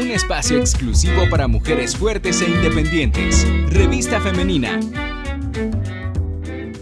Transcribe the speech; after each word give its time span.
un 0.00 0.10
espacio 0.12 0.58
exclusivo 0.58 1.22
para 1.28 1.48
mujeres 1.48 1.96
fuertes 1.96 2.40
e 2.40 2.48
independientes. 2.48 3.44
Revista 3.70 4.20
Femenina. 4.20 4.78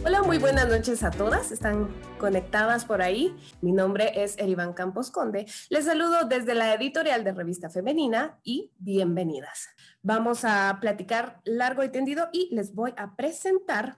Hola, 0.04 0.22
muy 0.22 0.36
buenas 0.36 0.68
noches 0.68 1.02
a 1.02 1.10
todas. 1.10 1.50
Están 1.50 1.88
conectadas 2.18 2.84
por 2.84 3.00
ahí. 3.00 3.34
Mi 3.62 3.72
nombre 3.72 4.22
es 4.22 4.36
Erivan 4.36 4.74
Campos 4.74 5.10
Conde. 5.10 5.46
Les 5.70 5.86
saludo 5.86 6.26
desde 6.28 6.54
la 6.54 6.74
editorial 6.74 7.24
de 7.24 7.32
Revista 7.32 7.70
Femenina 7.70 8.38
y 8.44 8.72
bienvenidas. 8.78 9.68
Vamos 10.02 10.44
a 10.44 10.76
platicar 10.80 11.40
largo 11.44 11.82
y 11.84 11.88
tendido 11.88 12.28
y 12.32 12.54
les 12.54 12.74
voy 12.74 12.92
a 12.98 13.16
presentar 13.16 13.96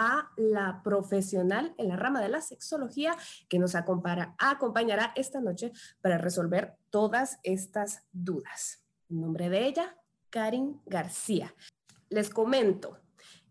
a 0.00 0.30
la 0.36 0.80
profesional 0.84 1.74
en 1.76 1.88
la 1.88 1.96
rama 1.96 2.22
de 2.22 2.28
la 2.28 2.40
sexología 2.40 3.16
que 3.48 3.58
nos 3.58 3.74
acompañará 3.74 5.12
esta 5.16 5.40
noche 5.40 5.72
para 6.00 6.18
resolver 6.18 6.76
todas 6.88 7.40
estas 7.42 8.04
dudas. 8.12 8.84
En 9.10 9.20
nombre 9.20 9.50
de 9.50 9.66
ella, 9.66 9.96
Karin 10.30 10.80
García. 10.86 11.52
Les 12.10 12.30
comento, 12.30 13.00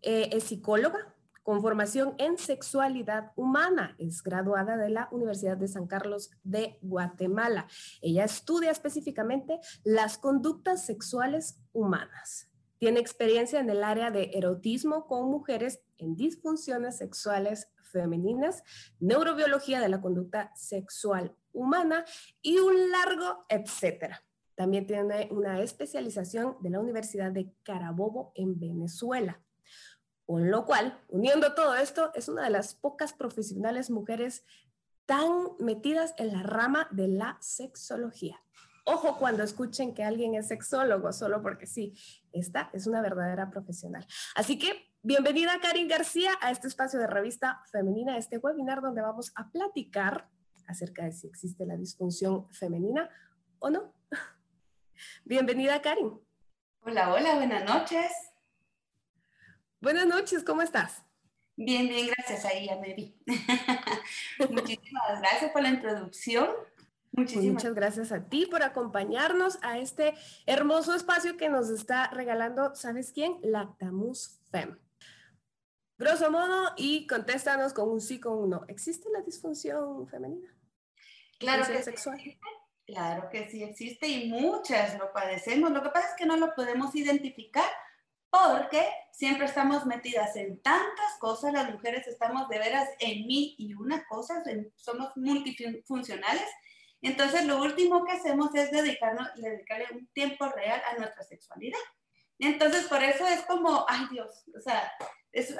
eh, 0.00 0.30
es 0.32 0.44
psicóloga 0.44 1.14
con 1.42 1.60
formación 1.60 2.14
en 2.16 2.38
sexualidad 2.38 3.32
humana. 3.36 3.94
Es 3.98 4.22
graduada 4.22 4.78
de 4.78 4.88
la 4.88 5.08
Universidad 5.12 5.58
de 5.58 5.68
San 5.68 5.86
Carlos 5.86 6.30
de 6.44 6.78
Guatemala. 6.80 7.66
Ella 8.00 8.24
estudia 8.24 8.70
específicamente 8.70 9.60
las 9.84 10.16
conductas 10.16 10.86
sexuales 10.86 11.58
humanas. 11.72 12.47
Tiene 12.78 13.00
experiencia 13.00 13.60
en 13.60 13.70
el 13.70 13.82
área 13.82 14.10
de 14.10 14.30
erotismo 14.34 15.06
con 15.06 15.30
mujeres 15.30 15.80
en 15.98 16.16
disfunciones 16.16 16.96
sexuales 16.96 17.68
femeninas, 17.82 18.62
neurobiología 19.00 19.80
de 19.80 19.88
la 19.88 20.00
conducta 20.00 20.52
sexual 20.54 21.34
humana 21.52 22.04
y 22.40 22.58
un 22.58 22.90
largo 22.90 23.44
etcétera. 23.48 24.22
También 24.54 24.86
tiene 24.86 25.28
una 25.30 25.60
especialización 25.60 26.56
de 26.60 26.70
la 26.70 26.80
Universidad 26.80 27.30
de 27.30 27.52
Carabobo 27.62 28.32
en 28.34 28.58
Venezuela. 28.58 29.40
Con 30.26 30.50
lo 30.50 30.66
cual, 30.66 31.00
uniendo 31.08 31.54
todo 31.54 31.74
esto, 31.74 32.12
es 32.14 32.28
una 32.28 32.44
de 32.44 32.50
las 32.50 32.74
pocas 32.74 33.12
profesionales 33.12 33.88
mujeres 33.88 34.44
tan 35.06 35.30
metidas 35.58 36.12
en 36.18 36.32
la 36.32 36.42
rama 36.42 36.88
de 36.90 37.08
la 37.08 37.38
sexología. 37.40 38.42
Ojo 38.90 39.18
cuando 39.18 39.42
escuchen 39.42 39.92
que 39.92 40.02
alguien 40.02 40.34
es 40.34 40.48
sexólogo, 40.48 41.12
solo 41.12 41.42
porque 41.42 41.66
sí, 41.66 41.92
esta 42.32 42.70
es 42.72 42.86
una 42.86 43.02
verdadera 43.02 43.50
profesional. 43.50 44.06
Así 44.34 44.58
que 44.58 44.90
bienvenida 45.02 45.60
Karin 45.60 45.88
García 45.88 46.30
a 46.40 46.50
este 46.50 46.68
espacio 46.68 46.98
de 46.98 47.06
revista 47.06 47.60
femenina, 47.70 48.16
este 48.16 48.38
webinar 48.38 48.80
donde 48.80 49.02
vamos 49.02 49.30
a 49.34 49.50
platicar 49.50 50.30
acerca 50.66 51.04
de 51.04 51.12
si 51.12 51.26
existe 51.26 51.66
la 51.66 51.76
disfunción 51.76 52.50
femenina 52.50 53.10
o 53.58 53.68
no. 53.68 53.92
Bienvenida 55.26 55.82
Karin. 55.82 56.18
Hola, 56.80 57.12
hola, 57.12 57.34
buenas 57.34 57.66
noches. 57.66 58.10
Buenas 59.82 60.06
noches, 60.06 60.42
¿cómo 60.42 60.62
estás? 60.62 61.02
Bien, 61.56 61.86
bien, 61.88 62.06
gracias, 62.06 62.42
ahí 62.46 62.64
ya 62.64 62.76
me 62.76 62.94
vi. 62.94 63.14
Muchísimas 64.48 65.20
gracias 65.20 65.50
por 65.52 65.60
la 65.60 65.68
introducción. 65.68 66.48
Pues 67.24 67.44
muchas 67.44 67.74
gracias 67.74 68.12
a 68.12 68.28
ti 68.28 68.46
por 68.46 68.62
acompañarnos 68.62 69.58
a 69.62 69.78
este 69.78 70.14
hermoso 70.46 70.94
espacio 70.94 71.36
que 71.36 71.48
nos 71.48 71.70
está 71.70 72.08
regalando, 72.08 72.74
¿sabes 72.74 73.12
quién? 73.12 73.38
Lactamus 73.42 74.40
Fem. 74.50 74.78
Grosso 75.98 76.30
modo, 76.30 76.72
y 76.76 77.06
contéstanos 77.08 77.72
con 77.72 77.88
un 77.88 78.00
sí, 78.00 78.20
con 78.20 78.38
un 78.38 78.50
no. 78.50 78.64
¿Existe 78.68 79.08
la 79.12 79.20
disfunción 79.22 80.06
femenina? 80.06 80.54
Claro 81.40 81.66
que 81.66 81.82
sexual? 81.82 82.20
sí. 82.20 82.38
Claro 82.86 83.28
que 83.30 83.50
sí 83.50 83.62
existe 83.62 84.08
y 84.08 84.30
muchas 84.30 84.96
lo 84.98 85.12
padecemos. 85.12 85.70
Lo 85.72 85.82
que 85.82 85.90
pasa 85.90 86.08
es 86.08 86.14
que 86.16 86.24
no 86.24 86.38
lo 86.38 86.54
podemos 86.54 86.94
identificar 86.94 87.68
porque 88.30 88.86
siempre 89.12 89.44
estamos 89.44 89.84
metidas 89.84 90.36
en 90.36 90.60
tantas 90.62 91.18
cosas, 91.18 91.52
las 91.52 91.70
mujeres 91.70 92.06
estamos 92.06 92.48
de 92.48 92.58
veras 92.58 92.88
en 93.00 93.26
mil 93.26 93.54
y 93.58 93.74
una 93.74 94.06
cosas, 94.06 94.42
somos 94.76 95.14
multifuncionales 95.16 96.48
entonces, 97.02 97.46
lo 97.46 97.60
último 97.62 98.04
que 98.04 98.12
hacemos 98.12 98.54
es 98.54 98.70
dedicarnos, 98.70 99.28
dedicarle 99.36 99.86
un 99.92 100.06
tiempo 100.08 100.48
real 100.48 100.82
a 100.90 100.98
nuestra 100.98 101.22
sexualidad. 101.22 101.78
Entonces, 102.38 102.86
por 102.86 103.02
eso 103.02 103.26
es 103.26 103.42
como, 103.42 103.84
ay 103.88 104.06
Dios, 104.10 104.44
o 104.56 104.60
sea, 104.60 104.92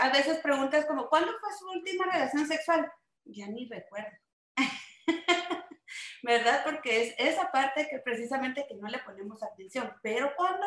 a 0.01 0.09
veces 0.11 0.39
preguntas 0.39 0.87
como, 0.87 1.09
¿cuándo 1.09 1.33
fue 1.41 1.51
su 1.59 1.69
última 1.71 2.07
relación 2.07 2.47
sexual? 2.47 2.91
Ya 3.25 3.47
ni 3.49 3.69
recuerdo. 3.69 4.17
¿Verdad? 6.23 6.63
Porque 6.65 7.03
es 7.03 7.15
esa 7.19 7.51
parte 7.51 7.89
que 7.89 7.99
precisamente 7.99 8.67
que 8.69 8.75
no 8.75 8.89
le 8.89 8.99
ponemos 8.99 9.43
atención. 9.43 9.93
Pero 10.03 10.33
cuando 10.37 10.67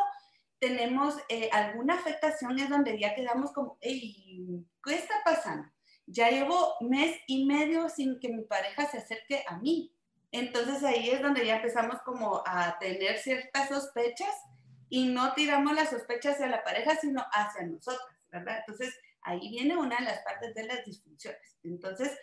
tenemos 0.60 1.16
eh, 1.28 1.50
alguna 1.52 1.96
afectación 1.96 2.60
es 2.60 2.70
donde 2.70 2.98
ya 3.00 3.14
quedamos 3.14 3.52
como, 3.52 3.78
hey, 3.82 4.66
¿qué 4.84 4.96
está 4.96 5.16
pasando? 5.24 5.68
Ya 6.06 6.30
llevo 6.30 6.76
mes 6.82 7.20
y 7.28 7.46
medio 7.46 7.90
sin 7.90 8.20
que 8.20 8.30
mi 8.30 8.44
pareja 8.44 8.86
se 8.90 9.00
acerque 9.00 9.44
a 9.48 9.58
mí 9.58 9.94
entonces 10.32 10.84
ahí 10.84 11.10
es 11.10 11.22
donde 11.22 11.46
ya 11.46 11.58
empezamos 11.58 12.02
como 12.04 12.42
a 12.46 12.78
tener 12.80 13.18
ciertas 13.20 13.70
sospechas 13.70 14.34
y 14.90 15.08
no 15.08 15.34
tiramos 15.34 15.74
las 15.74 15.90
sospechas 15.90 16.36
hacia 16.36 16.48
la 16.48 16.64
pareja, 16.64 16.96
sino 16.96 17.26
hacia 17.32 17.66
nosotras, 17.66 18.18
¿verdad? 18.30 18.60
Entonces 18.60 18.98
ahí 19.22 19.50
viene 19.50 19.78
una 19.78 19.98
de 19.98 20.06
las 20.06 20.20
partes 20.22 20.54
de 20.54 20.66
las 20.66 20.86
disfunciones. 20.86 21.58
Entonces, 21.64 22.18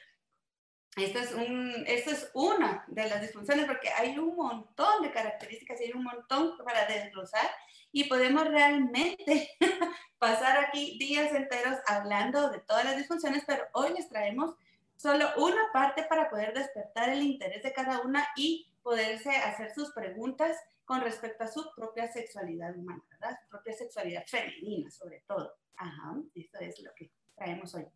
esta 0.96 1.22
es, 1.22 1.32
un, 1.32 1.84
esta 1.86 2.10
es 2.10 2.30
una 2.34 2.84
de 2.88 3.08
las 3.08 3.20
disfunciones 3.20 3.66
porque 3.66 3.88
hay 3.91 4.19
un 4.19 4.34
montón 4.34 5.02
de 5.02 5.12
características 5.12 5.80
hay 5.80 5.92
un 5.92 6.02
montón 6.02 6.56
para 6.64 6.86
desglosar 6.86 7.48
y 7.92 8.04
podemos 8.04 8.48
realmente 8.48 9.50
pasar 10.19 10.58
aquí 10.64 10.98
días 10.98 11.32
enteros 11.32 11.78
hablando 11.86 12.50
de 12.50 12.60
todas 12.60 12.84
las 12.84 12.96
disfunciones, 12.96 13.44
pero 13.46 13.64
hoy 13.75 13.92
les 13.94 14.08
traemos 14.08 14.56
solo 14.98 15.26
una 15.36 15.72
parte 15.72 16.04
para 16.04 16.28
poder 16.28 16.53
despertar 16.53 17.09
el 17.09 17.22
interés 17.22 17.62
de 17.62 17.72
cada 17.72 18.00
una 18.00 18.26
y 18.36 18.69
poderse 18.82 19.31
hacer 19.31 19.72
sus 19.72 19.92
preguntas 19.92 20.56
con 20.84 21.00
respecto 21.03 21.44
a 21.44 21.48
su 21.48 21.64
propia 21.76 22.10
sexualidad 22.10 22.76
humana, 22.76 23.03
¿verdad? 23.10 23.38
Su 23.42 23.48
propia 23.48 23.75
sexualidad 23.75 24.25
femenina, 24.26 24.91
sobre 24.91 25.22
todo. 25.26 25.54
Ajá, 25.76 26.16
esto 26.34 26.58
es 26.58 26.81
lo 26.81 26.91
que 26.97 27.12
traemos 27.37 27.75
hoy. 27.75 27.87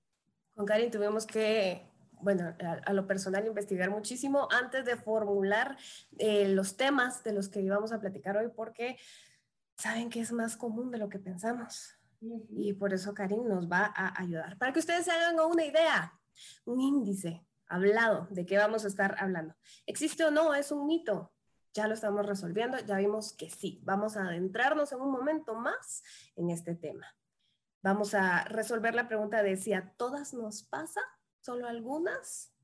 Con 0.54 0.64
Karin 0.64 0.91
tuvimos 0.91 1.26
que, 1.26 1.91
bueno, 2.12 2.54
a, 2.60 2.92
lo 2.92 3.06
personal 3.06 3.46
investigar 3.46 3.91
muchísimo 3.91 4.46
antes 4.52 4.84
de 4.84 4.96
formular 4.96 5.76
eh, 6.18 6.46
los 6.48 6.76
temas 6.76 7.24
de 7.24 7.32
los 7.32 7.48
que 7.48 7.62
íbamos 7.62 7.92
a 7.92 7.98
platicar 7.98 8.36
hoy, 8.36 8.48
porque 8.54 8.96
saben 9.76 10.08
que 10.08 10.20
es 10.20 10.30
más 10.30 10.56
común 10.56 10.92
de 10.92 10.98
lo 10.98 11.08
que 11.08 11.18
pensamos. 11.18 11.98
Y 12.20 12.74
por 12.74 12.92
eso 12.92 13.14
Karin 13.14 13.48
nos 13.48 13.68
va 13.68 13.92
a 13.96 14.20
ayudar. 14.22 14.56
Para 14.56 14.72
que 14.72 14.78
ustedes 14.78 15.06
se 15.06 15.10
hagan 15.10 15.41
una 15.41 15.64
idea, 15.64 16.12
un 16.65 16.81
índice 16.81 17.47
hablado 17.66 18.28
de 18.31 18.44
qué 18.44 18.59
vamos 18.59 18.84
a 18.84 18.88
estar 18.88 19.16
hablando. 19.19 19.54
¿Existe 19.87 20.25
o 20.25 20.31
no? 20.31 20.54
¿Es 20.54 20.70
un 20.70 20.87
mito? 20.87 21.32
Ya 21.75 21.88
lo 21.88 21.94
estamos 21.94 22.26
resolviendo, 22.26 22.78
ya 22.78 22.98
vimos 22.98 23.32
que 23.32 23.48
sí. 23.48 23.81
Vamos 23.84 24.16
a 24.16 24.26
adentrarnos 24.26 24.92
en 24.92 25.00
un 25.00 25.10
momento 25.10 25.54
más 25.54 26.03
en 26.37 26.50
este 26.50 26.75
tema. 26.75 27.06
Vamos 27.82 28.15
a 28.15 28.44
resolver 28.44 28.94
la 28.94 29.09
pregunta 29.09 29.42
de 29.42 29.56
si 29.56 29.72
a 29.72 29.94
todas 29.97 30.34
nos 30.34 30.62
pasa, 30.62 31.00
solo 31.41 31.66
algunas, 31.66 32.54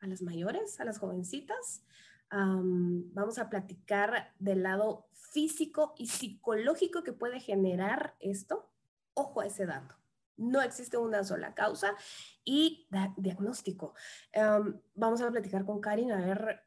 a 0.00 0.06
las 0.06 0.22
mayores, 0.22 0.80
a 0.80 0.84
las 0.84 0.98
jovencitas. 0.98 1.84
vamos 2.30 3.38
a 3.38 3.50
platicar 3.50 4.32
del 4.38 4.62
lado 4.62 5.08
físico 5.12 5.94
y 5.98 6.06
psicológico 6.06 7.02
que 7.02 7.12
puede 7.12 7.40
generar 7.40 8.14
esto. 8.20 8.70
Ojo 9.14 9.40
a 9.40 9.46
ese 9.46 9.66
dato. 9.66 10.01
No 10.42 10.60
existe 10.60 10.96
una 10.98 11.24
sola 11.24 11.54
causa 11.54 11.94
y 12.44 12.88
diagnóstico. 13.16 13.94
Em, 14.32 14.80
vamos 14.94 15.22
a 15.22 15.30
platicar 15.30 15.64
con 15.64 15.80
Karin 15.80 16.12
a 16.12 16.20
ver 16.20 16.62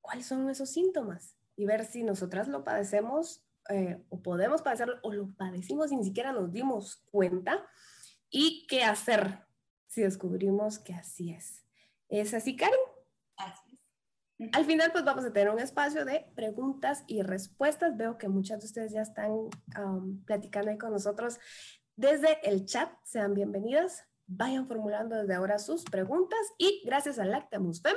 cuáles 0.00 0.26
son 0.26 0.48
esos 0.48 0.70
síntomas 0.70 1.36
y 1.56 1.66
ver 1.66 1.84
si 1.84 2.02
nosotras 2.02 2.48
lo 2.48 2.64
padecemos 2.64 3.44
eh, 3.68 4.02
o 4.08 4.22
podemos 4.22 4.62
padecerlo 4.62 4.98
o 5.02 5.12
lo 5.12 5.28
padecimos 5.36 5.92
y 5.92 5.96
ni 5.96 6.04
siquiera 6.04 6.32
nos 6.32 6.50
dimos 6.50 7.04
cuenta 7.10 7.66
y 8.30 8.66
qué 8.66 8.82
hacer 8.82 9.44
si 9.86 10.02
descubrimos 10.02 10.78
que 10.78 10.94
así 10.94 11.32
es. 11.32 11.64
¿Es 12.08 12.32
así, 12.32 12.56
Karin? 12.56 12.78
Así 13.36 13.74
es. 13.74 14.50
Al 14.52 14.64
final, 14.64 14.92
pues 14.92 15.04
vamos 15.04 15.24
a 15.24 15.32
tener 15.32 15.50
un 15.50 15.58
espacio 15.58 16.04
de 16.04 16.26
preguntas 16.34 17.04
y 17.06 17.22
respuestas. 17.22 17.96
Veo 17.96 18.18
que 18.18 18.28
muchas 18.28 18.60
de 18.60 18.66
ustedes 18.66 18.92
ya 18.92 19.02
están 19.02 19.50
platicando 20.24 20.70
ahí 20.70 20.78
con 20.78 20.92
nosotros 20.92 21.38
desde 21.98 22.38
el 22.48 22.64
chat. 22.64 22.90
Sean 23.02 23.34
bienvenidas. 23.34 24.06
Vayan 24.26 24.68
formulando 24.68 25.16
desde 25.16 25.34
ahora 25.34 25.58
sus 25.58 25.84
preguntas 25.84 26.38
y 26.56 26.82
gracias 26.84 27.18
a 27.18 27.24
Lactamus 27.24 27.82
Fem, 27.82 27.96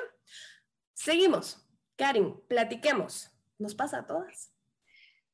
seguimos. 0.93 1.67
Karin, 1.97 2.41
platiquemos. 2.47 3.29
¿Nos 3.59 3.75
pasa 3.75 3.99
a 3.99 4.07
todas? 4.07 4.51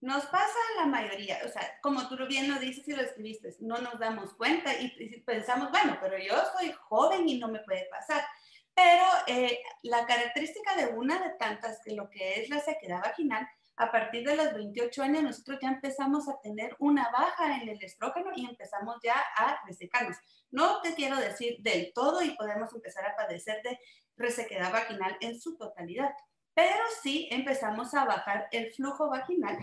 Nos 0.02 0.26
pasa 0.26 0.58
a 0.76 0.82
la 0.82 0.86
mayoría, 0.88 1.40
o 1.46 1.50
sea, 1.50 1.80
como 1.82 2.08
tú 2.10 2.18
bien 2.28 2.54
lo 2.54 2.60
dices 2.60 2.88
y 2.88 2.94
lo 2.94 3.02
escribiste, 3.02 3.56
no 3.62 3.78
nos 3.78 3.98
damos 4.00 4.34
cuenta 4.34 4.74
y, 4.80 5.22
pensamos, 5.22 5.72
bueno, 5.72 5.98
pero 6.02 6.18
yo 6.20 6.36
soy 6.58 6.72
joven 6.72 7.28
y 7.28 7.40
no 7.40 7.48
me 7.48 7.60
puede 7.60 7.88
pasar. 7.90 8.24
Pero 8.76 9.06
eh, 9.28 9.60
la 9.84 10.06
característica 10.06 10.76
de 10.76 10.88
una 10.88 11.20
de 11.20 11.30
tantas, 11.40 11.80
que 11.84 11.96
lo 11.96 12.10
que 12.10 12.42
es 12.42 12.50
la 12.50 12.60
sequedad 12.60 13.02
vaginal, 13.02 13.48
a 13.78 13.92
partir 13.92 14.28
de 14.28 14.36
los 14.36 14.54
28 14.54 15.04
años 15.04 15.24
nosotros 15.24 15.60
ya 15.62 15.70
empezamos 15.70 16.28
a 16.28 16.40
tener 16.42 16.76
una 16.80 17.10
baja 17.12 17.62
en 17.62 17.70
el 17.70 17.82
estrógeno 17.82 18.32
y 18.36 18.46
empezamos 18.46 18.98
ya 19.04 19.24
a 19.38 19.62
resecarnos. 19.66 20.18
No 20.50 20.82
te 20.82 20.96
quiero 20.96 21.18
decir 21.18 21.58
del 21.60 21.94
todo 21.94 22.24
y 22.24 22.32
podemos 22.32 22.74
empezar 22.74 23.06
a 23.06 23.16
padecer 23.16 23.62
de 23.64 23.80
resequedad 24.16 24.72
vaginal 24.72 25.16
en 25.22 25.40
su 25.40 25.58
totalidad, 25.58 26.10
pero 26.56 26.84
sí 27.04 27.28
empezamos 27.32 27.94
a 27.94 28.06
bajar 28.06 28.48
el 28.52 28.74
flujo 28.74 29.10
vaginal 29.10 29.58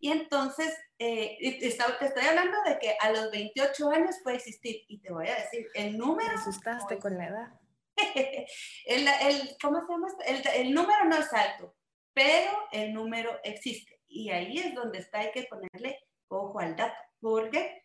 y 0.00 0.10
entonces 0.10 0.76
eh, 0.98 1.36
te 1.40 1.66
estoy 1.68 2.24
hablando 2.26 2.56
de 2.64 2.78
que 2.80 2.96
a 3.00 3.12
los 3.12 3.30
28 3.30 3.90
años 3.90 4.16
puede 4.24 4.38
existir 4.38 4.82
y 4.88 4.98
te 4.98 5.12
voy 5.12 5.28
a 5.28 5.36
decir 5.36 5.68
el 5.74 5.96
número. 5.96 6.28
Me 6.28 6.34
asustaste 6.34 6.98
con 6.98 7.16
la 7.16 7.28
edad. 7.28 7.60
el, 8.86 9.06
el, 9.06 9.56
¿Cómo 9.62 9.80
se 9.86 9.92
llama? 9.92 10.08
El, 10.26 10.42
el 10.56 10.74
número 10.74 11.04
no 11.04 11.16
es 11.16 11.32
alto, 11.32 11.76
pero 12.20 12.50
el 12.70 12.92
número 12.92 13.40
existe. 13.42 13.98
Y 14.06 14.28
ahí 14.28 14.58
es 14.58 14.74
donde 14.74 14.98
está, 14.98 15.20
hay 15.20 15.30
que 15.32 15.44
ponerle 15.44 15.98
ojo 16.28 16.60
al 16.60 16.76
dato. 16.76 17.00
Porque, 17.18 17.82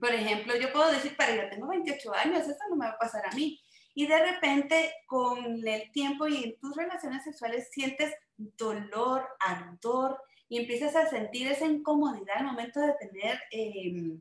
por 0.00 0.12
ejemplo, 0.12 0.56
yo 0.56 0.72
puedo 0.72 0.90
decir, 0.90 1.16
para 1.16 1.36
yo 1.36 1.48
tengo 1.48 1.68
28 1.68 2.14
años, 2.14 2.48
eso 2.48 2.58
no 2.68 2.74
me 2.74 2.86
va 2.86 2.94
a 2.94 2.98
pasar 2.98 3.24
a 3.24 3.34
mí. 3.36 3.62
Y 3.94 4.08
de 4.08 4.18
repente, 4.18 4.92
con 5.06 5.64
el 5.68 5.92
tiempo 5.92 6.26
y 6.26 6.42
en 6.42 6.58
tus 6.58 6.74
relaciones 6.76 7.22
sexuales, 7.22 7.68
sientes 7.70 8.12
dolor, 8.36 9.24
ardor, 9.38 10.20
y 10.48 10.58
empiezas 10.58 10.96
a 10.96 11.08
sentir 11.08 11.46
esa 11.46 11.66
incomodidad 11.66 12.38
al 12.38 12.46
momento 12.46 12.80
de 12.80 12.94
tener 12.94 13.40
em, 13.52 14.20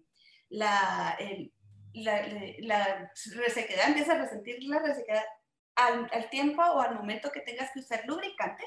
la, 0.50 1.18
la, 1.94 2.28
la, 2.60 3.12
resequedad, 3.34 3.88
empiezas 3.88 4.16
a 4.16 4.22
resentir 4.22 4.64
la 4.66 4.78
resequedad 4.78 5.24
al, 5.74 6.08
al, 6.14 6.30
tiempo 6.30 6.62
o 6.62 6.82
al 6.82 6.94
momento 6.94 7.32
que 7.32 7.42
tengas 7.42 7.72
que 7.72 7.80
usar 7.80 8.04
lubricante, 8.06 8.64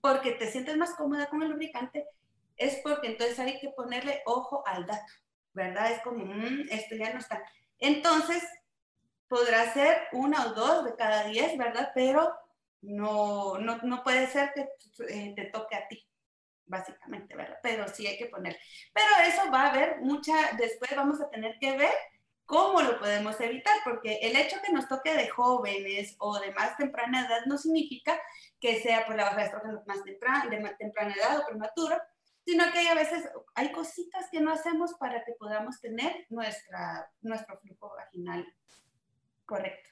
porque 0.00 0.32
te 0.32 0.50
sientes 0.50 0.76
más 0.76 0.94
cómoda 0.94 1.26
con 1.26 1.42
el 1.42 1.50
lubricante, 1.50 2.06
es 2.56 2.76
porque 2.82 3.08
entonces 3.08 3.38
hay 3.38 3.58
que 3.58 3.70
ponerle 3.70 4.22
ojo 4.26 4.62
al 4.66 4.86
dato, 4.86 5.12
¿verdad? 5.52 5.92
Es 5.92 6.00
como, 6.02 6.24
mmm, 6.24 6.68
esto 6.70 6.94
ya 6.94 7.12
no 7.12 7.18
está. 7.18 7.42
Entonces, 7.78 8.42
podrá 9.28 9.72
ser 9.72 9.96
una 10.12 10.46
o 10.46 10.54
dos 10.54 10.84
de 10.84 10.96
cada 10.96 11.24
diez, 11.24 11.56
¿verdad? 11.56 11.92
Pero 11.94 12.32
no, 12.82 13.58
no, 13.58 13.78
no 13.78 14.02
puede 14.02 14.26
ser 14.26 14.52
que 14.54 14.68
eh, 15.08 15.32
te 15.34 15.44
toque 15.46 15.76
a 15.76 15.88
ti, 15.88 16.06
básicamente, 16.66 17.36
¿verdad? 17.36 17.58
Pero 17.62 17.88
sí 17.88 18.06
hay 18.06 18.18
que 18.18 18.26
poner. 18.26 18.58
Pero 18.92 19.08
eso 19.26 19.50
va 19.50 19.62
a 19.62 19.70
haber 19.70 20.00
mucha, 20.00 20.34
después 20.58 20.90
vamos 20.96 21.20
a 21.20 21.30
tener 21.30 21.58
que 21.58 21.76
ver 21.76 21.94
¿Cómo 22.50 22.82
lo 22.82 22.98
podemos 22.98 23.40
evitar? 23.40 23.76
Porque 23.84 24.18
el 24.22 24.34
hecho 24.34 24.56
que 24.60 24.72
nos 24.72 24.88
toque 24.88 25.14
de 25.14 25.28
jóvenes 25.28 26.16
o 26.18 26.36
de 26.40 26.52
más 26.52 26.76
temprana 26.76 27.24
edad 27.24 27.46
no 27.46 27.56
significa 27.56 28.20
que 28.58 28.82
sea 28.82 29.06
por 29.06 29.14
la 29.14 29.22
baja 29.22 29.36
de 29.36 29.44
estrógeno 29.44 29.80
más 29.86 30.02
temprana, 30.02 30.50
de 30.50 30.58
más 30.58 30.76
temprana 30.76 31.14
edad 31.14 31.38
o 31.38 31.46
prematuro, 31.46 31.96
sino 32.44 32.64
que 32.72 32.80
hay 32.80 32.88
a 32.88 32.96
veces 32.96 33.22
hay 33.54 33.70
cositas 33.70 34.26
que 34.32 34.40
no 34.40 34.52
hacemos 34.52 34.94
para 34.94 35.24
que 35.24 35.34
podamos 35.38 35.80
tener 35.80 36.26
nuestra, 36.28 37.08
nuestro 37.20 37.56
flujo 37.60 37.94
vaginal 37.94 38.44
correcto. 39.44 39.90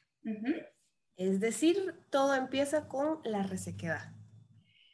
Es 1.14 1.38
decir, 1.38 1.94
todo 2.10 2.34
empieza 2.34 2.88
con 2.88 3.20
la 3.22 3.44
resequedad. 3.44 4.10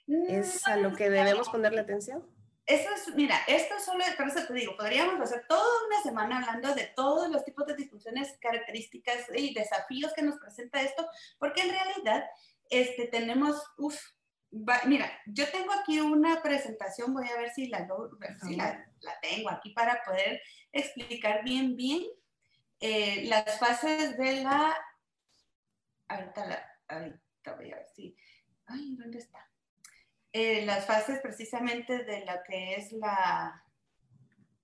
¿Es 0.07 0.67
a 0.67 0.77
lo 0.77 0.95
que 0.95 1.09
debemos 1.09 1.49
ponerle 1.49 1.81
atención? 1.81 2.27
Eso 2.67 2.89
es, 2.95 3.15
mira, 3.15 3.41
esto 3.47 3.79
solo, 3.79 4.03
por 4.17 4.29
eso 4.29 4.47
te 4.47 4.55
digo, 4.55 4.75
podríamos 4.77 5.21
hacer 5.21 5.45
toda 5.47 5.87
una 5.87 6.03
semana 6.03 6.39
hablando 6.39 6.75
de 6.75 6.87
todos 6.97 7.29
los 7.31 7.45
tipos 7.45 7.67
de 7.67 7.77
disfunciones, 7.77 8.39
características 8.41 9.27
y 9.35 9.53
desafíos 9.53 10.15
que 10.15 10.23
nos 10.23 10.39
presenta 10.39 10.81
esto, 10.81 11.07
porque 11.39 11.61
en 11.61 11.71
realidad 11.71 12.25
este, 12.71 13.07
tenemos, 13.09 13.63
uff, 13.77 14.01
mira, 14.87 15.11
yo 15.27 15.51
tengo 15.51 15.73
aquí 15.75 16.01
una 16.01 16.41
presentación, 16.41 17.13
voy 17.13 17.29
a 17.29 17.37
ver 17.37 17.51
si 17.53 17.69
la, 17.69 17.87
si 18.47 18.57
la, 18.57 18.91
la 19.01 19.21
tengo 19.21 19.51
aquí 19.51 19.71
para 19.71 20.03
poder 20.03 20.41
explicar 20.73 21.45
bien, 21.45 21.77
bien 21.77 22.03
eh, 22.81 23.25
las 23.27 23.59
fases 23.59 24.17
de 24.17 24.43
la, 24.43 24.75
ahorita, 26.09 26.47
la, 26.47 26.67
ahorita 26.89 27.55
voy 27.57 27.73
a 27.73 27.77
ver 27.77 27.87
si, 27.95 28.17
ay, 28.67 28.97
¿dónde 28.97 29.19
está? 29.19 29.51
Eh, 30.37 30.67
las 30.67 30.85
fases 30.85 31.21
precisamente 31.21 32.03
de 32.03 32.25
lo 32.27 32.33
que 32.45 32.75
es 32.75 32.91
la, 32.91 33.65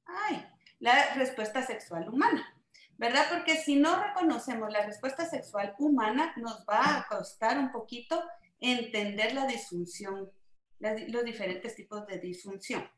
ay, 0.04 0.44
la 0.80 1.14
respuesta 1.14 1.62
sexual 1.62 2.08
humana, 2.08 2.60
¿verdad? 2.98 3.26
Porque 3.30 3.54
si 3.54 3.76
no 3.76 4.02
reconocemos 4.02 4.72
la 4.72 4.84
respuesta 4.84 5.26
sexual 5.26 5.76
humana, 5.78 6.34
nos 6.38 6.66
va 6.68 6.98
a 6.98 7.06
costar 7.06 7.56
un 7.56 7.70
poquito 7.70 8.20
entender 8.58 9.32
la 9.32 9.46
disfunción, 9.46 10.32
los 10.80 11.24
diferentes 11.24 11.76
tipos 11.76 12.04
de 12.08 12.18
disfunción. 12.18 12.90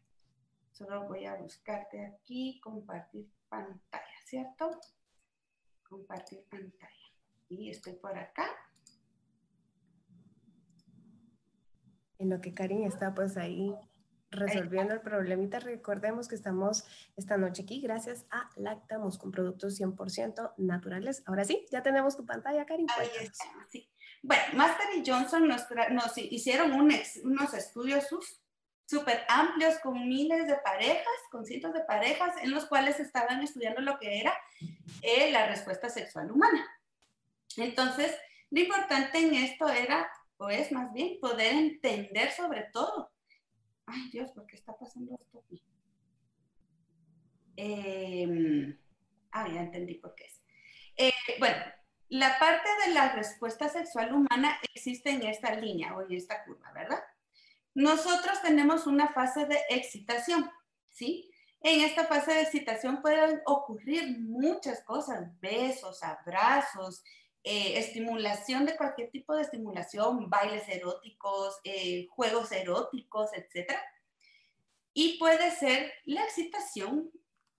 Solo 0.71 1.07
voy 1.07 1.27
a 1.27 1.35
buscarte 1.35 2.07
aquí, 2.07 2.59
compartir 2.59 3.29
pantalla, 3.51 4.17
¿cierto? 4.25 4.81
Compartir 5.87 6.43
pantalla. 6.49 7.13
Y 7.51 7.69
estoy 7.69 7.93
por 7.97 8.17
acá. 8.17 8.49
En 12.23 12.31
lo 12.31 12.41
que 12.41 12.55
Karin 12.55 12.85
está 12.85 13.15
pues 13.15 13.37
ahí 13.37 13.75
resolviendo 14.31 14.95
el 14.95 15.01
problemita. 15.01 15.61
Recordemos 15.61 16.29
que 16.29 16.35
estamos 16.35 16.85
esta 17.17 17.37
noche 17.37 17.63
aquí 17.63 17.81
gracias 17.81 18.25
a 18.31 18.49
Lactamus 18.57 19.19
con 19.19 19.31
productos 19.31 19.79
100% 19.79 20.55
naturales. 20.57 21.23
Ahora 21.27 21.45
sí, 21.45 21.67
ya 21.71 21.83
tenemos 21.83 22.17
tu 22.17 22.25
pantalla, 22.25 22.65
Karin. 22.65 22.87
Ahí 22.99 23.09
está, 23.21 23.45
sí. 23.71 23.91
Bueno, 24.23 24.43
Master 24.55 24.87
y 24.97 25.09
Johnson 25.09 25.49
nos, 25.49 25.67
nos 25.91 26.17
hicieron 26.17 26.73
unos 26.73 27.55
estudios 27.55 28.07
súper 28.87 29.25
amplios 29.29 29.79
con 29.81 30.09
miles 30.09 30.47
de 30.47 30.57
parejas, 30.57 31.07
con 31.31 31.45
cientos 31.45 31.73
de 31.73 31.81
parejas, 31.81 32.35
en 32.43 32.53
los 32.53 32.67
cuales 32.67 33.01
estaban 33.01 33.43
estudiando 33.43 33.81
lo 33.81 33.99
que 33.99 34.21
era 34.21 34.33
eh, 35.03 35.31
la 35.33 35.47
respuesta 35.49 35.89
sexual 35.89 36.31
humana. 36.31 36.65
Entonces, 37.57 38.17
lo 38.51 38.61
importante 38.61 39.19
en 39.19 39.35
esto 39.35 39.69
era 39.69 40.09
o 40.43 40.50
es 40.50 40.73
más 40.73 40.93
bien 40.93 41.21
poder 41.21 41.55
entender 41.55 42.33
sobre 42.33 42.65
todo. 42.73 43.12
Ay 43.87 44.11
Dios, 44.11 44.33
¿por 44.33 44.44
qué 44.47 44.56
está 44.56 44.77
pasando 44.77 45.15
esto 45.15 45.39
aquí? 45.39 45.62
Em, 47.56 48.77
ah, 49.31 49.49
ya 49.49 49.61
entendí 49.61 49.94
por 49.94 50.15
qué 50.17 50.25
es. 50.25 50.43
Eh, 50.97 51.12
bueno, 51.39 51.62
la 52.09 52.39
parte 52.41 52.69
de 52.85 52.94
la 52.94 53.12
respuesta 53.12 53.69
sexual 53.69 54.12
humana 54.12 54.59
existe 54.75 55.11
en 55.11 55.23
esta 55.23 55.55
línea 55.55 55.97
o 55.97 56.03
en 56.03 56.12
esta 56.12 56.45
curva, 56.45 56.73
¿verdad? 56.73 57.03
Nosotros 57.75 58.43
tenemos 58.43 58.87
una 58.87 59.09
fase 59.09 59.47
de 59.47 59.61
excitación, 59.71 60.50
¿sí? 60.88 61.31
En 61.61 61.83
esta 61.83 62.07
fase 62.07 62.33
de 62.35 62.43
excitación 62.43 63.00
pueden 63.00 63.40
ocurrir 63.47 64.19
muchas 64.19 64.83
cosas, 64.83 65.38
besos, 65.40 66.02
abrazos, 66.02 67.05
eh, 67.44 67.78
estimulación 67.78 68.66
de 68.66 68.76
cualquier 68.76 69.11
tipo 69.11 69.34
de 69.34 69.42
estimulación, 69.42 70.30
bailes 70.30 70.68
eróticos, 70.68 71.61
eh, 71.64 72.06
juegos 72.11 72.52
eróticos, 72.52 73.30
etc. 73.34 73.72
Y 74.94 75.18
puede 75.18 75.50
ser 75.50 75.92
la 76.04 76.25
excitación 76.25 77.11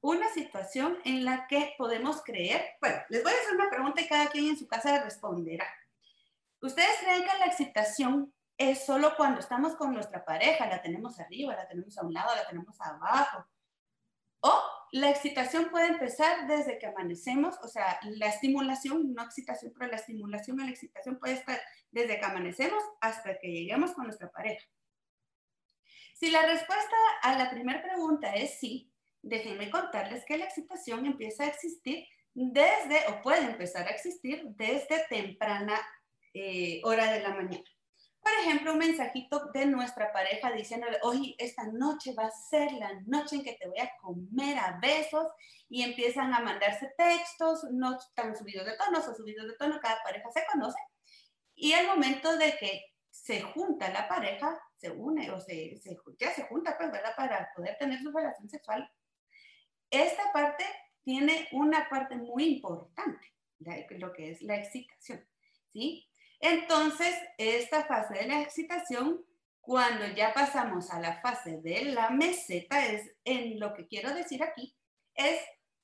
una 0.03 0.27
situación 0.33 0.97
en 1.05 1.23
la 1.23 1.47
que 1.47 1.75
podemos 1.77 2.21
creer, 2.23 2.61
bueno, 2.81 2.97
les 3.07 3.23
voy 3.23 3.31
a 3.31 3.35
hacer 3.37 3.55
una 3.55 3.69
pregunta 3.69 4.01
y 4.01 4.07
cada 4.07 4.27
quien 4.27 4.47
en 4.49 4.57
su 4.57 4.67
casa 4.67 5.01
responderá. 5.01 5.65
¿Ustedes 6.61 6.97
creen 6.99 7.21
que 7.23 7.39
la 7.39 7.45
excitación 7.45 8.33
es 8.57 8.85
solo 8.85 9.15
cuando 9.15 9.39
estamos 9.39 9.75
con 9.75 9.93
nuestra 9.93 10.25
pareja, 10.25 10.67
la 10.67 10.81
tenemos 10.81 11.21
arriba, 11.21 11.55
la 11.55 11.69
tenemos 11.69 11.97
a 11.97 12.05
un 12.05 12.13
lado, 12.13 12.35
la 12.35 12.45
tenemos 12.45 12.79
abajo? 12.81 13.45
¿O 14.43 14.61
la 14.91 15.09
excitación 15.09 15.69
puede 15.71 15.87
empezar 15.87 16.47
desde 16.47 16.77
que 16.77 16.85
amanecemos, 16.85 17.55
o 17.63 17.67
sea, 17.67 17.97
la 18.03 18.27
estimulación, 18.27 19.13
no 19.13 19.23
excitación, 19.23 19.73
pero 19.73 19.89
la 19.89 19.97
estimulación 19.97 20.59
y 20.59 20.65
la 20.65 20.69
excitación 20.69 21.17
puede 21.17 21.35
estar 21.35 21.59
desde 21.91 22.19
que 22.19 22.25
amanecemos 22.25 22.83
hasta 22.99 23.39
que 23.39 23.47
lleguemos 23.47 23.93
con 23.93 24.03
nuestra 24.03 24.29
pareja. 24.29 24.65
Si 26.13 26.29
la 26.29 26.45
respuesta 26.45 26.95
a 27.21 27.37
la 27.37 27.49
primera 27.49 27.81
pregunta 27.81 28.35
es 28.35 28.59
sí, 28.59 28.91
déjenme 29.21 29.71
contarles 29.71 30.25
que 30.25 30.37
la 30.37 30.45
excitación 30.45 31.05
empieza 31.05 31.45
a 31.45 31.47
existir 31.47 32.05
desde, 32.33 33.07
o 33.07 33.21
puede 33.21 33.45
empezar 33.45 33.87
a 33.87 33.91
existir 33.91 34.43
desde 34.57 35.05
temprana 35.09 35.79
eh, 36.33 36.81
hora 36.83 37.11
de 37.13 37.21
la 37.21 37.29
mañana. 37.29 37.63
Por 38.23 38.31
ejemplo, 38.39 38.71
un 38.71 38.79
mensajito 38.79 39.51
de 39.53 39.65
nuestra 39.65 40.13
pareja 40.13 40.49
diciéndole, 40.53 40.97
oye, 41.03 41.35
esta 41.37 41.65
noche 41.67 42.13
va 42.17 42.27
a 42.27 42.31
ser 42.31 42.71
la 42.71 42.93
noche 43.05 43.35
en 43.35 43.43
que 43.43 43.57
te 43.59 43.67
voy 43.67 43.79
a 43.79 43.91
comer 44.01 44.57
a 44.57 44.79
besos 44.81 45.27
y 45.67 45.83
empiezan 45.83 46.33
a 46.33 46.39
mandarse 46.39 46.93
textos, 46.97 47.65
no 47.71 47.97
están 47.97 48.33
subidos 48.37 48.65
de 48.65 48.77
tono, 48.77 48.99
o 48.99 49.13
subidos 49.13 49.45
de 49.45 49.57
tono, 49.57 49.77
cada 49.81 50.01
pareja 50.03 50.31
se 50.31 50.45
conoce. 50.49 50.79
Y 51.53 51.73
al 51.73 51.87
momento 51.87 52.37
de 52.37 52.55
que 52.57 52.85
se 53.09 53.41
junta 53.41 53.91
la 53.91 54.07
pareja, 54.07 54.57
se 54.77 54.89
une 54.89 55.29
o 55.29 55.39
se, 55.41 55.79
ya 56.17 56.31
se 56.31 56.43
junta, 56.43 56.77
pues, 56.77 56.91
¿verdad? 56.91 57.15
Para 57.17 57.51
poder 57.53 57.77
tener 57.77 58.01
su 58.01 58.11
relación 58.11 58.49
sexual. 58.49 58.89
Esta 59.89 60.31
parte 60.31 60.63
tiene 61.03 61.49
una 61.51 61.89
parte 61.89 62.15
muy 62.15 62.45
importante, 62.45 63.33
lo 63.59 64.13
que 64.13 64.31
es 64.31 64.41
la 64.41 64.55
excitación, 64.55 65.27
¿sí? 65.73 66.07
Entonces, 66.43 67.15
esta 67.37 67.85
fase 67.85 68.15
de 68.15 68.27
la 68.27 68.41
excitación 68.41 69.23
Cuando 69.61 70.05
ya 70.07 70.33
pasamos 70.33 70.91
a 70.91 70.99
la 70.99 71.21
fase 71.21 71.61
de 71.61 71.85
la 71.85 72.09
meseta, 72.09 72.85
es 72.85 73.15
en 73.23 73.61
lo 73.61 73.73
que 73.73 73.87
quiero 73.87 74.13
decir 74.13 74.43
aquí, 74.43 74.75
es 75.15 75.39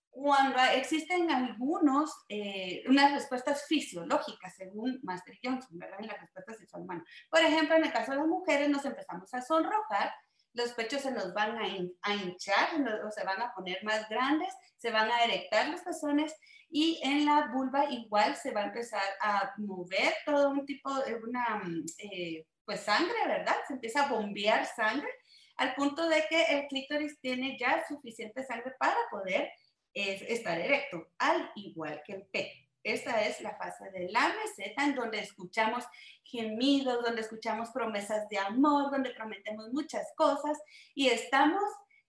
cuando 0.09 0.59
existen 0.73 1.31
algunos, 1.31 2.11
eh, 2.27 2.83
unas 2.89 3.13
respuestas 3.13 3.65
fisiológicas, 3.69 4.53
según 4.57 4.99
Master 5.03 5.39
Johnson, 5.41 5.79
¿verdad? 5.79 6.01
En 6.01 6.07
la 6.07 6.17
respuesta 6.17 6.53
sexual 6.55 6.83
humana. 6.83 7.05
Por 7.29 7.39
ejemplo, 7.39 7.77
en 7.77 7.85
el 7.85 7.93
caso 7.93 8.11
de 8.11 8.17
las 8.17 8.27
mujeres 8.27 8.67
nos 8.67 8.83
empezamos 8.83 9.33
a 9.33 9.41
sonrojar, 9.41 10.11
los 10.59 10.73
pechos 10.73 11.01
se 11.01 11.11
nos 11.11 11.33
van 11.33 11.57
a, 11.57 11.67
hinchar 12.13 12.69
o 13.05 13.11
se 13.11 13.23
van 13.23 13.41
a 13.41 13.53
poner 13.53 13.83
más 13.83 14.07
grandes, 14.09 14.53
se 14.77 14.91
van 14.91 15.09
a 15.09 15.23
erectar 15.23 15.69
los 15.69 15.81
pezones 15.81 16.35
y 16.69 16.99
en 17.03 17.25
la 17.25 17.49
vulva 17.53 17.89
igual 17.89 18.35
se 18.35 18.51
va 18.51 18.61
a 18.61 18.65
empezar 18.65 19.03
a 19.21 19.53
mover 19.57 20.13
todo 20.25 20.51
un 20.51 20.65
tipo 20.65 20.93
de 21.01 21.15
una, 21.15 21.61
eh, 21.97 22.45
pues 22.65 22.81
sangre, 22.81 23.15
¿verdad? 23.25 23.55
Se 23.67 23.73
empieza 23.73 24.03
a 24.03 24.09
bombear 24.09 24.65
sangre 24.65 25.09
al 25.55 25.73
punto 25.75 26.07
de 26.07 26.23
que 26.29 26.43
el 26.43 26.67
clítoris 26.67 27.19
tiene 27.19 27.57
ya 27.59 27.83
suficiente 27.87 28.43
sangre 28.43 28.73
para 28.79 28.97
poder 29.09 29.49
es 29.93 30.21
estar 30.21 30.59
erecto, 30.59 31.07
al 31.17 31.51
igual 31.55 32.01
que 32.05 32.13
el 32.13 32.27
pecho. 32.27 32.68
Esta 32.91 33.22
es 33.25 33.41
la 33.41 33.55
fase 33.55 33.89
de 33.91 34.10
la 34.10 34.34
meseta 34.36 34.84
en 34.84 34.96
donde 34.96 35.19
escuchamos 35.19 35.86
gemidos, 36.24 37.03
donde 37.03 37.22
escuchamos 37.22 37.69
promesas 37.69 38.27
de 38.29 38.38
amor, 38.38 38.91
donde 38.91 39.12
prometemos 39.12 39.72
muchas 39.72 40.08
cosas 40.15 40.58
y 40.93 41.08
estamos 41.08 41.63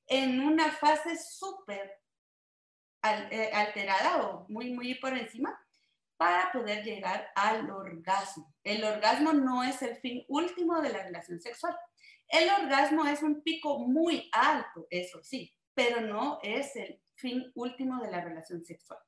en 0.07 0.41
una 0.41 0.71
fase 0.73 1.17
súper 1.17 2.01
eh, 3.03 3.51
alterada 3.53 4.27
o 4.27 4.47
muy, 4.49 4.73
muy 4.73 4.95
por 4.97 5.17
encima 5.17 5.59
para 6.17 6.53
poder 6.53 6.85
llegar 6.85 7.31
al 7.35 7.71
orgasmo. 7.71 8.53
El 8.63 8.85
orgasmo 8.85 9.33
no 9.33 9.65
es 9.65 9.81
el 9.81 9.97
fin 9.97 10.25
último 10.29 10.81
de 10.83 10.91
la 10.91 11.03
relación 11.05 11.41
sexual. 11.41 11.75
El 12.29 12.51
orgasmo 12.63 13.07
es 13.07 13.23
un 13.23 13.43
pico 13.43 13.79
muy 13.79 14.29
alto, 14.33 14.87
eso 14.91 15.23
sí, 15.23 15.53
pero 15.75 16.01
no 16.03 16.39
es 16.43 16.77
el 16.77 17.01
fin 17.15 17.51
último 17.55 18.03
de 18.03 18.11
la 18.11 18.21
relación 18.21 18.65
sexual. 18.65 19.01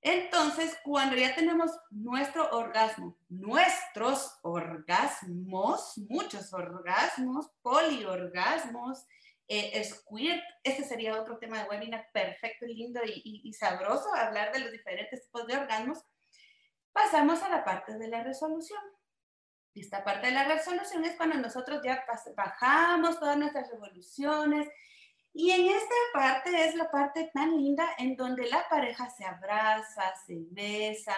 Entonces, 0.00 0.76
cuando 0.84 1.16
ya 1.16 1.34
tenemos 1.34 1.72
nuestro 1.90 2.48
orgasmo, 2.50 3.18
nuestros 3.28 4.38
orgasmos, 4.42 5.98
muchos 6.08 6.52
orgasmos, 6.52 7.50
poliorgasmos, 7.62 9.04
eh, 9.48 9.82
squirt, 9.82 10.42
ese 10.62 10.84
sería 10.84 11.20
otro 11.20 11.38
tema 11.38 11.62
de 11.62 11.68
webinar 11.68 12.06
perfecto, 12.12 12.66
lindo 12.66 13.00
y, 13.04 13.40
y 13.44 13.52
sabroso, 13.54 14.14
hablar 14.14 14.52
de 14.52 14.60
los 14.60 14.70
diferentes 14.70 15.24
tipos 15.24 15.46
de 15.46 15.56
orgasmos, 15.56 16.04
pasamos 16.92 17.42
a 17.42 17.48
la 17.48 17.64
parte 17.64 17.96
de 17.98 18.08
la 18.08 18.22
resolución. 18.22 18.80
Esta 19.74 20.04
parte 20.04 20.28
de 20.28 20.32
la 20.32 20.44
resolución 20.44 21.04
es 21.04 21.16
cuando 21.16 21.36
nosotros 21.36 21.80
ya 21.82 22.04
bajamos 22.36 23.18
todas 23.18 23.36
nuestras 23.36 23.70
revoluciones, 23.70 24.68
y 25.38 25.52
en 25.52 25.68
esta 25.68 25.94
parte 26.12 26.64
es 26.66 26.74
la 26.74 26.90
parte 26.90 27.30
tan 27.32 27.56
linda 27.56 27.88
en 27.96 28.16
donde 28.16 28.50
la 28.50 28.68
pareja 28.68 29.08
se 29.08 29.24
abraza, 29.24 30.12
se 30.26 30.34
besa, 30.50 31.14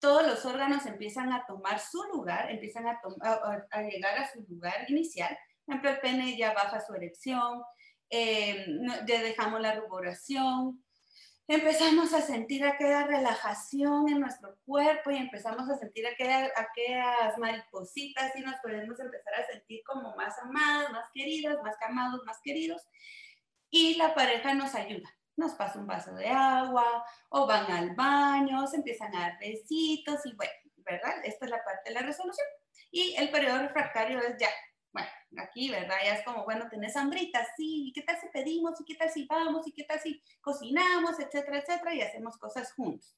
todos 0.00 0.26
los 0.26 0.44
órganos 0.44 0.86
empiezan 0.86 1.32
a 1.32 1.46
tomar 1.46 1.78
su 1.78 2.02
lugar, 2.12 2.50
empiezan 2.50 2.88
a, 2.88 3.00
a, 3.70 3.82
llegar 3.82 4.18
a 4.18 4.28
su 4.28 4.44
lugar 4.48 4.74
inicial. 4.88 5.38
Por 5.64 5.76
ejemplo, 5.76 5.90
el 5.90 6.00
pene 6.00 6.36
ya 6.36 6.52
baja 6.52 6.80
su 6.84 6.94
erección, 6.94 7.62
eh, 8.10 8.66
ya 9.06 9.22
dejamos 9.22 9.60
la 9.60 9.76
ruboración, 9.76 10.84
empezamos 11.46 12.12
a 12.12 12.22
sentir 12.22 12.64
aquella 12.64 13.06
relajación 13.06 14.08
en 14.08 14.18
nuestro 14.18 14.58
cuerpo 14.66 15.12
y 15.12 15.16
empezamos 15.16 15.70
a 15.70 15.78
sentir 15.78 16.08
aquellas, 16.08 16.50
aquellas 16.56 17.38
maripositas 17.38 18.34
y 18.34 18.40
nos 18.40 18.56
podemos 18.64 18.98
empezar 18.98 19.34
a 19.34 19.46
sentir 19.46 19.80
como 19.86 20.16
más 20.16 20.36
amados, 20.40 20.90
más 20.90 21.04
queridos, 21.14 21.62
más 21.62 21.76
amados, 21.88 22.20
más 22.26 22.40
queridos 22.42 22.82
y 23.70 23.94
la 23.94 24.14
pareja 24.14 24.54
nos 24.54 24.74
ayuda. 24.74 25.08
Nos 25.36 25.54
pasa 25.54 25.78
un 25.78 25.86
vaso 25.86 26.12
de 26.14 26.28
agua 26.28 27.04
o 27.30 27.46
van 27.46 27.70
al 27.70 27.94
baño, 27.94 28.66
se 28.66 28.76
empiezan 28.76 29.14
a 29.14 29.20
dar 29.20 29.38
besitos 29.38 30.26
y 30.26 30.34
bueno, 30.34 30.52
¿verdad? 30.78 31.24
Esta 31.24 31.44
es 31.46 31.50
la 31.50 31.64
parte 31.64 31.90
de 31.90 31.94
la 31.94 32.02
resolución. 32.02 32.46
Y 32.90 33.14
el 33.16 33.30
periodo 33.30 33.58
refractario 33.58 34.18
es 34.20 34.36
ya, 34.38 34.48
bueno, 34.92 35.08
aquí, 35.38 35.70
¿verdad? 35.70 35.96
Ya 36.04 36.14
es 36.14 36.24
como, 36.24 36.44
bueno, 36.44 36.68
tenés 36.68 36.96
hambrita, 36.96 37.46
sí, 37.56 37.88
¿y 37.88 37.92
qué 37.92 38.02
tal 38.02 38.20
si 38.20 38.28
pedimos? 38.28 38.80
¿Y 38.80 38.84
qué 38.84 38.96
tal 38.96 39.10
si 39.10 39.26
vamos? 39.26 39.66
¿Y 39.66 39.72
qué 39.72 39.84
tal 39.84 40.00
si 40.00 40.22
cocinamos? 40.40 41.18
Etcétera, 41.20 41.58
etcétera, 41.58 41.94
y 41.94 42.02
hacemos 42.02 42.36
cosas 42.36 42.72
juntos, 42.72 43.16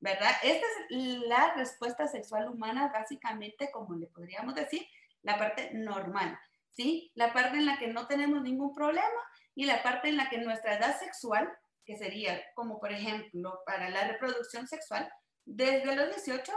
¿verdad? 0.00 0.32
Esta 0.42 0.66
es 0.90 1.18
la 1.28 1.54
respuesta 1.54 2.08
sexual 2.08 2.48
humana, 2.48 2.90
básicamente, 2.92 3.70
como 3.70 3.94
le 3.94 4.08
podríamos 4.08 4.54
decir, 4.54 4.86
la 5.22 5.38
parte 5.38 5.70
normal, 5.72 6.36
¿sí? 6.70 7.12
La 7.14 7.32
parte 7.32 7.56
en 7.58 7.66
la 7.66 7.78
que 7.78 7.86
no 7.86 8.08
tenemos 8.08 8.42
ningún 8.42 8.74
problema 8.74 9.06
y 9.54 9.66
la 9.66 9.82
parte 9.82 10.08
en 10.08 10.16
la 10.16 10.28
que 10.28 10.38
nuestra 10.38 10.76
edad 10.76 10.98
sexual, 10.98 11.50
que 11.84 11.96
sería 11.96 12.42
como 12.54 12.80
por 12.80 12.92
ejemplo 12.92 13.60
para 13.66 13.90
la 13.90 14.08
reproducción 14.08 14.66
sexual, 14.66 15.10
desde 15.44 15.94
los 15.94 16.08
18, 16.08 16.52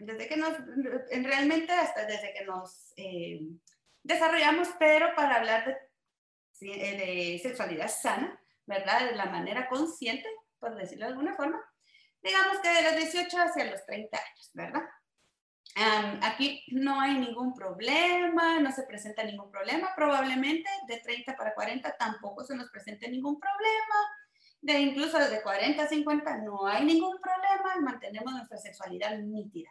desde 0.00 0.28
que 0.28 0.36
nos, 0.36 0.52
realmente 1.10 1.72
hasta 1.72 2.04
desde 2.06 2.32
que 2.32 2.44
nos 2.44 2.92
eh, 2.96 3.40
desarrollamos, 4.02 4.68
pero 4.78 5.14
para 5.14 5.36
hablar 5.36 5.78
de, 6.60 6.70
eh, 6.70 6.96
de 6.96 7.38
sexualidad 7.40 7.88
sana, 7.88 8.40
¿verdad? 8.66 9.10
De 9.10 9.16
la 9.16 9.26
manera 9.26 9.68
consciente, 9.68 10.28
por 10.58 10.76
decirlo 10.76 11.06
de 11.06 11.12
alguna 11.12 11.34
forma, 11.34 11.60
digamos 12.22 12.58
que 12.60 12.68
de 12.68 12.82
los 12.82 12.96
18 12.96 13.38
hacia 13.38 13.70
los 13.70 13.84
30 13.86 14.16
años, 14.16 14.50
¿verdad? 14.54 14.82
Aquí 15.74 16.64
no 16.68 17.00
hay 17.00 17.18
ningún 17.18 17.54
problema, 17.54 18.60
no 18.60 18.72
se 18.72 18.82
presenta 18.84 19.22
ningún 19.24 19.50
problema. 19.50 19.94
Probablemente 19.94 20.68
de 20.86 20.98
30 20.98 21.36
para 21.36 21.54
40 21.54 21.96
tampoco 21.96 22.44
se 22.44 22.56
nos 22.56 22.70
presente 22.70 23.08
ningún 23.08 23.38
problema. 23.38 23.94
De 24.60 24.80
incluso 24.80 25.18
de 25.18 25.42
40 25.42 25.82
a 25.82 25.86
50 25.86 26.38
no 26.38 26.66
hay 26.66 26.84
ningún 26.84 27.16
problema, 27.20 27.80
mantenemos 27.80 28.32
nuestra 28.32 28.58
sexualidad 28.58 29.16
nítida. 29.18 29.70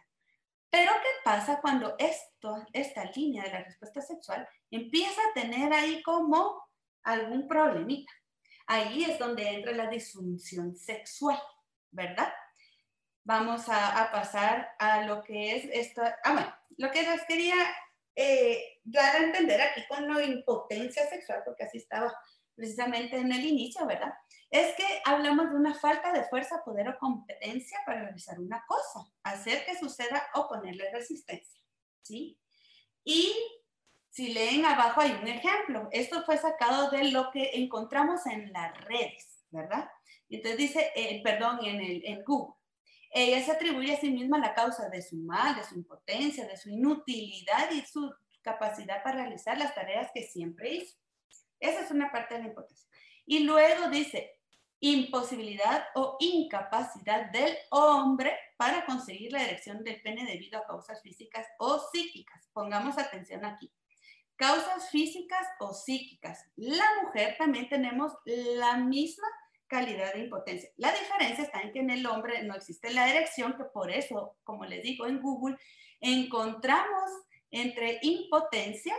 Pero 0.70 0.92
¿qué 0.92 1.08
pasa 1.24 1.60
cuando 1.60 1.94
esto, 1.98 2.66
esta 2.72 3.04
línea 3.14 3.44
de 3.44 3.52
la 3.52 3.64
respuesta 3.64 4.00
sexual 4.00 4.46
empieza 4.70 5.20
a 5.20 5.40
tener 5.40 5.72
ahí 5.72 6.02
como 6.02 6.62
algún 7.02 7.46
problemita? 7.48 8.12
Ahí 8.66 9.04
es 9.04 9.18
donde 9.18 9.48
entra 9.48 9.72
la 9.72 9.88
disfunción 9.88 10.76
sexual, 10.76 11.40
¿verdad? 11.90 12.32
Vamos 13.28 13.68
a, 13.68 14.10
pasar 14.10 14.74
a 14.78 15.02
lo 15.02 15.22
que 15.22 15.54
es 15.54 15.68
esto. 15.70 16.00
Ah, 16.24 16.32
bueno, 16.32 16.54
lo 16.78 16.90
que 16.90 17.02
les 17.02 17.22
quería 17.26 17.56
eh, 18.16 18.80
dar 18.84 19.16
a 19.16 19.24
entender 19.24 19.60
aquí 19.60 19.82
con 19.86 20.08
la 20.08 20.24
impotencia 20.24 21.06
sexual, 21.10 21.42
porque 21.44 21.64
así 21.64 21.76
estaba 21.76 22.10
precisamente 22.54 23.18
en 23.18 23.30
el 23.30 23.44
inicio, 23.44 23.84
¿verdad? 23.84 24.14
Es 24.50 24.74
que 24.76 25.02
hablamos 25.04 25.50
de 25.50 25.56
una 25.56 25.74
falta 25.74 26.10
de 26.10 26.24
fuerza, 26.24 26.64
poder 26.64 26.88
o 26.88 26.98
competencia 26.98 27.78
para 27.84 28.04
realizar 28.04 28.40
una 28.40 28.64
cosa, 28.66 29.06
hacer 29.24 29.62
que 29.66 29.76
suceda 29.76 30.26
o 30.32 30.48
ponerle 30.48 30.90
resistencia, 30.90 31.60
¿sí? 32.00 32.40
Y 33.04 33.36
si 34.08 34.32
leen 34.32 34.64
abajo 34.64 35.02
hay 35.02 35.12
un 35.12 35.28
ejemplo. 35.28 35.88
Esto 35.92 36.22
fue 36.24 36.38
sacado 36.38 36.90
de 36.90 37.10
lo 37.10 37.30
que 37.30 37.50
encontramos 37.52 38.24
en 38.24 38.50
las 38.54 38.74
redes, 38.86 39.44
¿verdad? 39.50 39.86
Entonces 40.30 40.58
dice, 40.58 40.92
eh, 40.96 41.20
perdón, 41.22 41.58
en, 41.62 41.78
el, 41.78 42.06
en 42.06 42.24
Google. 42.24 42.57
Ella 43.10 43.44
se 43.44 43.52
atribuye 43.52 43.94
a 43.94 44.00
sí 44.00 44.10
misma 44.10 44.38
la 44.38 44.54
causa 44.54 44.88
de 44.88 45.02
su 45.02 45.16
mal, 45.16 45.56
de 45.56 45.64
su 45.64 45.74
impotencia, 45.76 46.46
de 46.46 46.56
su 46.56 46.70
inutilidad 46.70 47.70
y 47.70 47.82
su 47.82 48.12
capacidad 48.42 49.02
para 49.02 49.22
realizar 49.22 49.58
las 49.58 49.74
tareas 49.74 50.10
que 50.14 50.22
siempre 50.22 50.74
hizo. 50.74 50.96
Esa 51.60 51.80
es 51.80 51.90
una 51.90 52.10
parte 52.12 52.34
de 52.34 52.40
la 52.40 52.48
impotencia. 52.48 52.88
Y 53.26 53.40
luego 53.40 53.88
dice, 53.88 54.38
imposibilidad 54.80 55.86
o 55.94 56.16
incapacidad 56.20 57.30
del 57.30 57.56
hombre 57.70 58.36
para 58.56 58.86
conseguir 58.86 59.32
la 59.32 59.44
erección 59.44 59.82
del 59.82 60.00
pene 60.02 60.24
debido 60.24 60.58
a 60.58 60.66
causas 60.66 61.02
físicas 61.02 61.46
o 61.58 61.78
psíquicas. 61.90 62.48
Pongamos 62.52 62.98
atención 62.98 63.44
aquí. 63.44 63.72
Causas 64.36 64.90
físicas 64.90 65.46
o 65.58 65.74
psíquicas. 65.74 66.44
La 66.56 66.84
mujer 67.02 67.36
también 67.38 67.68
tenemos 67.68 68.12
la 68.24 68.76
misma 68.76 69.26
calidad 69.68 70.14
de 70.14 70.20
impotencia. 70.20 70.70
La 70.76 70.92
diferencia 70.92 71.44
está 71.44 71.60
en 71.60 71.72
que 71.72 71.80
en 71.80 71.90
el 71.90 72.06
hombre 72.06 72.42
no 72.42 72.54
existe 72.54 72.90
la 72.90 73.08
erección, 73.08 73.56
que 73.56 73.64
por 73.64 73.90
eso, 73.90 74.36
como 74.44 74.64
les 74.64 74.82
digo 74.82 75.06
en 75.06 75.20
Google, 75.20 75.56
encontramos 76.00 77.10
entre 77.50 77.98
impotencia 78.02 78.94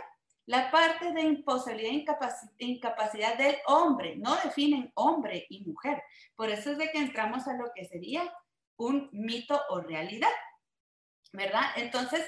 la 0.46 0.70
parte 0.70 1.12
de 1.12 1.20
imposibilidad 1.20 2.18
e 2.58 2.64
incapacidad 2.64 3.36
del 3.36 3.56
hombre. 3.66 4.16
No 4.16 4.36
definen 4.42 4.90
hombre 4.94 5.46
y 5.48 5.64
mujer. 5.64 6.02
Por 6.34 6.50
eso 6.50 6.72
es 6.72 6.78
de 6.78 6.90
que 6.90 6.98
entramos 6.98 7.46
a 7.46 7.54
lo 7.54 7.70
que 7.74 7.84
sería 7.84 8.32
un 8.76 9.08
mito 9.12 9.60
o 9.68 9.80
realidad. 9.80 10.32
¿Verdad? 11.32 11.62
Entonces, 11.76 12.26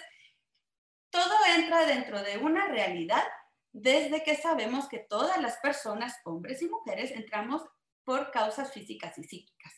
todo 1.11 1.34
entra 1.56 1.84
dentro 1.84 2.22
de 2.22 2.38
una 2.38 2.68
realidad 2.68 3.25
desde 3.72 4.22
que 4.22 4.37
sabemos 4.37 4.87
que 4.88 4.99
todas 4.99 5.40
las 5.40 5.56
personas, 5.56 6.14
hombres 6.25 6.62
y 6.62 6.68
mujeres, 6.68 7.11
entramos 7.11 7.62
por 8.04 8.30
causas 8.30 8.73
físicas 8.73 9.16
y 9.18 9.25
psíquicas. 9.25 9.73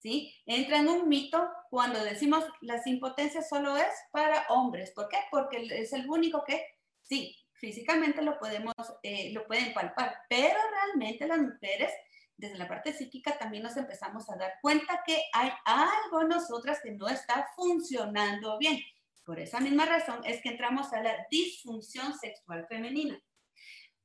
¿Sí? 0.00 0.32
Entra 0.46 0.78
en 0.78 0.88
un 0.88 1.08
mito 1.08 1.50
cuando 1.70 2.02
decimos 2.04 2.44
las 2.60 2.86
impotencias 2.86 3.48
solo 3.48 3.76
es 3.76 3.92
para 4.12 4.46
hombres. 4.48 4.92
¿Por 4.92 5.08
qué? 5.08 5.18
Porque 5.30 5.66
es 5.70 5.92
el 5.92 6.08
único 6.08 6.44
que, 6.44 6.64
sí, 7.02 7.36
físicamente 7.54 8.22
lo 8.22 8.38
podemos, 8.38 8.74
eh, 9.02 9.32
lo 9.32 9.46
pueden 9.46 9.72
palpar, 9.74 10.14
pero 10.28 10.56
realmente 10.70 11.26
las 11.26 11.40
mujeres, 11.40 11.92
desde 12.36 12.56
la 12.56 12.68
parte 12.68 12.92
psíquica, 12.92 13.36
también 13.38 13.64
nos 13.64 13.76
empezamos 13.76 14.30
a 14.30 14.36
dar 14.36 14.52
cuenta 14.62 15.02
que 15.04 15.20
hay 15.32 15.50
algo 15.64 16.22
en 16.22 16.28
nosotras 16.28 16.78
que 16.80 16.92
no 16.92 17.08
está 17.08 17.48
funcionando 17.56 18.56
bien. 18.58 18.80
Por 19.24 19.40
esa 19.40 19.60
misma 19.60 19.84
razón 19.84 20.20
es 20.24 20.40
que 20.40 20.50
entramos 20.50 20.92
a 20.92 21.02
la 21.02 21.26
disfunción 21.30 22.16
sexual 22.16 22.66
femenina. 22.68 23.20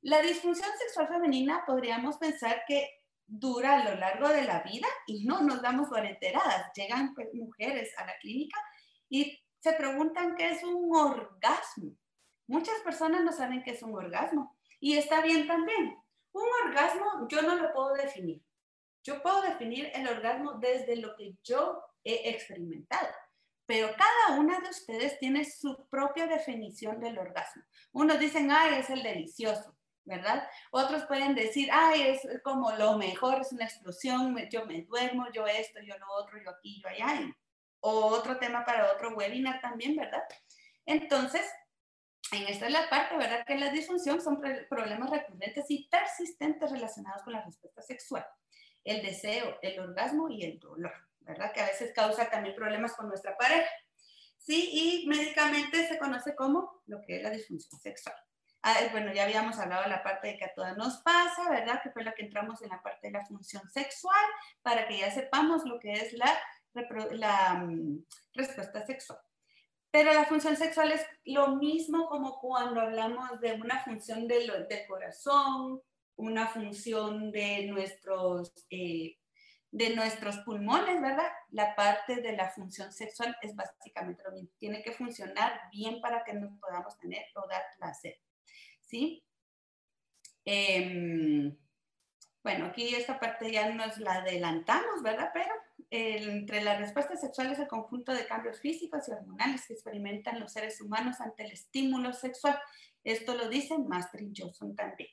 La 0.02 0.20
disfunción 0.20 0.68
sexual 0.78 1.08
femenina 1.08 1.62
podríamos 1.66 2.18
pensar 2.18 2.62
que 2.68 2.90
dura 3.26 3.80
a 3.80 3.84
lo 3.90 3.96
largo 3.96 4.28
de 4.28 4.42
la 4.42 4.60
vida 4.62 4.86
y 5.06 5.24
no 5.24 5.42
nos 5.42 5.62
damos 5.62 5.88
por 5.88 6.04
enteradas. 6.04 6.70
Llegan 6.74 7.14
pues, 7.14 7.32
mujeres 7.34 7.92
a 7.98 8.06
la 8.06 8.16
clínica 8.18 8.58
y 9.08 9.38
se 9.60 9.72
preguntan 9.72 10.36
qué 10.36 10.50
es 10.50 10.62
un 10.62 10.94
orgasmo. 10.94 11.96
Muchas 12.46 12.78
personas 12.80 13.22
no 13.22 13.32
saben 13.32 13.62
qué 13.62 13.72
es 13.72 13.82
un 13.82 13.94
orgasmo 13.94 14.56
y 14.80 14.96
está 14.98 15.22
bien 15.22 15.46
también. 15.46 15.96
Un 16.32 16.48
orgasmo 16.66 17.26
yo 17.28 17.42
no 17.42 17.54
lo 17.56 17.72
puedo 17.72 17.94
definir. 17.94 18.42
Yo 19.02 19.22
puedo 19.22 19.42
definir 19.42 19.90
el 19.94 20.08
orgasmo 20.08 20.54
desde 20.54 20.96
lo 20.96 21.14
que 21.16 21.36
yo 21.42 21.78
he 22.02 22.30
experimentado, 22.30 23.08
pero 23.66 23.88
cada 23.96 24.40
una 24.40 24.60
de 24.60 24.70
ustedes 24.70 25.18
tiene 25.18 25.44
su 25.44 25.86
propia 25.88 26.26
definición 26.26 27.00
del 27.00 27.18
orgasmo. 27.18 27.62
Unos 27.92 28.18
dicen, 28.18 28.50
ay, 28.50 28.80
es 28.80 28.88
el 28.90 29.02
delicioso, 29.02 29.76
¿verdad? 30.04 30.46
Otros 30.70 31.04
pueden 31.06 31.34
decir, 31.34 31.68
ay, 31.72 32.02
es 32.02 32.20
como 32.42 32.72
lo 32.72 32.98
mejor, 32.98 33.40
es 33.40 33.52
una 33.52 33.64
explosión, 33.64 34.36
yo 34.50 34.66
me 34.66 34.82
duermo, 34.82 35.26
yo 35.32 35.46
esto, 35.46 35.80
yo 35.80 35.96
lo 35.98 36.06
otro, 36.12 36.38
yo 36.42 36.50
aquí, 36.50 36.80
yo 36.82 36.88
allá. 36.88 37.34
O 37.80 38.06
otro 38.06 38.38
tema 38.38 38.64
para 38.64 38.92
otro 38.92 39.14
webinar 39.14 39.60
también, 39.60 39.96
¿verdad? 39.96 40.22
Entonces, 40.86 41.42
en 42.32 42.46
esta 42.48 42.66
es 42.66 42.72
la 42.72 42.88
parte, 42.88 43.16
¿verdad? 43.16 43.44
Que 43.46 43.56
la 43.56 43.70
disfunción 43.70 44.20
son 44.20 44.40
problemas 44.68 45.10
recurrentes 45.10 45.66
y 45.68 45.88
persistentes 45.88 46.70
relacionados 46.70 47.22
con 47.22 47.32
la 47.32 47.42
respuesta 47.42 47.82
sexual, 47.82 48.26
el 48.84 49.02
deseo, 49.02 49.58
el 49.62 49.78
orgasmo 49.80 50.28
y 50.28 50.44
el 50.44 50.58
dolor, 50.58 50.94
¿verdad? 51.20 51.52
Que 51.52 51.60
a 51.60 51.66
veces 51.66 51.92
causa 51.94 52.28
también 52.30 52.54
problemas 52.54 52.94
con 52.94 53.08
nuestra 53.08 53.36
pareja. 53.36 53.68
Sí, 54.38 55.02
y 55.04 55.06
médicamente 55.06 55.86
se 55.88 55.98
conoce 55.98 56.34
como 56.34 56.82
lo 56.86 57.00
que 57.02 57.16
es 57.16 57.22
la 57.22 57.30
disfunción 57.30 57.80
sexual. 57.80 58.16
Bueno, 58.92 59.12
ya 59.12 59.24
habíamos 59.24 59.58
hablado 59.58 59.82
de 59.82 59.90
la 59.90 60.02
parte 60.02 60.28
de 60.28 60.38
que 60.38 60.46
a 60.46 60.54
todas 60.54 60.76
nos 60.76 60.98
pasa, 61.02 61.50
¿verdad? 61.50 61.82
Que 61.82 61.90
fue 61.90 62.02
la 62.02 62.14
que 62.14 62.22
entramos 62.22 62.62
en 62.62 62.70
la 62.70 62.82
parte 62.82 63.08
de 63.08 63.12
la 63.12 63.26
función 63.26 63.62
sexual, 63.70 64.24
para 64.62 64.88
que 64.88 64.98
ya 64.98 65.10
sepamos 65.10 65.64
lo 65.66 65.78
que 65.78 65.92
es 65.92 66.14
la, 66.14 66.32
la 67.10 67.54
mm, 67.54 68.04
respuesta 68.32 68.86
sexual. 68.86 69.18
Pero 69.90 70.14
la 70.14 70.24
función 70.24 70.56
sexual 70.56 70.92
es 70.92 71.06
lo 71.24 71.56
mismo 71.56 72.08
como 72.08 72.40
cuando 72.40 72.80
hablamos 72.80 73.38
de 73.40 73.52
una 73.52 73.84
función 73.84 74.26
del, 74.26 74.66
del 74.68 74.86
corazón, 74.88 75.82
una 76.16 76.48
función 76.48 77.30
de 77.32 77.66
nuestros, 77.66 78.52
eh, 78.70 79.18
de 79.70 79.94
nuestros 79.94 80.38
pulmones, 80.38 81.02
¿verdad? 81.02 81.30
La 81.50 81.76
parte 81.76 82.16
de 82.16 82.32
la 82.32 82.48
función 82.50 82.92
sexual 82.92 83.36
es 83.42 83.54
básicamente 83.54 84.22
lo 84.24 84.32
mismo. 84.32 84.50
Tiene 84.58 84.82
que 84.82 84.92
funcionar 84.92 85.60
bien 85.70 86.00
para 86.00 86.24
que 86.24 86.32
nos 86.32 86.58
podamos 86.58 86.98
tener 86.98 87.26
o 87.34 87.46
dar 87.46 87.62
placer. 87.76 88.18
¿Sí? 88.94 89.24
Em, 90.44 91.56
bueno, 92.44 92.66
aquí 92.66 92.94
esta 92.94 93.18
parte 93.18 93.50
ya 93.50 93.68
nos 93.70 93.98
la 93.98 94.14
adelantamos, 94.14 95.02
¿verdad? 95.02 95.30
Pero 95.34 95.52
entre 95.90 96.62
las 96.62 96.78
respuestas 96.78 97.20
sexuales 97.20 97.58
el 97.58 97.66
conjunto 97.66 98.12
de 98.12 98.26
cambios 98.26 98.60
físicos 98.60 99.08
y 99.08 99.12
hormonales 99.12 99.66
que 99.66 99.72
experimentan 99.72 100.38
los 100.38 100.52
seres 100.52 100.80
humanos 100.80 101.20
ante 101.20 101.44
el 101.44 101.50
estímulo 101.50 102.12
sexual. 102.12 102.56
Esto 103.02 103.34
lo 103.34 103.48
dice 103.48 103.76
Master 103.78 104.22
Johnson 104.36 104.76
también. 104.76 105.10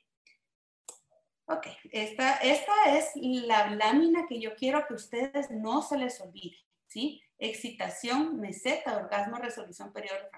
Ok, 1.46 1.66
esta, 1.92 2.36
esta 2.36 2.98
es 2.98 3.10
la 3.16 3.72
lámina 3.72 4.28
que 4.30 4.40
yo 4.40 4.56
quiero 4.56 4.86
que 4.88 4.94
ustedes 4.94 5.50
no 5.50 5.82
se 5.82 5.98
les 5.98 6.22
olvide, 6.22 6.58
¿sí? 6.86 7.24
Excitación, 7.40 8.40
meseta, 8.40 8.96
orgasmo, 8.96 9.38
resolución 9.38 9.92
periodo 9.92 10.30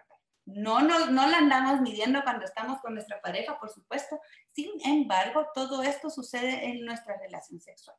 no, 0.45 0.81
no, 0.81 1.07
no 1.07 1.27
la 1.27 1.37
andamos 1.37 1.81
midiendo 1.81 2.23
cuando 2.23 2.45
estamos 2.45 2.79
con 2.81 2.93
nuestra 2.93 3.21
pareja, 3.21 3.59
por 3.59 3.69
supuesto. 3.69 4.19
Sin 4.51 4.69
embargo, 4.85 5.47
todo 5.53 5.83
esto 5.83 6.09
sucede 6.09 6.65
en 6.65 6.85
nuestra 6.85 7.17
relación 7.17 7.61
sexual. 7.61 7.97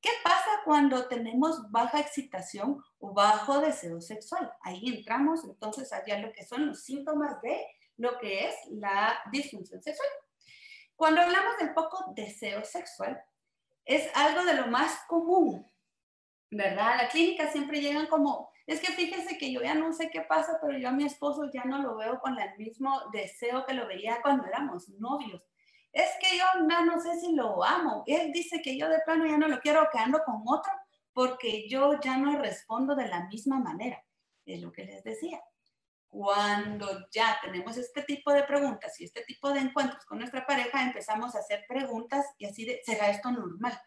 ¿Qué 0.00 0.10
pasa 0.22 0.60
cuando 0.64 1.08
tenemos 1.08 1.70
baja 1.72 1.98
excitación 1.98 2.80
o 3.00 3.12
bajo 3.12 3.60
deseo 3.60 4.00
sexual? 4.00 4.52
Ahí 4.62 4.86
entramos 4.86 5.44
entonces 5.44 5.92
allá 5.92 6.18
lo 6.18 6.32
que 6.32 6.44
son 6.44 6.66
los 6.66 6.84
síntomas 6.84 7.40
de 7.42 7.66
lo 7.96 8.16
que 8.18 8.46
es 8.46 8.54
la 8.70 9.20
disfunción 9.32 9.82
sexual. 9.82 10.08
Cuando 10.94 11.20
hablamos 11.20 11.56
del 11.58 11.74
poco 11.74 12.12
deseo 12.14 12.64
sexual, 12.64 13.20
es 13.84 14.08
algo 14.14 14.44
de 14.44 14.54
lo 14.54 14.68
más 14.68 15.00
común, 15.08 15.66
¿verdad? 16.50 16.92
A 16.92 16.96
la 17.04 17.08
clínica 17.08 17.50
siempre 17.50 17.80
llegan 17.80 18.06
como 18.06 18.50
es 18.68 18.80
que 18.80 18.92
fíjese 18.92 19.38
que 19.38 19.50
yo 19.50 19.62
ya 19.62 19.74
no 19.74 19.94
sé 19.94 20.10
qué 20.10 20.20
pasa, 20.20 20.58
pero 20.60 20.76
yo 20.76 20.90
a 20.90 20.92
mi 20.92 21.04
esposo 21.04 21.50
ya 21.50 21.64
no 21.64 21.80
lo 21.80 21.96
veo 21.96 22.20
con 22.20 22.38
el 22.38 22.54
mismo 22.58 23.00
deseo 23.12 23.64
que 23.64 23.72
lo 23.72 23.86
veía 23.86 24.20
cuando 24.20 24.44
éramos 24.44 24.90
novios. 24.90 25.42
Es 25.90 26.10
que 26.20 26.36
yo 26.36 26.44
no, 26.66 26.84
no 26.84 27.00
sé 27.00 27.18
si 27.18 27.34
lo 27.34 27.64
amo. 27.64 28.04
Él 28.06 28.30
dice 28.30 28.60
que 28.60 28.76
yo 28.76 28.90
de 28.90 29.00
plano 29.06 29.24
ya 29.24 29.38
no 29.38 29.48
lo 29.48 29.58
quiero, 29.60 29.88
que 29.90 29.98
ando 29.98 30.22
con 30.22 30.42
otro, 30.44 30.70
porque 31.14 31.66
yo 31.66 31.98
ya 31.98 32.18
no 32.18 32.38
respondo 32.38 32.94
de 32.94 33.08
la 33.08 33.26
misma 33.28 33.58
manera. 33.58 34.04
Es 34.44 34.60
lo 34.60 34.70
que 34.70 34.84
les 34.84 35.02
decía. 35.02 35.42
Cuando 36.06 37.08
ya 37.10 37.38
tenemos 37.40 37.78
este 37.78 38.02
tipo 38.02 38.34
de 38.34 38.42
preguntas 38.42 39.00
y 39.00 39.04
este 39.04 39.22
tipo 39.22 39.50
de 39.50 39.60
encuentros 39.60 40.04
con 40.04 40.18
nuestra 40.18 40.44
pareja, 40.44 40.82
empezamos 40.82 41.34
a 41.34 41.38
hacer 41.38 41.64
preguntas 41.66 42.26
y 42.36 42.44
así 42.44 42.66
de, 42.66 42.82
¿será 42.84 43.08
esto 43.08 43.30
normal? 43.30 43.80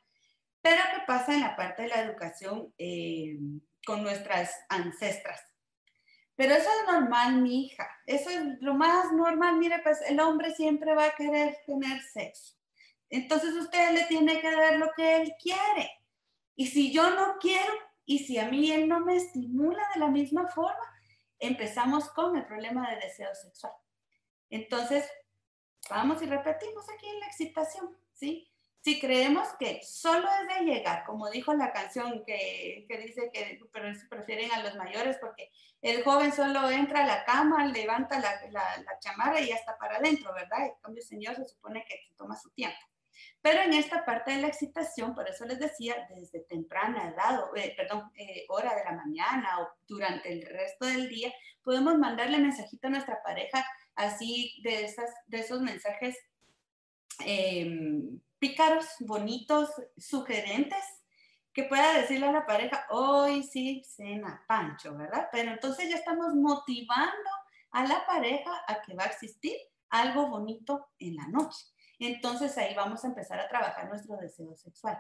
Pero 0.59 0.81
¿qué 0.91 1.01
pasa 1.05 1.35
en 1.35 1.41
la 1.41 1.55
parte 1.55 1.83
de 1.83 1.89
la 1.89 2.01
educación? 2.01 2.73
Eh, 2.79 3.37
con 3.85 4.03
nuestras 4.03 4.51
ancestras. 4.69 5.41
Pero 6.35 6.55
eso 6.55 6.69
es 6.69 6.91
normal, 6.91 7.41
mi 7.41 7.65
hija. 7.65 7.87
Eso 8.05 8.29
es 8.29 8.41
lo 8.61 8.73
más 8.73 9.11
normal. 9.11 9.57
Mire, 9.57 9.79
pues 9.83 9.99
el 10.07 10.19
hombre 10.19 10.53
siempre 10.55 10.95
va 10.95 11.05
a 11.05 11.15
querer 11.15 11.57
tener 11.65 12.01
sexo. 12.01 12.55
Entonces 13.09 13.53
usted 13.53 13.91
le 13.91 14.05
tiene 14.05 14.39
que 14.39 14.51
dar 14.51 14.77
lo 14.77 14.91
que 14.95 15.17
él 15.17 15.33
quiere. 15.41 15.91
Y 16.55 16.67
si 16.67 16.91
yo 16.91 17.09
no 17.11 17.37
quiero, 17.39 17.73
y 18.05 18.19
si 18.19 18.37
a 18.37 18.49
mí 18.49 18.71
él 18.71 18.87
no 18.87 19.01
me 19.01 19.17
estimula 19.17 19.83
de 19.93 19.99
la 19.99 20.07
misma 20.07 20.47
forma, 20.47 20.85
empezamos 21.39 22.09
con 22.09 22.35
el 22.37 22.45
problema 22.45 22.89
de 22.89 23.01
deseo 23.01 23.33
sexual. 23.35 23.73
Entonces, 24.49 25.09
vamos 25.89 26.21
y 26.21 26.25
repetimos 26.25 26.89
aquí 26.89 27.07
en 27.07 27.19
la 27.19 27.27
excitación, 27.27 27.97
¿sí? 28.13 28.50
Si 28.81 28.99
creemos 28.99 29.47
que 29.59 29.81
solo 29.83 30.27
es 30.27 30.57
de 30.57 30.65
llegar, 30.65 31.03
como 31.05 31.29
dijo 31.29 31.53
la 31.53 31.71
canción 31.71 32.23
que, 32.25 32.85
que 32.89 32.97
dice 32.97 33.29
que 33.31 33.61
prefieren 34.09 34.51
a 34.51 34.63
los 34.63 34.75
mayores 34.75 35.17
porque 35.21 35.51
el 35.83 36.03
joven 36.03 36.31
solo 36.33 36.69
entra 36.69 37.03
a 37.03 37.07
la 37.07 37.23
cama, 37.23 37.65
levanta 37.67 38.19
la, 38.19 38.41
la, 38.49 38.99
chamarra 38.99 39.39
y 39.39 39.49
ya 39.49 39.55
está 39.55 39.77
para 39.77 39.97
adentro, 39.97 40.33
¿verdad? 40.33 40.65
En 40.65 40.73
cambio, 40.81 41.01
el 41.01 41.07
Señor 41.07 41.35
se 41.35 41.45
supone 41.45 41.85
que 41.87 42.11
toma 42.17 42.35
su 42.35 42.49
tiempo. 42.51 42.77
Pero 43.41 43.61
en 43.61 43.73
esta 43.73 44.03
parte 44.03 44.31
de 44.31 44.41
la 44.41 44.47
excitación, 44.47 45.13
por 45.13 45.29
eso 45.29 45.45
les 45.45 45.59
decía, 45.59 46.07
desde 46.09 46.39
temprana 46.41 47.09
edad, 47.09 47.39
eh, 47.55 47.73
perdón, 47.77 48.11
eh, 48.15 48.45
hora 48.49 48.75
de 48.75 48.83
la 48.83 48.93
mañana 48.93 49.59
o 49.61 49.69
durante 49.87 50.31
el 50.31 50.41
resto 50.43 50.85
del 50.85 51.07
día, 51.07 51.31
podemos 51.63 51.97
mandarle 51.99 52.39
mensajito 52.39 52.87
a 52.87 52.91
nuestra 52.91 53.21
pareja 53.23 53.63
así 53.95 54.59
de, 54.63 54.85
esas, 54.85 55.09
de 55.27 55.39
esos 55.39 55.61
mensajes 55.61 56.17
eh, 57.25 57.69
pícaros, 58.41 58.87
bonitos, 59.01 59.69
sugerentes, 59.97 60.83
que 61.53 61.65
pueda 61.65 61.93
decirle 61.93 62.25
a 62.27 62.31
la 62.31 62.45
pareja, 62.45 62.87
hoy 62.89 63.43
sí 63.43 63.83
cena 63.85 64.43
Pancho, 64.47 64.97
¿verdad? 64.97 65.29
Pero 65.31 65.51
entonces 65.51 65.89
ya 65.89 65.97
estamos 65.97 66.33
motivando 66.33 67.29
a 67.71 67.85
la 67.85 68.03
pareja 68.07 68.51
a 68.67 68.81
que 68.81 68.95
va 68.95 69.03
a 69.03 69.07
existir 69.07 69.55
algo 69.91 70.27
bonito 70.27 70.89
en 70.97 71.17
la 71.17 71.27
noche. 71.27 71.67
Entonces 71.99 72.57
ahí 72.57 72.73
vamos 72.73 73.03
a 73.03 73.09
empezar 73.09 73.39
a 73.39 73.47
trabajar 73.47 73.87
nuestro 73.87 74.17
deseo 74.17 74.55
sexual. 74.55 74.97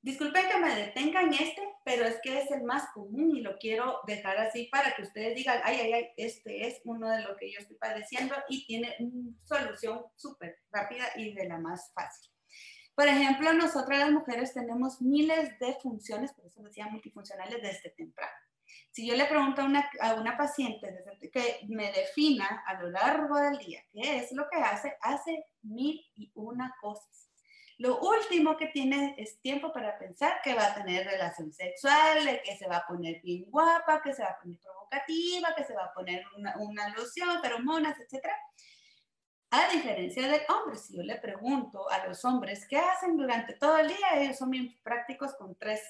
Disculpen 0.00 0.48
que 0.48 0.58
me 0.58 0.74
detenga 0.76 1.22
en 1.22 1.34
este, 1.34 1.62
pero 1.84 2.04
es 2.04 2.20
que 2.22 2.40
es 2.40 2.52
el 2.52 2.62
más 2.62 2.88
común 2.94 3.36
y 3.36 3.40
lo 3.40 3.58
quiero 3.58 3.98
dejar 4.06 4.38
así 4.38 4.66
para 4.66 4.94
que 4.94 5.02
ustedes 5.02 5.34
digan, 5.34 5.60
ay, 5.64 5.80
ay, 5.80 5.92
ay, 5.92 6.08
este 6.16 6.68
es 6.68 6.80
uno 6.84 7.10
de 7.10 7.22
lo 7.22 7.36
que 7.36 7.50
yo 7.50 7.58
estoy 7.58 7.76
padeciendo 7.76 8.36
y 8.48 8.64
tiene 8.66 8.96
solución 9.44 10.04
súper 10.14 10.60
rápida 10.70 11.06
y 11.16 11.34
de 11.34 11.48
la 11.48 11.58
más 11.58 11.90
fácil. 11.94 12.30
Por 13.00 13.08
ejemplo, 13.08 13.54
nosotras 13.54 13.98
las 13.98 14.10
mujeres 14.10 14.52
tenemos 14.52 15.00
miles 15.00 15.58
de 15.58 15.72
funciones, 15.80 16.34
por 16.34 16.44
eso 16.44 16.62
decía 16.62 16.86
multifuncionales, 16.86 17.62
desde 17.62 17.88
temprano. 17.96 18.36
Si 18.90 19.06
yo 19.06 19.16
le 19.16 19.24
pregunto 19.24 19.62
a 19.62 19.64
una, 19.64 19.90
a 20.02 20.12
una 20.16 20.36
paciente 20.36 21.02
que 21.32 21.60
me 21.70 21.90
defina 21.92 22.62
a 22.66 22.74
lo 22.74 22.90
largo 22.90 23.38
del 23.38 23.56
día 23.56 23.82
qué 23.90 24.18
es 24.18 24.32
lo 24.32 24.50
que 24.50 24.58
hace, 24.58 24.98
hace 25.00 25.46
mil 25.62 25.98
y 26.14 26.30
una 26.34 26.76
cosas. 26.78 27.30
Lo 27.78 28.00
último 28.00 28.58
que 28.58 28.66
tiene 28.66 29.14
es 29.16 29.40
tiempo 29.40 29.72
para 29.72 29.98
pensar 29.98 30.42
que 30.44 30.52
va 30.52 30.66
a 30.66 30.74
tener 30.74 31.06
relación 31.06 31.54
sexual, 31.54 32.42
que 32.44 32.54
se 32.58 32.68
va 32.68 32.76
a 32.76 32.86
poner 32.86 33.22
bien 33.22 33.46
guapa, 33.50 34.02
que 34.02 34.12
se 34.12 34.22
va 34.22 34.28
a 34.28 34.40
poner 34.40 34.58
provocativa, 34.58 35.54
que 35.56 35.64
se 35.64 35.72
va 35.72 35.86
a 35.86 35.94
poner 35.94 36.22
una, 36.36 36.54
una 36.58 36.90
loción, 36.90 37.40
feromonas, 37.40 37.96
etc. 37.98 38.26
A 39.52 39.68
diferencia 39.68 40.28
del 40.28 40.42
hombre, 40.48 40.76
si 40.76 40.96
yo 40.96 41.02
le 41.02 41.16
pregunto 41.16 41.90
a 41.90 42.06
los 42.06 42.24
hombres 42.24 42.68
qué 42.68 42.78
hacen 42.78 43.16
durante 43.16 43.54
todo 43.54 43.78
el 43.78 43.88
día, 43.88 44.14
ellos 44.14 44.38
son 44.38 44.50
bien 44.50 44.78
prácticos 44.84 45.34
con 45.34 45.56
tres. 45.56 45.80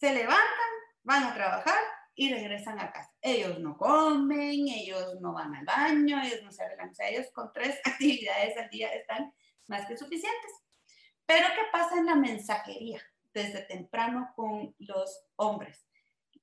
Se 0.00 0.12
levantan, 0.12 0.70
van 1.04 1.22
a 1.22 1.34
trabajar 1.34 1.78
y 2.16 2.34
regresan 2.34 2.80
a 2.80 2.90
casa. 2.90 3.14
Ellos 3.22 3.60
no 3.60 3.76
comen, 3.76 4.66
ellos 4.66 5.20
no 5.20 5.32
van 5.32 5.54
al 5.54 5.64
baño, 5.64 6.20
ellos 6.20 6.42
no 6.42 6.50
se 6.50 6.64
arreglan. 6.64 6.92
Ellos 6.98 7.28
con 7.32 7.52
tres 7.52 7.78
actividades 7.84 8.56
al 8.56 8.68
día 8.68 8.92
están 8.92 9.32
más 9.68 9.86
que 9.86 9.96
suficientes. 9.96 10.52
Pero 11.24 11.46
¿qué 11.54 11.62
pasa 11.70 11.98
en 11.98 12.06
la 12.06 12.16
mensajería 12.16 13.00
desde 13.32 13.62
temprano 13.62 14.32
con 14.34 14.74
los 14.78 15.24
hombres? 15.36 15.86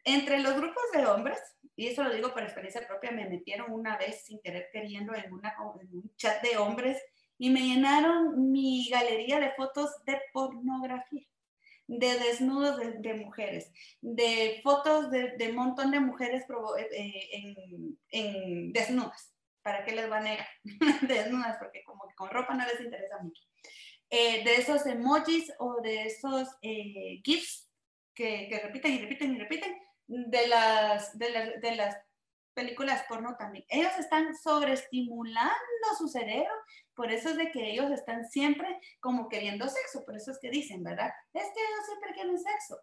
Entre 0.06 0.39
los 0.39 0.56
grupos 0.56 0.84
de 0.94 1.06
hombres, 1.06 1.39
y 1.76 1.88
eso 1.88 2.04
lo 2.04 2.14
digo 2.14 2.32
por 2.34 2.44
experiencia 2.44 2.88
propia, 2.88 3.12
me 3.12 3.30
metieron 3.30 3.72
una 3.72 3.98
vez 3.98 4.24
sin 4.26 4.40
querer 4.42 4.70
queriendo 4.72 5.14
en, 5.14 5.32
una, 5.34 5.56
en 5.82 5.98
un 5.98 6.16
chat 6.16 6.42
de 6.42 6.58
hombres 6.58 7.02
y 7.38 7.50
me 7.50 7.62
llenaron 7.62 8.52
mi 8.52 8.88
galería 8.90 9.40
de 9.40 9.52
fotos 9.52 9.92
de 10.06 10.20
pornografía, 10.32 11.28
de 11.88 12.20
desnudos 12.20 12.78
de, 13.02 13.14
mujeres, 13.16 13.72
de 14.02 14.62
fotos 14.64 15.12
de, 15.12 15.36
un 15.50 15.56
montón 15.56 15.92
de 15.92 16.00
mujeres 16.00 16.46
eh, 16.92 17.30
en, 17.34 18.00
en, 18.10 18.74
desnudas. 18.74 19.34
¿Para 19.62 19.84
qué 19.84 19.94
les 19.94 20.10
va 20.10 20.18
a 20.18 20.22
negar? 20.22 20.48
desnudas, 21.02 21.58
porque 21.58 21.84
como 21.84 22.08
que 22.08 22.16
con 22.16 22.30
ropa 22.30 22.54
no 22.54 22.66
les 22.66 22.80
interesa 22.80 23.18
mucho. 23.22 23.42
Eh, 24.10 24.44
de 24.44 24.56
esos 24.58 24.86
emojis 24.86 25.52
o 25.58 25.82
de 25.82 26.04
esos 26.04 26.48
eh, 26.62 27.20
GIFs 27.24 27.72
que, 28.14 28.48
que 28.48 28.60
repiten 28.60 28.94
y 28.94 29.00
repiten 29.00 29.36
y 29.36 29.40
repiten, 29.40 29.76
de 30.08 30.48
las, 30.48 31.18
de, 31.18 31.76
las 31.76 31.98
películas 32.54 33.04
porno 33.08 33.36
también. 33.38 33.65
Ellos 33.70 33.91
están 34.00 34.36
sobreestimulando 34.36 35.52
su 35.98 36.08
cerebro, 36.08 36.52
por 36.94 37.12
eso 37.12 37.30
es 37.30 37.38
de 37.38 37.52
que 37.52 37.72
ellos 37.72 37.91
están 37.91 38.26
siempre 38.26 38.80
como 39.00 39.28
queriendo 39.28 39.68
sexo, 39.68 40.06
por 40.06 40.15
eso 40.15 40.32
es 40.32 40.39
que 40.39 40.50
dicen, 40.50 40.84
¿verdad? 40.84 41.12
Es 41.34 41.44
que 41.44 41.60
ellos 41.60 41.86
siempre 41.86 42.13
quieren 42.13 42.39
sexo. 42.39 42.80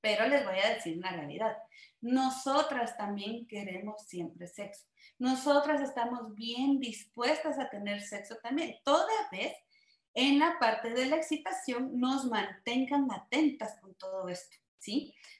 Pero 0.00 0.28
les 0.28 0.44
voy 0.44 0.58
a 0.58 0.74
decir 0.74 0.98
una 0.98 1.12
realidad. 1.12 1.56
Nosotras 2.02 2.94
también 2.98 3.46
queremos 3.46 4.06
siempre 4.06 4.46
sexo. 4.46 4.84
Nosotras 5.18 5.80
estamos 5.80 6.34
bien 6.34 6.78
dispuestas 6.78 7.58
a 7.58 7.70
tener 7.70 8.02
sexo 8.02 8.36
también, 8.42 8.76
toda 8.84 9.12
vez 9.32 9.54
en 10.14 10.38
la 10.38 10.58
parte 10.60 10.90
de 10.90 11.06
la 11.06 11.16
excitación 11.16 11.98
nos 11.98 12.26
mantengan 12.26 13.10
atentas 13.10 13.78
con 13.80 13.94
todo 13.94 14.28
esto. 14.28 14.63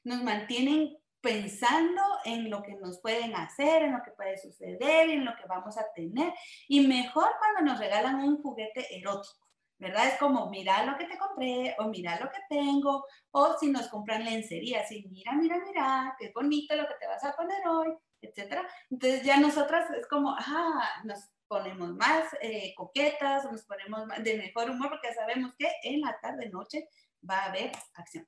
Nos 0.04 0.22
mantienen 0.22 0.96
pensando 1.20 2.02
en 2.24 2.50
lo 2.50 2.62
que 2.62 2.74
nos 2.74 3.00
pueden 3.00 3.34
hacer, 3.34 3.82
en 3.82 3.92
lo 3.92 4.02
que 4.04 4.10
puede 4.10 4.36
suceder, 4.36 5.08
en 5.08 5.24
lo 5.24 5.34
que 5.36 5.46
vamos 5.48 5.78
a 5.78 5.86
tener. 5.94 6.32
Y 6.68 6.86
mejor 6.86 7.30
cuando 7.38 7.72
nos 7.72 7.80
regalan 7.80 8.16
un 8.16 8.42
juguete 8.42 8.86
erótico, 8.94 9.48
¿verdad? 9.78 10.06
Es 10.08 10.18
como, 10.18 10.50
mira 10.50 10.84
lo 10.84 10.98
que 10.98 11.06
te 11.06 11.16
compré, 11.16 11.74
o 11.78 11.88
mira 11.88 12.20
lo 12.20 12.30
que 12.30 12.40
tengo, 12.48 13.06
o 13.30 13.56
si 13.58 13.70
nos 13.70 13.88
compran 13.88 14.24
lencería, 14.24 14.80
así, 14.80 15.06
mira, 15.10 15.32
mira, 15.32 15.56
mira, 15.64 16.14
qué 16.18 16.30
bonito 16.34 16.76
lo 16.76 16.86
que 16.86 16.94
te 17.00 17.06
vas 17.06 17.24
a 17.24 17.34
poner 17.34 17.66
hoy, 17.66 17.94
etcétera. 18.20 18.68
Entonces 18.90 19.22
ya 19.22 19.38
nosotras 19.38 19.90
es 19.98 20.06
como, 20.06 20.36
ah, 20.38 21.02
nos 21.04 21.30
ponemos 21.48 21.94
más 21.94 22.24
eh, 22.42 22.74
coquetas, 22.76 23.50
nos 23.50 23.64
ponemos 23.64 24.08
de 24.22 24.36
mejor 24.36 24.70
humor 24.70 24.90
porque 24.90 25.14
sabemos 25.14 25.52
que 25.58 25.70
en 25.82 26.00
la 26.00 26.18
tarde 26.20 26.50
noche 26.50 26.88
va 27.28 27.38
a 27.38 27.46
haber 27.46 27.72
acción. 27.94 28.26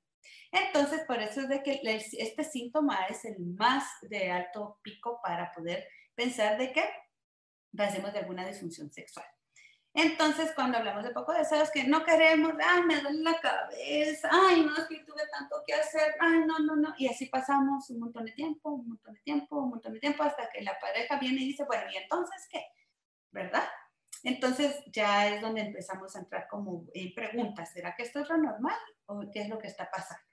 Entonces, 0.53 1.03
por 1.07 1.21
eso 1.21 1.43
es 1.43 1.49
de 1.49 1.63
que 1.63 1.81
este 1.85 2.45
síntoma 2.45 3.07
es 3.07 3.25
el 3.25 3.39
más 3.39 3.85
de 4.03 4.31
alto 4.31 4.79
pico 4.83 5.21
para 5.23 5.53
poder 5.53 5.87
pensar 6.15 6.59
de 6.59 6.73
que 6.73 6.85
pasemos 7.77 8.13
de 8.13 8.21
alguna 8.21 8.47
disfunción 8.47 8.91
sexual. 8.91 9.27
Entonces, 9.99 10.53
cuando 10.55 10.77
hablamos 10.77 11.05
de 11.05 11.11
poco 11.11 11.33
deseos, 11.33 11.71
que 11.71 11.85
no 11.85 12.05
queremos, 12.05 12.53
ay, 12.63 12.83
me 12.83 13.01
duele 13.01 13.23
la 13.23 13.41
cabeza, 13.41 14.29
ay, 14.31 14.63
no, 14.63 14.77
es 14.77 14.85
que 14.85 14.99
tuve 15.05 15.23
tanto 15.33 15.57
que 15.67 15.73
hacer, 15.73 16.15
ay, 16.21 16.41
no, 16.47 16.59
no, 16.59 16.77
no. 16.77 16.95
Y 16.99 17.09
así 17.09 17.27
pasamos 17.27 17.89
un 17.89 18.01
montón 18.01 18.27
de 18.27 18.33
tiempo, 18.33 18.71
un 18.73 18.89
montón 18.89 19.15
de 19.15 19.21
tiempo, 19.21 19.57
un 19.57 19.71
montón 19.71 19.95
de 19.95 20.01
tiempo, 20.01 20.23
hasta 20.23 20.51
que 20.51 20.61
la 20.61 20.79
pareja 20.79 21.19
viene 21.19 21.41
y 21.41 21.47
dice, 21.47 21.65
bueno, 21.65 21.85
¿y 21.91 21.97
entonces 21.97 22.47
qué? 22.51 22.67
¿Verdad? 23.31 23.65
Entonces 24.23 24.83
ya 24.87 25.29
es 25.29 25.41
donde 25.41 25.63
empezamos 25.63 26.15
a 26.17 26.21
entrar 26.21 26.49
como 26.49 26.87
preguntas, 27.15 27.73
¿será 27.73 27.95
que 27.95 28.03
esto 28.03 28.21
es 28.21 28.29
lo 28.29 28.39
normal 28.39 28.79
o 29.07 29.21
qué 29.33 29.43
es 29.43 29.49
lo 29.49 29.59
que 29.59 29.69
está 29.69 29.91
pasando? 29.91 30.25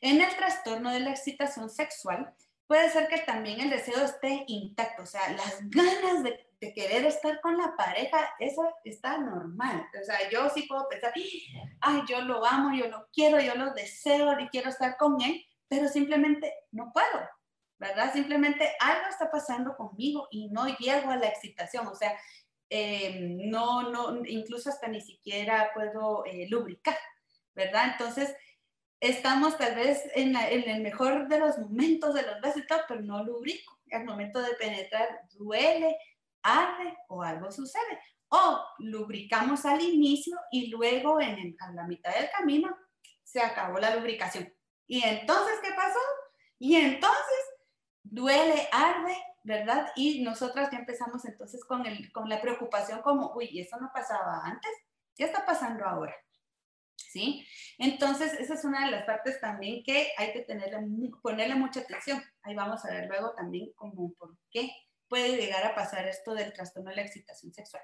En 0.00 0.20
el 0.20 0.36
trastorno 0.36 0.92
de 0.92 1.00
la 1.00 1.10
excitación 1.10 1.70
sexual, 1.70 2.34
puede 2.66 2.90
ser 2.90 3.08
que 3.08 3.18
también 3.18 3.60
el 3.60 3.70
deseo 3.70 4.04
esté 4.04 4.44
intacto, 4.48 5.02
o 5.02 5.06
sea, 5.06 5.30
las 5.32 5.58
ganas 5.70 6.22
de, 6.22 6.40
querer 6.74 7.04
estar 7.04 7.42
con 7.42 7.58
la 7.58 7.76
pareja, 7.76 8.18
eso 8.38 8.66
está 8.84 9.18
normal. 9.18 9.86
O 10.00 10.02
sea, 10.02 10.30
yo 10.30 10.48
sí 10.48 10.62
puedo 10.62 10.88
pensar, 10.88 11.12
ay, 11.82 12.02
yo 12.08 12.22
lo 12.22 12.42
amo, 12.42 12.74
yo 12.74 12.88
lo 12.88 13.06
quiero, 13.12 13.38
yo 13.38 13.54
lo 13.54 13.74
deseo 13.74 14.40
y 14.40 14.48
quiero 14.48 14.70
estar 14.70 14.96
con 14.96 15.20
él, 15.20 15.44
pero 15.68 15.88
simplemente 15.88 16.54
no 16.72 16.90
puedo, 16.90 17.28
¿verdad? 17.78 18.14
Simplemente 18.14 18.72
algo 18.80 19.08
está 19.10 19.30
pasando 19.30 19.76
conmigo 19.76 20.26
y 20.30 20.48
no 20.48 20.66
llego 20.78 21.10
a 21.10 21.18
la 21.18 21.28
excitación, 21.28 21.86
o 21.86 21.94
sea, 21.94 22.18
eh, 22.70 23.36
no, 23.44 23.90
no, 23.90 24.24
incluso 24.26 24.70
hasta 24.70 24.88
ni 24.88 25.00
siquiera 25.00 25.70
puedo 25.74 26.24
eh, 26.24 26.46
lubricar, 26.48 26.96
¿verdad? 27.54 27.92
Entonces, 27.92 28.34
estamos 29.00 29.58
tal 29.58 29.74
vez 29.74 30.02
en, 30.14 30.36
el 30.36 30.80
mejor 30.80 31.28
de 31.28 31.38
los 31.38 31.58
momentos 31.58 32.14
de 32.14 32.22
los 32.22 32.40
besos 32.40 32.62
pero 32.88 33.00
no 33.02 33.22
lubrico. 33.22 33.78
Al 33.92 34.04
momento 34.04 34.40
de 34.40 34.54
penetrar 34.54 35.20
duele, 35.34 35.96
arde 36.42 36.96
o 37.08 37.22
algo 37.22 37.52
sucede. 37.52 38.00
O 38.28 38.60
lubricamos 38.78 39.64
al 39.66 39.80
inicio 39.80 40.36
y 40.50 40.68
luego 40.68 41.20
en 41.20 41.54
a 41.60 41.72
la 41.72 41.86
mitad 41.86 42.12
del 42.14 42.28
camino 42.30 42.76
se 43.22 43.40
acabó 43.40 43.78
la 43.78 43.94
lubricación. 43.94 44.52
¿Y 44.86 45.02
entonces 45.02 45.60
qué 45.62 45.72
pasó? 45.74 45.98
Y 46.58 46.76
entonces 46.76 47.38
duele, 48.02 48.68
arde, 48.72 49.16
¿verdad? 49.44 49.92
Y 49.94 50.22
nosotras 50.22 50.70
ya 50.72 50.78
empezamos 50.78 51.24
entonces 51.24 51.64
con, 51.64 51.86
el, 51.86 52.10
con 52.12 52.28
la 52.28 52.40
preocupación 52.40 53.02
como, 53.02 53.32
uy, 53.36 53.60
eso 53.60 53.78
no 53.78 53.90
pasaba 53.94 54.42
antes, 54.44 54.72
¿qué 55.14 55.24
está 55.24 55.46
pasando 55.46 55.84
ahora? 55.84 56.14
¿sí? 56.96 57.46
Entonces, 57.78 58.34
esa 58.34 58.54
es 58.54 58.64
una 58.64 58.84
de 58.84 58.90
las 58.90 59.04
partes 59.04 59.40
también 59.40 59.84
que 59.84 60.08
hay 60.18 60.32
que 60.32 60.40
tenerle, 60.40 60.78
ponerle 61.22 61.54
mucha 61.54 61.80
atención. 61.80 62.22
Ahí 62.42 62.54
vamos 62.54 62.84
a 62.84 62.90
ver 62.90 63.06
luego 63.06 63.32
también 63.34 63.72
como 63.74 64.12
por 64.14 64.36
qué 64.50 64.70
puede 65.08 65.36
llegar 65.36 65.64
a 65.64 65.74
pasar 65.74 66.08
esto 66.08 66.34
del 66.34 66.52
trastorno 66.52 66.90
de 66.90 66.96
la 66.96 67.02
excitación 67.02 67.52
sexual. 67.52 67.82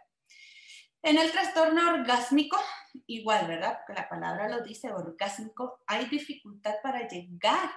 En 1.03 1.17
el 1.17 1.31
trastorno 1.31 1.95
orgásmico, 1.95 2.59
igual, 3.07 3.47
¿verdad? 3.47 3.79
Porque 3.79 4.01
la 4.01 4.09
palabra 4.09 4.49
lo 4.49 4.63
dice, 4.63 4.93
orgásmico, 4.93 5.81
hay 5.87 6.07
dificultad 6.07 6.75
para 6.83 7.07
llegar 7.07 7.71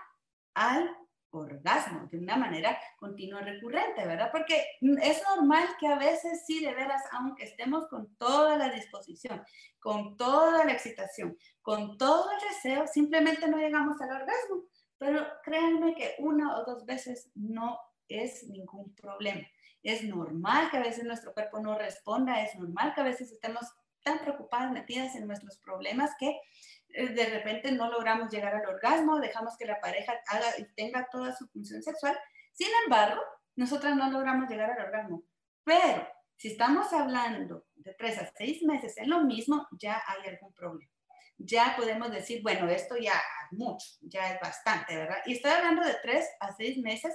al 0.55 0.89
orgasmo 1.39 2.07
de 2.11 2.19
una 2.19 2.37
manera 2.37 2.77
continua 2.97 3.41
recurrente, 3.41 4.05
¿verdad? 4.05 4.29
Porque 4.31 4.63
es 4.81 5.21
normal 5.35 5.67
que 5.79 5.87
a 5.87 5.97
veces 5.97 6.43
sí, 6.45 6.63
de 6.63 6.73
veras, 6.73 7.03
aunque 7.11 7.43
estemos 7.43 7.87
con 7.87 8.15
toda 8.17 8.57
la 8.57 8.69
disposición, 8.69 9.43
con 9.79 10.17
toda 10.17 10.65
la 10.65 10.73
excitación, 10.73 11.37
con 11.61 11.97
todo 11.97 12.29
el 12.31 12.49
deseo, 12.49 12.87
simplemente 12.87 13.47
no 13.47 13.57
llegamos 13.57 13.99
al 14.01 14.11
orgasmo. 14.11 14.63
Pero 14.97 15.25
créanme 15.43 15.95
que 15.95 16.15
una 16.19 16.57
o 16.57 16.65
dos 16.65 16.85
veces 16.85 17.31
no 17.35 17.77
es 18.07 18.47
ningún 18.47 18.93
problema. 18.95 19.45
Es 19.81 20.03
normal 20.03 20.71
que 20.71 20.77
a 20.77 20.83
veces 20.83 21.03
nuestro 21.03 21.33
cuerpo 21.33 21.59
no 21.59 21.77
responda, 21.77 22.41
es 22.41 22.55
normal 22.55 22.93
que 22.93 23.01
a 23.01 23.05
veces 23.05 23.31
estemos 23.31 23.65
tan 24.03 24.19
preocupadas, 24.19 24.71
metidas 24.71 25.15
en 25.15 25.27
nuestros 25.27 25.57
problemas 25.57 26.11
que 26.19 26.39
de 26.93 27.25
repente 27.25 27.71
no 27.71 27.89
logramos 27.89 28.31
llegar 28.31 28.55
al 28.55 28.67
orgasmo, 28.67 29.19
dejamos 29.19 29.57
que 29.57 29.65
la 29.65 29.79
pareja 29.79 30.13
haga 30.27 30.47
y 30.57 30.65
tenga 30.75 31.07
toda 31.11 31.35
su 31.35 31.47
función 31.47 31.81
sexual. 31.81 32.17
Sin 32.53 32.67
embargo, 32.83 33.21
nosotras 33.55 33.95
no 33.95 34.09
logramos 34.11 34.49
llegar 34.49 34.71
al 34.71 34.85
orgasmo. 34.85 35.23
Pero 35.63 36.07
si 36.35 36.49
estamos 36.49 36.91
hablando 36.93 37.65
de 37.75 37.93
tres 37.95 38.17
a 38.19 38.31
seis 38.37 38.63
meses 38.63 38.97
en 38.97 39.09
lo 39.09 39.23
mismo, 39.23 39.67
ya 39.71 40.01
hay 40.07 40.29
algún 40.29 40.53
problema. 40.53 40.91
Ya 41.37 41.73
podemos 41.75 42.11
decir, 42.11 42.41
bueno, 42.43 42.69
esto 42.69 42.95
ya 42.95 43.13
es 43.13 43.57
mucho, 43.57 43.87
ya 44.01 44.33
es 44.33 44.39
bastante, 44.39 44.95
¿verdad? 44.95 45.17
Y 45.25 45.33
estoy 45.33 45.51
hablando 45.51 45.83
de 45.83 45.95
tres 46.01 46.29
a 46.39 46.53
seis 46.53 46.77
meses 46.77 47.13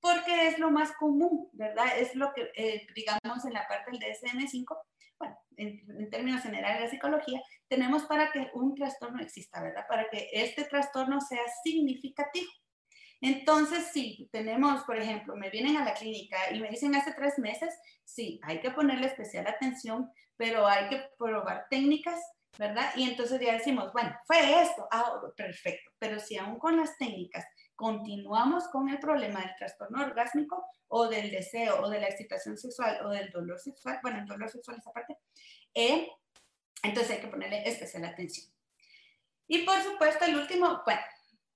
porque 0.00 0.48
es 0.48 0.58
lo 0.58 0.70
más 0.70 0.92
común, 0.92 1.48
¿verdad? 1.52 1.86
Es 1.98 2.14
lo 2.14 2.32
que, 2.32 2.50
eh, 2.54 2.86
digamos, 2.94 3.44
en 3.44 3.52
la 3.52 3.66
parte 3.68 3.90
del 3.92 4.00
DSM-5 4.00 4.76
bueno, 5.20 5.38
en, 5.56 6.10
términos 6.10 6.42
generales 6.42 6.80
de 6.82 6.88
psicología, 6.88 7.40
tenemos 7.70 8.02
para 8.04 8.32
que 8.32 8.50
un 8.54 8.74
trastorno 8.74 9.22
exista, 9.22 9.62
¿verdad? 9.62 9.86
Para 9.88 10.08
que 10.10 10.28
este 10.32 10.64
trastorno 10.64 11.20
sea 11.20 11.42
significativo. 11.62 12.50
Entonces, 13.20 13.90
si 13.92 14.28
tenemos, 14.32 14.82
por 14.84 14.98
ejemplo, 14.98 15.36
me 15.36 15.50
vienen 15.50 15.76
a 15.76 15.84
la 15.84 15.94
clínica 15.94 16.36
y 16.52 16.58
me 16.58 16.68
dicen 16.68 16.94
hace 16.96 17.12
tres 17.12 17.38
meses, 17.38 17.72
sí, 18.04 18.40
hay 18.42 18.60
que 18.60 18.72
ponerle 18.72 19.06
especial 19.06 19.46
atención, 19.46 20.10
pero 20.36 20.66
hay 20.66 20.88
que 20.88 21.04
probar 21.16 21.66
técnicas, 21.70 22.18
¿verdad? 22.58 22.90
Y 22.96 23.08
entonces 23.08 23.40
ya 23.40 23.52
decimos, 23.52 23.92
bueno, 23.92 24.16
fue 24.26 24.62
esto, 24.62 24.88
ah, 24.90 25.20
perfecto, 25.36 25.92
pero 25.98 26.18
si 26.18 26.38
aún 26.38 26.58
con 26.58 26.76
las 26.76 26.96
técnicas 26.96 27.44
continuamos 27.76 28.68
con 28.68 28.88
el 28.88 28.98
problema 28.98 29.40
del 29.40 29.54
trastorno 29.56 30.02
orgásmico 30.02 30.66
o 30.88 31.08
del 31.08 31.30
deseo 31.30 31.82
o 31.82 31.88
de 31.88 32.00
la 32.00 32.08
excitación 32.08 32.58
sexual 32.58 33.06
o 33.06 33.10
del 33.10 33.30
dolor 33.30 33.60
sexual, 33.60 34.00
bueno, 34.02 34.18
el 34.18 34.26
dolor 34.26 34.50
sexual 34.50 34.78
esa 34.78 34.92
parte, 34.92 35.16
eh, 35.74 36.08
entonces 36.82 37.12
hay 37.12 37.20
que 37.20 37.28
ponerle 37.28 37.68
especial 37.68 38.04
atención. 38.04 38.46
Y 39.46 39.64
por 39.64 39.82
supuesto, 39.82 40.24
el 40.24 40.36
último, 40.36 40.82
bueno, 40.84 41.00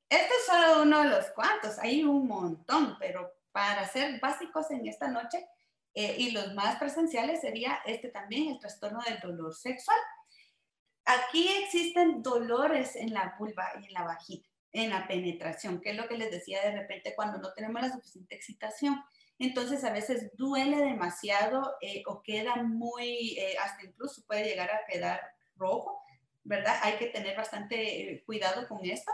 este 0.08 0.34
es 0.34 0.46
solo 0.46 0.82
uno 0.82 1.02
de 1.02 1.08
los 1.10 1.26
cuantos, 1.26 1.78
hay 1.78 2.02
un 2.02 2.26
montón, 2.26 2.96
pero 2.98 3.32
para 3.52 3.86
ser 3.88 4.18
básicos 4.20 4.70
en 4.70 4.86
esta 4.88 5.08
noche 5.08 5.46
eh, 5.94 6.16
y 6.18 6.32
los 6.32 6.54
más 6.54 6.76
presenciales 6.76 7.40
sería 7.40 7.78
este 7.86 8.08
también, 8.08 8.50
el 8.50 8.58
trastorno 8.58 9.00
del 9.06 9.20
dolor 9.20 9.54
sexual. 9.54 9.98
Aquí 11.04 11.48
existen 11.62 12.22
dolores 12.22 12.96
en 12.96 13.14
la 13.14 13.36
vulva 13.38 13.70
y 13.80 13.86
en 13.86 13.92
la 13.92 14.02
vagina, 14.02 14.44
en 14.72 14.90
la 14.90 15.06
penetración, 15.06 15.80
que 15.80 15.90
es 15.90 15.96
lo 15.96 16.08
que 16.08 16.18
les 16.18 16.30
decía 16.30 16.62
de 16.62 16.80
repente 16.80 17.14
cuando 17.14 17.38
no 17.38 17.52
tenemos 17.52 17.80
la 17.80 17.92
suficiente 17.92 18.34
excitación. 18.34 19.04
Entonces 19.38 19.84
a 19.84 19.92
veces 19.92 20.30
duele 20.36 20.76
demasiado 20.76 21.76
eh, 21.80 22.02
o 22.06 22.22
queda 22.22 22.56
muy, 22.62 23.36
eh, 23.38 23.56
hasta 23.60 23.84
incluso 23.84 24.24
puede 24.26 24.44
llegar 24.44 24.70
a 24.70 24.86
quedar 24.88 25.20
rojo, 25.56 26.02
¿verdad? 26.44 26.78
Hay 26.82 26.96
que 26.98 27.06
tener 27.06 27.36
bastante 27.36 28.22
cuidado 28.26 28.68
con 28.68 28.84
esto. 28.84 29.12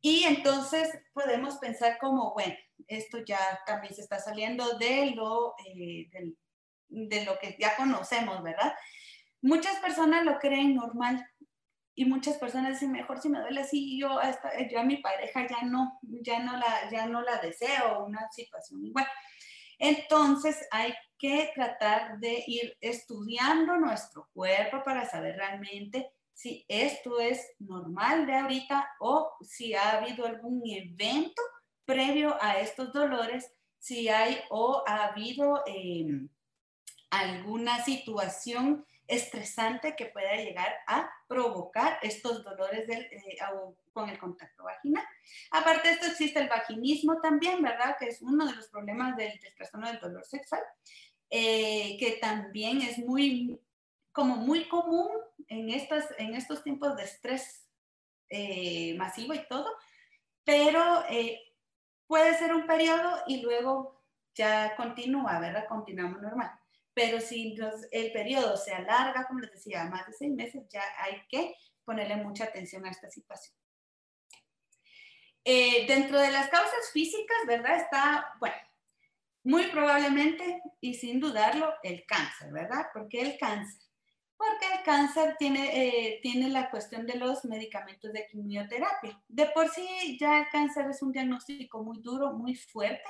Y 0.00 0.24
entonces 0.24 0.90
podemos 1.12 1.58
pensar 1.58 1.96
como, 1.98 2.32
bueno, 2.34 2.56
esto 2.88 3.18
ya 3.24 3.38
también 3.66 3.94
se 3.94 4.02
está 4.02 4.18
saliendo 4.18 4.76
de 4.78 5.12
lo, 5.14 5.54
eh, 5.64 6.10
de, 6.88 7.24
lo 7.24 7.38
que 7.38 7.56
ya 7.58 7.76
conocemos, 7.76 8.42
¿verdad? 8.42 8.74
Muchas 9.40 9.78
personas 9.78 10.24
lo 10.24 10.38
creen 10.38 10.74
normal 10.74 11.24
y 11.94 12.04
muchas 12.06 12.36
personas 12.38 12.72
dicen, 12.72 12.90
mejor 12.90 13.20
si 13.20 13.28
me 13.28 13.40
duele 13.40 13.60
así, 13.60 13.98
yo, 13.98 14.18
hasta, 14.18 14.50
yo 14.68 14.80
a 14.80 14.84
mi 14.84 14.96
pareja 14.96 15.46
ya 15.46 15.62
no, 15.62 16.00
ya 16.02 16.40
no, 16.40 16.56
la, 16.56 16.90
ya 16.90 17.06
no 17.06 17.22
la 17.22 17.38
deseo, 17.38 18.04
una 18.04 18.28
situación 18.32 18.84
igual. 18.84 19.06
Entonces 19.84 20.64
hay 20.70 20.94
que 21.18 21.50
tratar 21.56 22.20
de 22.20 22.44
ir 22.46 22.76
estudiando 22.80 23.76
nuestro 23.78 24.28
cuerpo 24.32 24.80
para 24.84 25.10
saber 25.10 25.34
realmente 25.34 26.12
si 26.32 26.64
esto 26.68 27.18
es 27.18 27.44
normal 27.58 28.24
de 28.24 28.36
ahorita 28.36 28.88
o 29.00 29.32
si 29.40 29.74
ha 29.74 29.98
habido 29.98 30.24
algún 30.24 30.62
evento 30.64 31.42
previo 31.84 32.36
a 32.40 32.60
estos 32.60 32.92
dolores, 32.92 33.52
si 33.80 34.08
hay 34.08 34.38
o 34.50 34.84
ha 34.86 35.06
habido 35.06 35.64
em, 35.66 36.28
alguna 37.10 37.84
situación 37.84 38.86
estresante 39.12 39.94
que 39.94 40.06
pueda 40.06 40.34
llegar 40.36 40.72
a 40.86 41.10
provocar 41.28 41.98
estos 42.02 42.42
dolores 42.44 42.86
del, 42.86 43.02
eh, 43.02 43.36
con 43.92 44.08
el 44.08 44.18
contacto 44.18 44.64
vaginal. 44.64 45.04
Aparte 45.50 45.88
de 45.88 45.94
esto 45.94 46.06
existe 46.06 46.40
el 46.40 46.48
vaginismo 46.48 47.20
también, 47.20 47.62
¿verdad? 47.62 47.96
Que 47.98 48.06
es 48.08 48.22
uno 48.22 48.46
de 48.46 48.54
los 48.54 48.68
problemas 48.68 49.16
del, 49.16 49.38
trastorno 49.56 49.88
del 49.88 50.00
dolor 50.00 50.24
sexual, 50.24 50.62
eh, 51.30 51.96
que 51.98 52.12
también 52.20 52.80
es 52.80 52.98
muy, 52.98 53.60
como 54.12 54.36
muy 54.36 54.66
común 54.68 55.10
en, 55.48 55.70
estas, 55.70 56.06
en 56.18 56.34
estos 56.34 56.62
tiempos 56.62 56.96
de 56.96 57.04
estrés 57.04 57.68
eh, 58.30 58.94
masivo 58.96 59.34
y 59.34 59.46
todo, 59.46 59.70
pero 60.44 61.04
puede 62.06 62.34
ser 62.38 62.54
un 62.54 62.66
periodo 62.66 63.22
y 63.26 63.42
luego 63.42 64.02
ya 64.34 64.74
continúa, 64.76 65.38
¿verdad? 65.38 65.68
Continuamos 65.68 66.20
normal. 66.22 66.50
Pero 66.94 67.20
si 67.20 67.56
el 67.90 68.12
periodo 68.12 68.56
se 68.56 68.72
alarga, 68.72 69.26
como 69.26 69.40
les 69.40 69.52
decía, 69.52 69.84
más 69.84 70.06
de 70.06 70.12
seis 70.12 70.32
meses, 70.32 70.62
ya 70.68 70.82
hay 70.98 71.22
que 71.28 71.54
ponerle 71.84 72.16
mucha 72.16 72.44
atención 72.44 72.84
a 72.86 72.90
esta 72.90 73.08
situación. 73.10 73.56
Eh, 75.44 75.86
dentro 75.86 76.20
de 76.20 76.30
las 76.30 76.48
causas 76.48 76.90
físicas, 76.92 77.38
¿verdad? 77.46 77.76
Está, 77.76 78.34
bueno, 78.38 78.56
muy 79.44 79.66
probablemente 79.68 80.62
y 80.80 80.94
sin 80.94 81.18
dudarlo, 81.18 81.74
el 81.82 82.04
cáncer, 82.06 82.52
¿verdad? 82.52 82.86
Porque 82.92 83.20
el 83.20 83.38
cáncer 83.38 83.82
porque 84.42 84.74
el 84.74 84.82
cáncer 84.82 85.36
tiene, 85.38 85.70
eh, 85.72 86.18
tiene 86.20 86.48
la 86.48 86.68
cuestión 86.68 87.06
de 87.06 87.14
los 87.14 87.44
medicamentos 87.44 88.12
de 88.12 88.26
quimioterapia. 88.26 89.22
De 89.28 89.46
por 89.46 89.68
sí 89.68 90.18
ya 90.18 90.40
el 90.40 90.48
cáncer 90.48 90.86
es 90.90 91.00
un 91.00 91.12
diagnóstico 91.12 91.82
muy 91.84 92.00
duro, 92.00 92.32
muy 92.32 92.56
fuerte. 92.56 93.08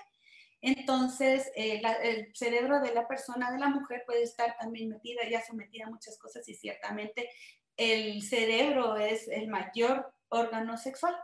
Entonces, 0.63 1.51
eh, 1.57 1.83
el 2.05 2.35
cerebro 2.35 2.81
de 2.81 2.95
la 2.95 3.09
persona, 3.09 3.51
de 3.51 3.59
la 3.59 3.69
mujer, 3.69 4.05
puede 4.07 4.23
estar 4.23 4.57
también 4.59 4.89
metida, 4.89 5.29
ya 5.29 5.45
sometida 5.45 5.87
a 5.87 5.91
muchas 5.91 6.17
cosas 6.19 6.49
y 6.49 6.55
ciertamente 6.55 7.29
el 7.77 8.23
cerebro 8.23 8.97
es 8.97 9.27
el 9.29 9.49
mayor 9.49 10.15
órgano 10.29 10.77
sexual. 10.77 11.17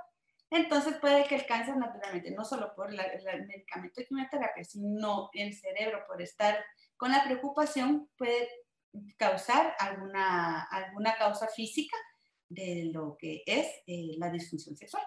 Entonces 0.50 0.96
puede 1.00 1.24
que 1.24 1.36
el 1.36 1.46
cáncer 1.46 1.76
naturalmente, 1.76 2.32
no 2.32 2.44
solo 2.44 2.74
por 2.74 2.90
el 2.90 3.46
medicamento 3.46 4.00
de 4.00 4.06
quimioterapia, 4.06 4.64
sino 4.64 5.30
el 5.34 5.54
cerebro 5.54 6.04
por 6.08 6.20
estar 6.20 6.64
con 6.96 7.12
la 7.12 7.22
preocupación, 7.22 8.10
puede 8.16 8.48
causar 9.16 9.74
alguna, 9.78 10.64
alguna 10.64 11.16
causa 11.16 11.46
física 11.48 11.96
de 12.48 12.90
lo 12.92 13.16
que 13.18 13.42
es 13.46 13.68
eh, 13.86 14.16
la 14.18 14.30
disfunción 14.30 14.76
sexual. 14.76 15.04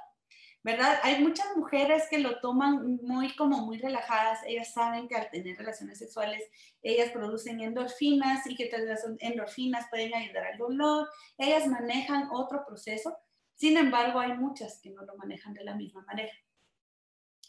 ¿Verdad? 0.63 0.99
Hay 1.01 1.23
muchas 1.23 1.47
mujeres 1.57 2.03
que 2.09 2.19
lo 2.19 2.39
toman 2.39 2.99
muy 3.01 3.35
como 3.35 3.65
muy 3.65 3.79
relajadas, 3.79 4.39
ellas 4.45 4.71
saben 4.71 5.07
que 5.07 5.15
al 5.15 5.29
tener 5.31 5.57
relaciones 5.57 5.97
sexuales 5.97 6.43
ellas 6.83 7.09
producen 7.09 7.61
endorfinas 7.61 8.45
y 8.45 8.55
que 8.55 8.69
las 8.77 9.03
endorfinas 9.19 9.87
pueden 9.89 10.13
ayudar 10.13 10.45
al 10.45 10.59
dolor, 10.59 11.09
ellas 11.39 11.65
manejan 11.65 12.29
otro 12.31 12.63
proceso, 12.67 13.17
sin 13.55 13.75
embargo 13.77 14.19
hay 14.19 14.33
muchas 14.33 14.79
que 14.81 14.91
no 14.91 15.03
lo 15.03 15.15
manejan 15.17 15.55
de 15.55 15.63
la 15.63 15.73
misma 15.73 16.03
manera. 16.03 16.31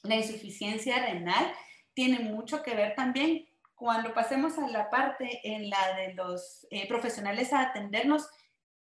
La 0.05 0.16
insuficiencia 0.16 1.05
renal 1.05 1.53
tiene 1.94 2.20
mucho 2.20 2.62
que 2.62 2.75
ver 2.75 2.94
también 2.94 3.46
cuando 3.75 4.14
pasemos 4.14 4.59
a 4.59 4.68
la 4.68 4.90
parte 4.90 5.40
en 5.42 5.68
la 5.68 5.96
de 5.96 6.14
los 6.14 6.66
eh, 6.70 6.87
profesionales 6.88 7.53
a 7.53 7.62
atendernos, 7.62 8.29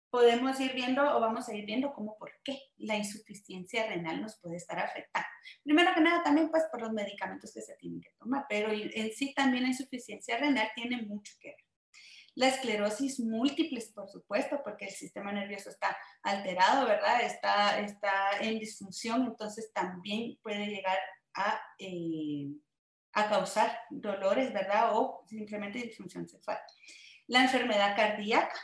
podemos 0.09 0.59
ir 0.59 0.73
viendo 0.73 1.03
o 1.15 1.19
vamos 1.19 1.47
a 1.47 1.55
ir 1.55 1.65
viendo 1.65 1.93
cómo 1.93 2.17
por 2.17 2.31
qué 2.43 2.59
la 2.77 2.95
insuficiencia 2.95 3.87
renal 3.87 4.21
nos 4.21 4.39
puede 4.39 4.57
estar 4.57 4.79
afectando. 4.79 5.27
Primero 5.63 5.93
que 5.93 6.01
nada, 6.01 6.23
también 6.23 6.49
pues 6.49 6.63
por 6.71 6.81
los 6.81 6.91
medicamentos 6.91 7.53
que 7.53 7.61
se 7.61 7.75
tienen 7.75 8.01
que 8.01 8.11
tomar, 8.19 8.45
pero 8.49 8.71
en 8.71 9.11
sí 9.11 9.33
también 9.33 9.63
la 9.63 9.69
insuficiencia 9.69 10.37
renal 10.37 10.69
tiene 10.75 11.01
mucho 11.03 11.33
que 11.39 11.49
ver. 11.49 11.65
La 12.35 12.47
esclerosis 12.47 13.19
múltiple, 13.19 13.83
por 13.93 14.07
supuesto, 14.07 14.61
porque 14.63 14.85
el 14.85 14.91
sistema 14.91 15.31
nervioso 15.31 15.69
está 15.69 15.97
alterado, 16.23 16.87
¿verdad? 16.87 17.21
Está, 17.21 17.79
está 17.79 18.39
en 18.39 18.59
disfunción, 18.59 19.25
entonces 19.25 19.71
también 19.73 20.37
puede 20.41 20.67
llegar 20.67 20.97
a... 21.33 21.61
Eh, 21.77 22.47
a 23.13 23.29
causar 23.29 23.79
dolores, 23.89 24.53
¿verdad? 24.53 24.91
O 24.93 25.25
simplemente 25.27 25.79
disfunción 25.79 26.27
sexual. 26.27 26.59
La 27.27 27.43
enfermedad 27.43 27.95
cardíaca, 27.95 28.55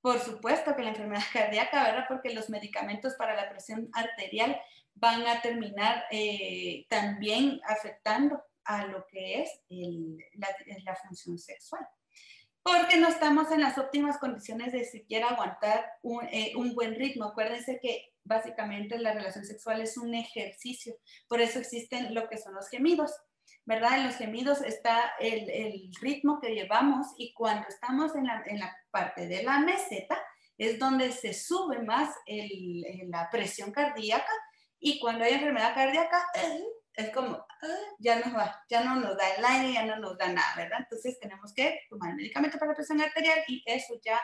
por 0.00 0.20
supuesto 0.20 0.74
que 0.76 0.82
la 0.82 0.90
enfermedad 0.90 1.24
cardíaca, 1.32 1.82
¿verdad? 1.84 2.04
Porque 2.08 2.34
los 2.34 2.50
medicamentos 2.50 3.14
para 3.14 3.34
la 3.34 3.48
presión 3.50 3.88
arterial 3.92 4.60
van 4.94 5.26
a 5.26 5.42
terminar 5.42 6.04
eh, 6.10 6.86
también 6.88 7.60
afectando 7.66 8.42
a 8.64 8.86
lo 8.86 9.06
que 9.06 9.42
es 9.42 9.50
la, 10.84 10.96
función 10.96 11.38
sexual. 11.38 11.86
Porque 12.62 12.96
no 12.96 13.08
estamos 13.08 13.52
en 13.52 13.60
las 13.60 13.78
óptimas 13.78 14.18
condiciones 14.18 14.72
de 14.72 14.84
siquiera 14.84 15.28
aguantar 15.28 15.86
un, 16.02 16.26
eh, 16.32 16.52
un 16.56 16.74
buen 16.74 16.96
ritmo. 16.96 17.26
Acuérdense 17.26 17.78
que 17.80 18.12
básicamente 18.24 18.98
la 18.98 19.12
relación 19.12 19.44
sexual 19.44 19.80
es 19.80 19.96
un 19.96 20.14
ejercicio. 20.14 20.96
Por 21.28 21.40
eso 21.40 21.60
existen 21.60 22.12
lo 22.12 22.28
que 22.28 22.38
son 22.38 22.54
los 22.54 22.68
gemidos 22.68 23.12
¿verdad? 23.66 23.98
En 23.98 24.04
los 24.04 24.16
gemidos 24.16 24.62
está 24.62 25.12
el, 25.18 25.90
ritmo 26.00 26.40
que 26.40 26.54
llevamos 26.54 27.08
y 27.18 27.34
cuando 27.34 27.68
estamos 27.68 28.14
en 28.14 28.26
la, 28.26 28.42
en 28.46 28.60
la, 28.60 28.74
parte 28.90 29.26
de 29.26 29.42
la 29.42 29.58
meseta 29.58 30.18
es 30.56 30.78
donde 30.78 31.12
se 31.12 31.34
sube 31.34 31.82
más 31.82 32.14
el, 32.24 32.82
la 33.10 33.28
presión 33.30 33.72
cardíaca 33.72 34.32
y 34.78 34.98
cuando 34.98 35.24
hay 35.24 35.34
enfermedad 35.34 35.74
cardíaca 35.74 36.24
eh, 36.34 36.64
es 36.94 37.10
como, 37.10 37.36
eh, 37.36 37.94
ya, 37.98 38.20
nos 38.20 38.34
va, 38.34 38.64
ya 38.70 38.82
no 38.82 38.96
nos 38.96 39.18
da 39.18 39.34
el 39.34 39.44
aire, 39.44 39.74
ya 39.74 39.84
no 39.84 39.98
nos 39.98 40.16
da 40.16 40.28
nada, 40.28 40.54
¿verdad? 40.56 40.78
Entonces 40.80 41.18
tenemos 41.20 41.52
que 41.52 41.80
tomar 41.90 42.10
el 42.10 42.16
medicamento 42.16 42.58
para 42.58 42.70
la 42.70 42.76
presión 42.76 43.00
arterial 43.02 43.40
y 43.48 43.62
eso 43.66 44.00
ya 44.02 44.18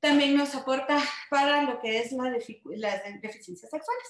también 0.00 0.34
nos 0.34 0.54
aporta 0.54 0.98
para 1.28 1.62
lo 1.62 1.78
que 1.80 1.98
es 1.98 2.12
la 2.12 2.30
las 2.30 3.02
deficiencias 3.20 3.70
sexuales. 3.70 4.08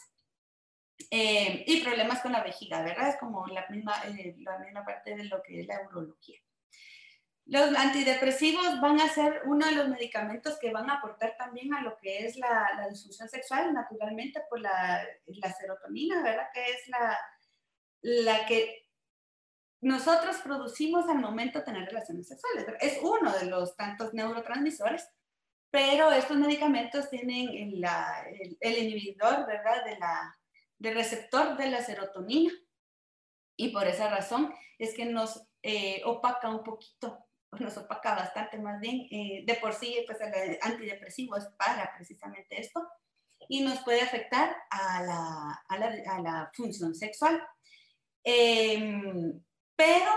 Eh, 1.11 1.65
y 1.67 1.81
problemas 1.83 2.21
con 2.21 2.33
la 2.33 2.43
vejiga, 2.43 2.83
¿verdad? 2.83 3.11
Es 3.11 3.17
como 3.19 3.47
la 3.47 3.67
misma, 3.69 3.95
eh, 4.07 4.35
la 4.39 4.59
misma 4.59 4.85
parte 4.85 5.15
de 5.15 5.25
lo 5.25 5.41
que 5.43 5.61
es 5.61 5.67
la 5.67 5.81
urología. 5.89 6.39
Los 7.47 7.75
antidepresivos 7.75 8.81
van 8.81 9.01
a 9.01 9.09
ser 9.09 9.43
uno 9.47 9.65
de 9.65 9.73
los 9.73 9.89
medicamentos 9.89 10.59
que 10.61 10.71
van 10.71 10.91
a 10.91 10.97
aportar 10.97 11.35
también 11.39 11.73
a 11.73 11.81
lo 11.83 11.97
que 11.97 12.27
es 12.27 12.37
la, 12.37 12.69
la 12.77 12.89
disfunción 12.89 13.27
sexual, 13.29 13.73
naturalmente 13.73 14.43
por 14.51 14.61
la, 14.61 15.03
la, 15.27 15.53
serotonina, 15.55 16.23
¿verdad? 16.23 16.49
Que 16.53 16.65
es 16.67 16.89
la, 16.89 17.19
la 18.03 18.45
que 18.45 18.87
nosotros 19.81 20.37
producimos 20.45 21.09
al 21.09 21.21
momento 21.21 21.61
de 21.61 21.65
tener 21.65 21.87
relaciones 21.87 22.29
sexuales. 22.29 22.67
Es 22.81 22.99
uno 23.01 23.33
de 23.39 23.47
los 23.47 23.75
tantos 23.77 24.13
neurotransmisores, 24.13 25.09
pero 25.71 26.13
estos 26.13 26.37
medicamentos 26.37 27.09
tienen 27.09 27.49
el, 27.49 27.83
el, 27.83 28.59
el 28.61 28.79
inhibidor, 28.79 29.47
¿verdad? 29.47 29.85
De 29.87 29.97
la, 29.99 30.37
del 30.79 30.95
receptor 30.95 31.57
de 31.57 31.71
la 31.71 31.83
serotonina. 31.83 32.53
Y 33.57 33.71
por 33.71 33.87
esa 33.87 34.09
razón 34.09 34.55
es 34.79 34.95
que 34.95 35.05
nos 35.05 35.43
eh, 35.63 36.03
opaca 36.05 36.49
un 36.49 36.63
poquito, 36.63 37.27
nos 37.59 37.77
opaca 37.77 38.15
bastante 38.15 38.59
más 38.59 38.81
bien. 38.81 39.07
Eh, 39.11 39.45
de 39.47 39.55
por 39.55 39.75
sí, 39.75 40.05
pues 40.07 40.19
el 40.21 40.59
antidepresivo 40.63 41.37
es 41.37 41.47
para 41.59 41.93
precisamente 41.97 42.61
esto 42.61 42.89
y 43.49 43.63
nos 43.63 43.81
puede 43.81 44.03
afectar 44.03 44.57
a 44.71 45.03
la, 45.03 45.63
a 45.69 45.79
la, 45.79 45.87
a 45.87 46.21
la 46.21 46.51
función 46.55 46.95
sexual. 46.95 47.43
Em, 48.23 49.43
pero 49.75 50.13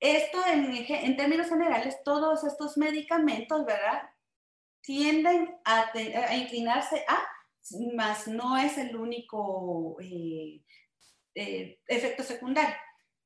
esto 0.00 0.38
en, 0.46 0.74
en, 0.74 1.16
términos 1.16 1.48
generales, 1.48 2.02
todos 2.04 2.44
estos 2.44 2.76
medicamentos, 2.76 3.64
¿verdad? 3.64 4.02
Tienden 4.82 5.56
a, 5.64 5.92
a 5.92 6.36
inclinarse 6.36 7.04
a, 7.06 7.31
más 7.94 8.28
no 8.28 8.58
es 8.58 8.78
el 8.78 8.96
único 8.96 9.96
eh, 10.00 10.62
eh, 11.34 11.80
efecto 11.86 12.22
secundario. 12.22 12.74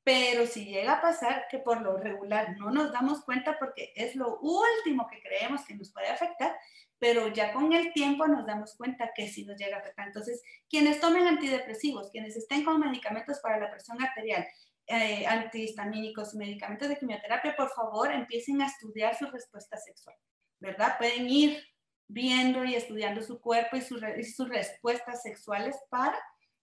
Pero 0.04 0.46
si 0.46 0.64
llega 0.66 0.94
a 0.94 1.02
pasar 1.02 1.46
que 1.50 1.58
por 1.58 1.82
lo 1.82 1.96
regular 1.96 2.56
no 2.58 2.70
nos 2.70 2.92
damos 2.92 3.24
cuenta 3.24 3.58
porque 3.58 3.92
es 3.96 4.14
lo 4.14 4.38
último 4.38 5.08
que 5.08 5.20
creemos 5.20 5.64
que 5.64 5.74
nos 5.74 5.92
puede 5.92 6.08
afectar, 6.08 6.56
pero 6.98 7.28
ya 7.28 7.52
con 7.52 7.72
el 7.72 7.92
tiempo 7.92 8.26
nos 8.28 8.46
damos 8.46 8.76
cuenta 8.76 9.10
que 9.14 9.28
sí 9.28 9.44
nos 9.44 9.58
llega 9.58 9.76
a 9.76 9.80
afectar. 9.80 10.06
Entonces, 10.06 10.42
quienes 10.68 11.00
tomen 11.00 11.26
antidepresivos, 11.26 12.10
quienes 12.10 12.36
estén 12.36 12.64
con 12.64 12.78
medicamentos 12.78 13.40
para 13.40 13.58
la 13.58 13.70
presión 13.70 14.00
arterial, 14.00 14.46
eh, 14.86 15.26
antihistamínicos 15.26 16.34
medicamentos 16.34 16.88
de 16.88 16.96
quimioterapia, 16.96 17.56
por 17.56 17.70
favor, 17.70 18.12
empiecen 18.12 18.62
a 18.62 18.66
estudiar 18.66 19.16
su 19.16 19.26
respuesta 19.26 19.76
sexual, 19.76 20.14
¿verdad? 20.60 20.96
Pueden 20.98 21.28
ir 21.28 21.60
viendo 22.08 22.64
y 22.64 22.74
estudiando 22.74 23.22
su 23.22 23.40
cuerpo 23.40 23.76
y, 23.76 23.80
y 24.20 24.24
sus 24.24 24.48
respuestas 24.48 25.22
sexuales 25.22 25.76
para 25.88 26.18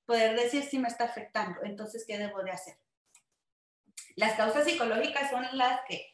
poder 0.05 0.35
decir 0.35 0.63
si 0.63 0.79
me 0.79 0.87
está 0.87 1.05
afectando, 1.05 1.61
entonces, 1.63 2.05
¿qué 2.07 2.17
debo 2.17 2.43
de 2.43 2.51
hacer? 2.51 2.75
Las 4.15 4.33
causas 4.33 4.65
psicológicas 4.65 5.29
son 5.29 5.45
las 5.53 5.81
que 5.87 6.05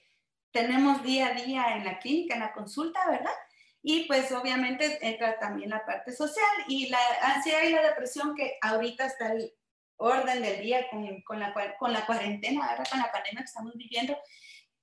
tenemos 0.51 1.03
día 1.03 1.27
a 1.27 1.33
día 1.33 1.75
en 1.75 1.85
la 1.85 1.99
clínica, 1.99 2.35
en 2.35 2.41
la 2.41 2.53
consulta, 2.53 2.99
¿verdad? 3.09 3.33
Y 3.81 4.05
pues 4.05 4.31
obviamente 4.31 4.99
entra 5.01 5.39
también 5.39 5.69
la 5.69 5.85
parte 5.85 6.11
social 6.11 6.45
y 6.67 6.89
la 6.89 6.99
ansiedad 7.21 7.63
y 7.63 7.71
la 7.71 7.81
depresión 7.81 8.35
que 8.35 8.57
ahorita 8.61 9.05
está 9.05 9.31
el 9.31 9.53
orden 9.97 10.41
del 10.41 10.61
día 10.61 10.89
con, 10.89 11.21
con, 11.21 11.39
la, 11.39 11.53
con 11.77 11.93
la 11.93 12.05
cuarentena, 12.05 12.67
¿verdad? 12.67 12.87
Con 12.89 12.99
la 12.99 13.11
pandemia 13.11 13.41
que 13.41 13.45
estamos 13.45 13.73
viviendo. 13.75 14.17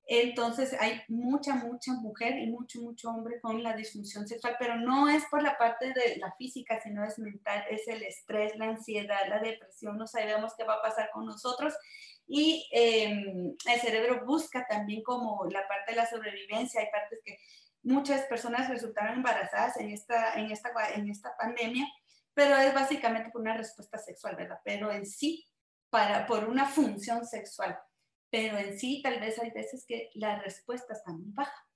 Entonces 0.09 0.75
hay 0.79 1.03
mucha, 1.09 1.55
mucha 1.57 1.92
mujer 1.95 2.38
y 2.38 2.47
mucho, 2.47 2.81
mucho 2.81 3.11
hombre 3.11 3.40
con 3.40 3.62
la 3.62 3.75
disfunción 3.75 4.27
sexual, 4.29 4.57
pero 4.59 4.77
no 4.77 5.09
es 5.09 5.25
por 5.31 5.42
la 5.42 5.59
parte 5.59 5.87
de 5.87 6.16
la 6.19 6.33
física, 6.38 6.81
sino 6.81 7.05
es 7.05 7.19
mental, 7.19 7.64
es 7.71 7.88
el 7.88 8.03
estrés, 8.05 8.57
la 8.57 8.66
ansiedad, 8.66 9.29
la 9.29 9.40
depresión, 9.40 9.99
no 9.99 10.07
sabemos 10.07 10.55
qué 10.57 10.64
va 10.64 10.75
a 10.75 10.83
pasar 10.83 11.11
con 11.12 11.27
nosotros 11.27 11.75
y 12.29 12.69
em, 12.73 13.57
el 13.66 13.81
cerebro 13.81 14.25
busca 14.25 14.66
también 14.69 15.03
como 15.03 15.45
la 15.47 15.66
parte 15.69 15.92
de 15.92 15.97
la 15.97 16.07
sobrevivencia. 16.07 16.81
Hay 16.81 16.90
partes 16.90 17.21
que 17.25 17.38
muchas 17.83 18.23
personas 18.27 18.69
resultaron 18.69 19.14
embarazadas 19.14 19.77
en 19.79 19.90
esta, 19.90 20.35
en 20.35 20.51
esta, 20.51 20.71
en 20.95 21.09
esta 21.09 21.37
pandemia, 21.37 21.87
pero 22.35 22.57
es 22.57 22.75
básicamente 22.75 23.31
por 23.31 23.42
una 23.42 23.57
respuesta 23.57 23.99
sexual, 23.99 24.37
¿verdad? 24.37 24.59
Pero 24.64 24.90
en 24.90 25.07
sí, 25.07 25.47
para, 25.88 26.27
por 26.27 26.49
una 26.49 26.66
función 26.66 27.25
sexual. 27.25 27.79
Pero 28.31 28.59
en 28.59 28.79
sí, 28.79 29.01
tal 29.03 29.21
vez 29.21 29.39
hay 29.39 29.51
veces 29.51 29.85
que 29.87 30.11
la 30.15 30.41
respuesta 30.41 30.93
está 30.93 31.12
muy 31.12 31.31
baja. 31.33 31.67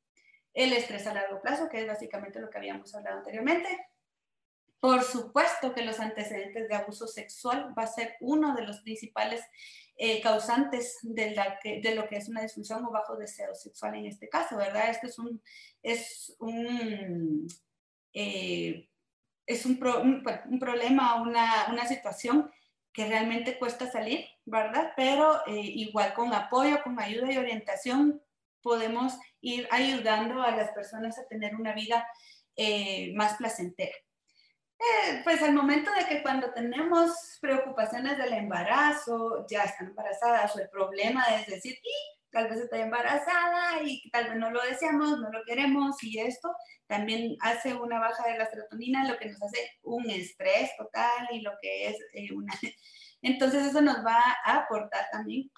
El 0.52 0.72
estrés 0.72 1.06
a 1.06 1.14
largo 1.14 1.40
plazo, 1.40 1.68
que 1.68 1.80
es 1.80 1.86
básicamente 1.86 2.40
lo 2.40 2.50
que 2.50 2.58
habíamos 2.58 2.94
hablado 2.94 3.18
anteriormente, 3.18 3.68
por 4.80 5.02
supuesto 5.04 5.74
que 5.74 5.82
los 5.82 6.00
antecedentes 6.00 6.68
de 6.68 6.74
abuso 6.74 7.06
sexual 7.06 7.74
va 7.78 7.82
a 7.82 7.86
ser 7.86 8.16
uno 8.20 8.54
de 8.54 8.62
los 8.62 8.80
principales 8.80 9.42
eh, 9.96 10.22
causantes 10.22 10.98
de, 11.02 11.36
de, 11.82 11.94
lo 11.94 12.08
que 12.08 12.16
es 12.16 12.28
una 12.30 12.40
disfunción 12.40 12.82
o 12.86 12.90
bajo 12.90 13.16
deseo 13.16 13.54
sexual 13.54 13.96
en 13.96 14.06
este 14.06 14.30
caso, 14.30 14.56
¿verdad? 14.56 14.88
Este 14.88 15.08
es 15.08 15.18
un, 15.18 15.42
es 15.82 16.34
un, 16.38 17.46
eh, 18.14 18.88
es 19.44 19.66
un, 19.66 19.78
problema, 19.78 21.20
una, 21.20 21.66
una, 21.70 21.86
situación 21.86 22.50
que 22.92 23.06
realmente 23.06 23.58
cuesta 23.58 23.90
salir, 23.90 24.26
¿verdad? 24.44 24.92
Pero 24.96 25.46
eh, 25.46 25.60
igual 25.60 26.12
con 26.14 26.32
apoyo, 26.34 26.82
con 26.82 26.98
ayuda 27.00 27.32
y 27.32 27.38
orientación, 27.38 28.22
podemos 28.62 29.18
ir 29.40 29.68
ayudando 29.70 30.42
a 30.42 30.50
las 30.50 30.70
personas 30.72 31.18
a 31.18 31.26
tener 31.26 31.54
una 31.54 31.72
vida 31.72 32.06
más 33.14 33.36
placentera. 33.38 33.94
Eh, 34.80 35.20
pues 35.24 35.42
al 35.42 35.52
momento 35.52 35.90
de 35.92 36.06
que 36.06 36.22
cuando 36.22 36.54
tenemos 36.54 37.38
preocupaciones 37.42 38.16
del 38.16 38.32
embarazo, 38.32 39.46
ya 39.46 39.64
están 39.64 39.88
embarazadas, 39.88 40.56
o 40.56 40.58
el 40.58 40.70
problema 40.70 41.22
es 41.36 41.46
decir, 41.48 41.78
tal 42.30 42.48
vez 42.48 42.60
estoy 42.60 42.80
embarazada 42.80 43.82
y 43.82 44.08
tal 44.10 44.28
vez 44.28 44.36
no 44.36 44.50
lo 44.50 44.62
deseamos, 44.62 45.18
no 45.20 45.30
lo 45.30 45.42
queremos, 45.44 46.02
y 46.02 46.20
esto 46.20 46.54
también 46.86 47.36
hace 47.40 47.74
una 47.74 47.98
baja 47.98 48.28
de 48.28 48.38
la 48.38 48.48
serotonina, 48.48 49.08
lo 49.08 49.18
que 49.18 49.26
nos 49.26 49.42
hace 49.42 49.78
un 49.82 50.08
estrés 50.10 50.70
total 50.76 51.28
y 51.32 51.40
lo 51.40 51.52
que 51.60 51.88
es 51.88 51.96
eh, 52.14 52.32
una... 52.32 52.52
Entonces 53.22 53.66
eso 53.66 53.82
nos 53.82 54.04
va 54.04 54.18
a 54.44 54.56
aportar 54.56 55.06
también 55.12 55.50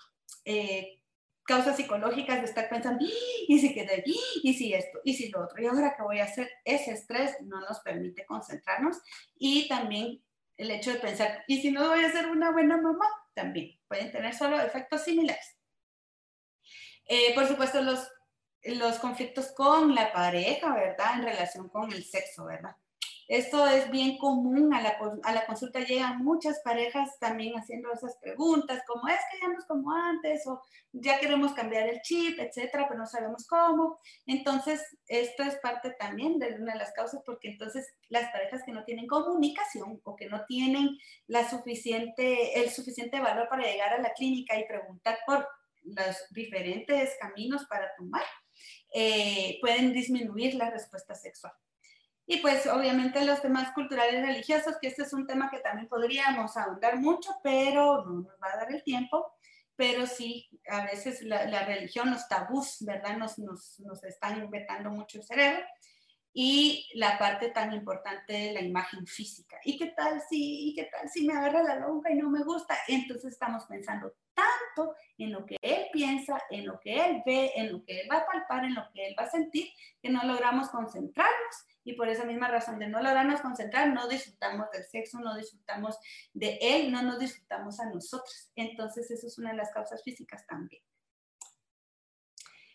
eh, 0.45 0.99
causas 1.45 1.77
psicológicas 1.77 2.41
de 2.41 2.47
estar 2.47 2.69
pensando, 2.69 3.05
y 3.47 3.59
si 3.59 3.75
quedé, 3.75 4.03
y 4.07 4.55
si 4.55 4.75
esto, 4.75 5.01
y 5.05 5.15
si 5.15 5.29
lo 5.31 5.45
otro, 5.45 5.63
y 5.63 5.67
ahora 5.67 5.95
qué 5.97 6.03
voy 6.03 6.21
a 6.21 6.25
hacer, 6.25 6.51
ese 6.65 6.93
estrés 6.93 7.37
no 7.43 7.61
nos 7.61 7.81
permite 7.81 8.25
concentrarnos 8.27 8.99
y 9.37 9.69
también 9.69 10.23
el 10.57 10.71
hecho 10.71 10.93
de 10.93 11.01
pensar, 11.01 11.45
y 11.47 11.61
si 11.61 11.71
no 11.71 11.89
voy 11.89 12.05
a 12.05 12.13
ser 12.13 12.29
una 12.29 12.53
buena 12.53 12.77
mamá, 12.77 13.07
también 13.35 13.79
pueden 13.89 14.13
tener 14.13 14.35
solo 14.35 14.61
efectos 14.61 15.03
similares. 15.03 15.57
Eh, 17.07 17.35
por 17.35 17.47
supuesto, 17.47 17.83
los, 17.83 18.09
los 18.65 18.99
conflictos 18.99 19.53
con 19.53 19.95
la 19.95 20.13
pareja, 20.13 20.75
¿verdad? 20.75 21.15
En 21.17 21.25
relación 21.25 21.69
con 21.69 21.93
el 21.93 22.05
sexo, 22.05 22.45
¿verdad? 22.47 22.77
Esto 23.29 23.67
es 23.67 23.91
bien 23.91 24.19
común, 24.19 24.75
a 24.75 24.83
la, 24.83 24.99
a 25.23 25.33
la, 25.33 25.47
consulta 25.47 25.81
llegan 25.81 26.23
muchas 26.23 26.61
parejas 26.63 27.19
también 27.19 27.55
haciendo 27.55 27.91
esas 27.93 28.17
preguntas, 28.19 28.83
como 28.87 29.09
es 29.09 29.21
que 29.31 29.39
ya 29.41 29.49
no 29.49 29.59
es 29.59 29.65
como 29.65 29.91
antes, 29.91 30.47
o 30.47 30.61
ya 30.93 31.19
queremos 31.19 31.55
cambiar 31.55 31.89
el 31.89 32.03
chip, 32.03 32.39
etcétera, 32.39 32.87
pero 32.89 33.01
no 33.01 33.07
sabemos 33.07 33.47
cómo. 33.47 33.99
Entonces, 34.27 34.83
esto 35.07 35.45
es 35.45 35.57
parte 35.61 35.95
también 35.99 36.39
de 36.39 36.57
una 36.61 36.75
de 36.75 36.81
las 36.81 36.93
causas, 36.93 37.23
porque 37.25 37.49
entonces 37.49 37.87
las 38.11 38.31
parejas 38.33 38.63
que 38.67 38.73
no 38.73 38.85
tienen 38.85 39.07
comunicación 39.07 40.01
o 40.05 40.15
que 40.15 40.27
no 40.27 40.45
tienen 40.47 40.99
la 41.27 41.49
suficiente, 41.49 42.61
el 42.61 42.71
suficiente 42.71 43.21
valor 43.21 43.49
para 43.49 43.63
llegar 43.63 43.95
a 43.95 44.03
la 44.03 44.13
clínica 44.13 44.59
y 44.59 44.67
preguntar 44.67 45.19
por 45.27 45.49
los 45.85 46.17
diferentes 46.31 47.17
caminos 47.21 47.67
para 47.67 47.91
tomar, 47.97 48.25
eh, 48.95 49.59
pueden 49.61 49.93
disminuir 49.93 50.55
la 50.55 50.71
respuesta 50.71 51.15
sexual. 51.15 51.53
Y 52.27 52.39
pues 52.39 52.67
obviamente 52.67 53.25
los 53.25 53.43
temas 53.43 53.73
culturales 53.73 54.25
religiosos, 54.25 54.77
que 54.81 54.89
este 54.89 55.03
es 55.03 55.13
un 55.13 55.27
tema 55.27 55.51
que 55.51 55.59
también 55.59 55.89
podríamos 55.89 56.57
ahondar 56.57 56.99
mucho, 56.99 57.31
pero 57.43 58.05
no 58.05 58.23
nos 58.23 58.35
va 58.43 58.53
a 58.53 58.57
dar 58.57 58.73
el 58.73 58.83
tiempo. 58.85 59.33
Pero 59.75 60.07
sí, 60.07 60.49
a 60.69 60.85
veces 60.85 61.23
la, 61.23 61.47
la 61.47 61.65
religión, 61.65 62.11
los 62.11 62.29
tabús, 62.29 62.77
¿verdad? 62.81 63.17
Nos, 63.17 63.39
nos, 63.39 63.81
nos 63.81 64.05
están 64.05 64.49
vetando 64.51 64.91
mucho 64.91 65.19
el 65.19 65.25
cerebro 65.25 65.65
y 66.33 66.89
la 66.95 67.19
parte 67.19 67.51
tan 67.51 67.73
importante 67.73 68.33
de 68.33 68.53
la 68.53 68.61
imagen 68.61 69.07
física. 69.07 69.59
¿Y 69.65 69.79
qué 69.79 69.89
tal 69.89 70.21
si, 70.29 70.71
y 70.71 70.75
qué 70.75 70.85
tal 70.85 71.09
si 71.09 71.27
me 71.27 71.35
agarra 71.35 71.63
la 71.63 71.77
lonja 71.77 72.11
y 72.11 72.17
no 72.17 72.31
me 72.31 72.43
gusta? 72.43 72.77
Entonces 72.89 73.33
estamos 73.33 73.65
pensando 73.67 74.15
tanto 74.35 74.95
en 75.19 75.33
lo 75.33 75.45
que 75.45 75.57
él 75.61 75.87
piensa, 75.93 76.41
en 76.51 76.67
lo 76.67 76.81
que 76.81 76.95
él 76.95 77.23
ve, 77.27 77.53
en 77.57 77.73
lo 77.73 77.85
que 77.85 78.01
él 78.01 78.09
va 78.11 78.19
a 78.19 78.27
palpar, 78.27 78.65
en 78.65 78.75
lo 78.75 78.83
que 78.93 79.07
él 79.07 79.15
va 79.19 79.25
a 79.25 79.31
sentir, 79.31 79.69
que 80.01 80.09
no 80.09 80.23
logramos 80.25 80.71
concentrarnos 80.71 81.67
y 81.85 81.95
por 81.95 82.09
esa 82.09 82.25
misma 82.25 82.49
razón 82.49 82.79
de 82.79 82.89
no 82.89 83.03
lograrnos 83.03 83.41
concentrar, 83.41 83.89
no 83.89 84.09
disfrutamos 84.09 84.71
del 84.71 84.85
sexo, 84.85 85.19
no 85.21 85.37
disfrutamos 85.37 85.99
de 86.33 86.59
él, 86.61 86.93
no 86.93 87.03
nos 87.03 87.19
disfrutamos 87.19 87.81
a 87.81 87.91
nosotros. 87.91 88.51
Entonces, 88.55 89.11
eso 89.11 89.27
es 89.27 89.39
una 89.39 89.51
de 89.51 89.57
las 89.57 89.71
causas 89.73 90.03
físicas 90.03 90.47
también. 90.47 90.83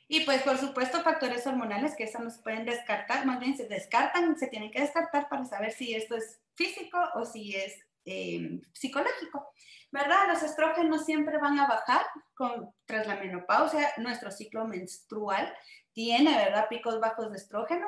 Y 0.07 0.21
pues, 0.21 0.41
por 0.43 0.57
supuesto, 0.57 1.01
factores 1.01 1.45
hormonales 1.45 1.95
que 1.95 2.05
eso 2.05 2.19
no 2.19 2.29
se 2.29 2.41
pueden 2.41 2.65
descartar, 2.65 3.25
más 3.25 3.39
bien 3.39 3.57
se 3.57 3.67
descartan, 3.67 4.37
se 4.37 4.47
tienen 4.47 4.71
que 4.71 4.81
descartar 4.81 5.27
para 5.29 5.45
saber 5.45 5.71
si 5.71 5.93
esto 5.95 6.15
es 6.15 6.39
físico 6.55 6.97
o 7.15 7.25
si 7.25 7.55
es 7.55 7.75
eh, 8.05 8.61
psicológico. 8.73 9.53
¿Verdad? 9.91 10.27
Los 10.27 10.43
estrógenos 10.43 11.05
siempre 11.05 11.37
van 11.37 11.59
a 11.59 11.67
bajar 11.67 12.01
con, 12.33 12.73
tras 12.85 13.07
la 13.07 13.15
menopausia. 13.15 13.93
Nuestro 13.97 14.31
ciclo 14.31 14.65
menstrual 14.65 15.53
tiene, 15.93 16.35
¿verdad? 16.35 16.67
Picos 16.69 16.99
bajos 16.99 17.31
de 17.31 17.37
estrógeno 17.37 17.87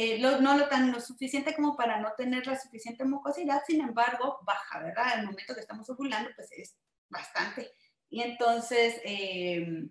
eh, 0.00 0.20
no 0.20 0.56
lo 0.56 0.68
tan 0.68 0.92
lo 0.92 1.00
suficiente 1.00 1.56
como 1.56 1.76
para 1.76 2.00
no 2.00 2.12
tener 2.16 2.46
la 2.46 2.56
suficiente 2.56 3.04
mucosidad, 3.04 3.62
sin 3.66 3.80
embargo, 3.80 4.38
baja, 4.42 4.78
¿verdad? 4.78 5.18
El 5.18 5.26
momento 5.26 5.54
que 5.54 5.60
estamos 5.60 5.90
ovulando, 5.90 6.30
pues 6.36 6.52
es 6.52 6.76
bastante. 7.08 7.72
Y 8.08 8.22
entonces, 8.22 9.00
eh, 9.04 9.88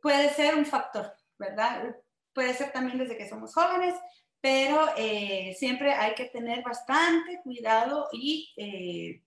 puede 0.00 0.30
ser 0.30 0.54
un 0.54 0.66
factor, 0.66 1.12
¿verdad? 1.38 1.96
Puede 2.32 2.54
ser 2.54 2.72
también 2.72 2.98
desde 2.98 3.16
que 3.16 3.28
somos 3.28 3.54
jóvenes, 3.54 3.94
pero 4.40 4.88
eh, 4.96 5.54
siempre 5.58 5.92
hay 5.92 6.14
que 6.14 6.26
tener 6.26 6.62
bastante 6.62 7.40
cuidado 7.42 8.08
y 8.12 9.22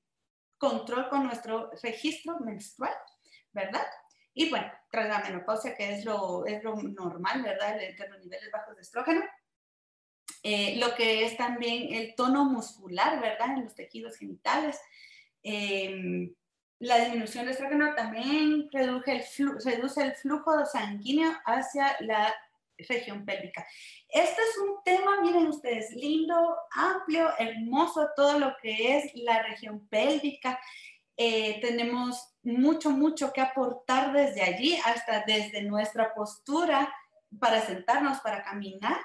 control 0.58 1.10
con 1.10 1.26
nuestro 1.26 1.72
registro 1.82 2.40
menstrual, 2.40 2.94
¿verdad? 3.52 3.86
Y 4.34 4.50
bueno, 4.50 4.72
tras 4.90 5.08
la 5.08 5.20
menopausia, 5.20 5.76
que 5.76 5.92
es 5.92 6.06
lo, 6.06 6.46
es 6.46 6.64
lo 6.64 6.76
normal, 6.76 7.42
¿verdad? 7.42 7.76
De, 7.76 7.96
los 8.08 8.20
niveles 8.20 8.52
bajos 8.52 8.76
de 8.76 8.82
estrógeno. 8.82 9.22
Eh, 10.44 10.78
lo 10.78 10.96
que 10.96 11.26
es 11.26 11.36
también 11.36 11.94
el 11.94 12.16
tono 12.16 12.46
muscular, 12.46 13.20
¿verdad? 13.20 13.58
En 13.58 13.64
los 13.64 13.76
tejidos 13.76 14.18
genitales. 14.18 14.80
Em, 15.44 16.34
la 16.82 16.98
disminución 16.98 17.46
de 17.46 17.52
estrógeno 17.52 17.94
también 17.94 18.68
reduce 18.72 19.12
el, 19.12 19.24
reduce 19.64 20.02
el 20.02 20.16
flujo 20.16 20.66
sanguíneo 20.66 21.32
hacia 21.46 21.96
la 22.02 22.34
región 22.90 23.24
pélvica. 23.24 23.66
Este 24.10 24.42
es 24.42 24.58
un 24.58 24.84
tema, 24.84 25.22
miren 25.22 25.46
ustedes, 25.46 25.92
lindo, 25.92 26.58
amplio, 26.72 27.30
hermoso, 27.38 28.10
todo 28.16 28.40
lo 28.40 28.56
que 28.60 28.98
es 28.98 29.12
la 29.14 29.44
región 29.44 29.88
pélvica. 29.90 30.60
Eh, 31.18 31.62
tenemos 31.62 32.34
mucho, 32.42 32.90
mucho 32.90 33.32
que 33.32 33.42
aportar 33.42 34.12
desde 34.12 34.42
allí, 34.42 34.76
hasta 34.84 35.24
desde 35.28 35.62
nuestra 35.62 36.16
postura 36.16 36.92
para 37.40 37.62
sentarnos, 37.62 38.22
para 38.22 38.44
caminar, 38.44 38.98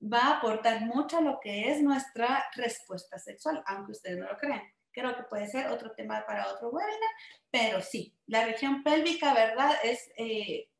va 0.00 0.20
a 0.20 0.36
aportar 0.38 0.82
mucho 0.82 1.18
a 1.18 1.22
lo 1.22 1.40
que 1.40 1.72
es 1.72 1.82
nuestra 1.82 2.44
respuesta 2.54 3.18
sexual, 3.18 3.64
aunque 3.66 3.92
ustedes 3.92 4.16
no 4.16 4.28
lo 4.28 4.38
crean. 4.38 4.62
Creo 4.96 5.14
que 5.14 5.24
puede 5.24 5.46
ser 5.46 5.66
otro 5.66 5.92
tema 5.92 6.24
para 6.26 6.50
otro 6.50 6.70
webinar, 6.70 7.10
pero 7.50 7.82
sí, 7.82 8.16
la 8.26 8.46
región 8.46 8.82
pélvica, 8.82 9.34
¿verdad? 9.34 9.74
Es, 9.84 10.10
eh, 10.16 10.70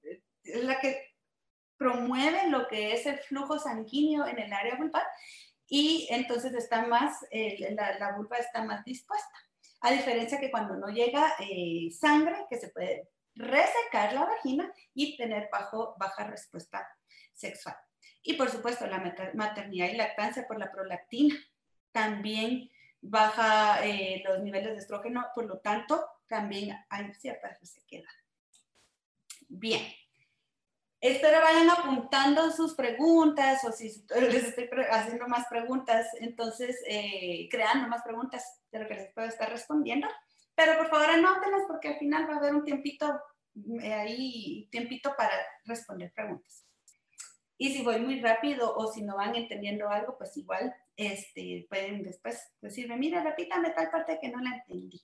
la 0.44 0.80
que 0.80 1.14
promueve 1.76 2.48
lo 2.48 2.66
que 2.66 2.94
es 2.94 3.04
el 3.04 3.18
flujo 3.18 3.58
sanguíneo 3.58 4.26
en 4.26 4.38
el 4.38 4.50
área 4.54 4.76
vulvar 4.76 5.04
y 5.66 6.08
entonces 6.10 6.54
está 6.54 6.86
más, 6.86 7.26
eh, 7.30 7.58
la, 7.74 7.98
la, 7.98 8.16
vulva 8.16 8.38
está 8.38 8.64
más 8.64 8.82
dispuesta. 8.86 9.36
A 9.82 9.90
diferencia 9.90 10.40
que 10.40 10.50
cuando 10.50 10.76
no 10.76 10.88
llega 10.88 11.34
eh, 11.38 11.90
sangre, 11.90 12.46
que 12.48 12.56
se 12.56 12.70
puede 12.70 13.10
resecar 13.34 14.14
la 14.14 14.24
vagina 14.24 14.72
y 14.94 15.18
tener 15.18 15.50
bajo, 15.52 15.94
baja 15.98 16.24
respuesta 16.24 16.88
sexual. 17.34 17.76
Y 18.22 18.32
por 18.32 18.48
supuesto, 18.48 18.86
la 18.86 19.12
maternidad 19.34 19.90
y 19.90 19.96
lactancia 19.96 20.46
por 20.48 20.58
la 20.58 20.72
prolactina 20.72 21.36
también 21.92 22.70
baja 23.08 23.84
eh, 23.86 24.22
los 24.26 24.40
niveles 24.40 24.72
de 24.72 24.78
estrógeno, 24.78 25.26
por 25.34 25.46
lo 25.46 25.58
tanto, 25.58 26.04
también 26.26 26.76
hay 26.88 27.12
cierta 27.14 27.48
resequedad. 27.60 28.10
Bien, 29.48 29.82
Espero 31.00 31.40
vayan 31.40 31.68
apuntando 31.70 32.50
sus 32.50 32.74
preguntas 32.74 33.62
o 33.64 33.72
si 33.72 34.04
les 34.20 34.44
estoy 34.44 34.68
haciendo 34.90 35.28
más 35.28 35.46
preguntas, 35.48 36.08
entonces 36.20 36.82
eh, 36.86 37.48
creando 37.50 37.88
más 37.88 38.02
preguntas 38.02 38.60
de 38.72 38.80
lo 38.80 38.88
que 38.88 38.94
les 38.94 39.12
puedo 39.12 39.28
estar 39.28 39.48
respondiendo. 39.50 40.08
Pero 40.54 40.78
por 40.78 40.88
favor 40.88 41.10
anótenlas 41.10 41.62
porque 41.68 41.88
al 41.88 41.98
final 41.98 42.28
va 42.28 42.34
a 42.34 42.38
haber 42.38 42.54
un 42.54 42.64
tiempito 42.64 43.20
eh, 43.82 43.92
ahí, 43.92 44.68
tiempito 44.72 45.14
para 45.16 45.34
responder 45.66 46.12
preguntas. 46.12 46.64
Y 47.58 47.74
si 47.74 47.82
voy 47.82 48.00
muy 48.00 48.20
rápido 48.20 48.74
o 48.74 48.90
si 48.90 49.02
no 49.02 49.16
van 49.16 49.34
entendiendo 49.34 49.88
algo, 49.88 50.16
pues 50.16 50.36
igual 50.36 50.74
este, 50.96 51.66
pueden 51.68 52.02
después 52.02 52.52
decirme, 52.60 52.96
mira, 52.96 53.22
repítame 53.22 53.70
tal 53.70 53.90
parte 53.90 54.18
que 54.20 54.28
no 54.28 54.40
la 54.40 54.56
entendí. 54.56 55.02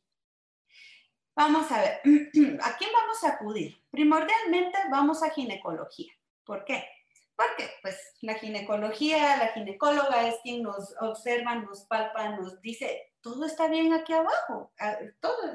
Vamos 1.35 1.71
a 1.71 1.81
ver, 1.81 2.01
¿a 2.63 2.77
quién 2.77 2.91
vamos 2.93 3.25
a 3.25 3.31
acudir? 3.35 3.83
Primordialmente 3.91 4.79
vamos 4.91 5.23
a 5.23 5.31
ginecología. 5.31 6.13
¿Por 6.45 6.65
qué? 6.65 6.85
Porque 7.37 7.71
pues 7.81 7.99
la 8.21 8.35
ginecología, 8.35 9.37
la 9.39 9.49
ginecóloga 9.49 10.29
es 10.29 10.37
quien 10.43 10.63
nos 10.63 10.95
observa, 11.01 11.55
nos 11.55 11.83
palpa, 11.87 12.37
nos 12.37 12.61
dice, 12.61 13.13
todo 13.21 13.47
está 13.47 13.69
bien 13.69 13.93
aquí 13.93 14.13
abajo, 14.13 14.73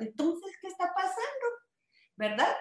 entonces, 0.02 0.58
¿qué 0.62 0.68
está 0.68 0.94
pasando? 0.94 1.48
¿Verdad? 2.16 2.56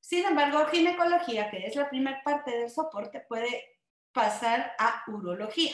Sin 0.00 0.24
embargo, 0.24 0.66
ginecología, 0.66 1.50
que 1.50 1.66
es 1.66 1.76
la 1.76 1.88
primera 1.88 2.20
parte 2.24 2.50
del 2.50 2.70
soporte, 2.70 3.20
puede 3.28 3.78
pasar 4.12 4.74
a 4.78 5.04
urología. 5.06 5.72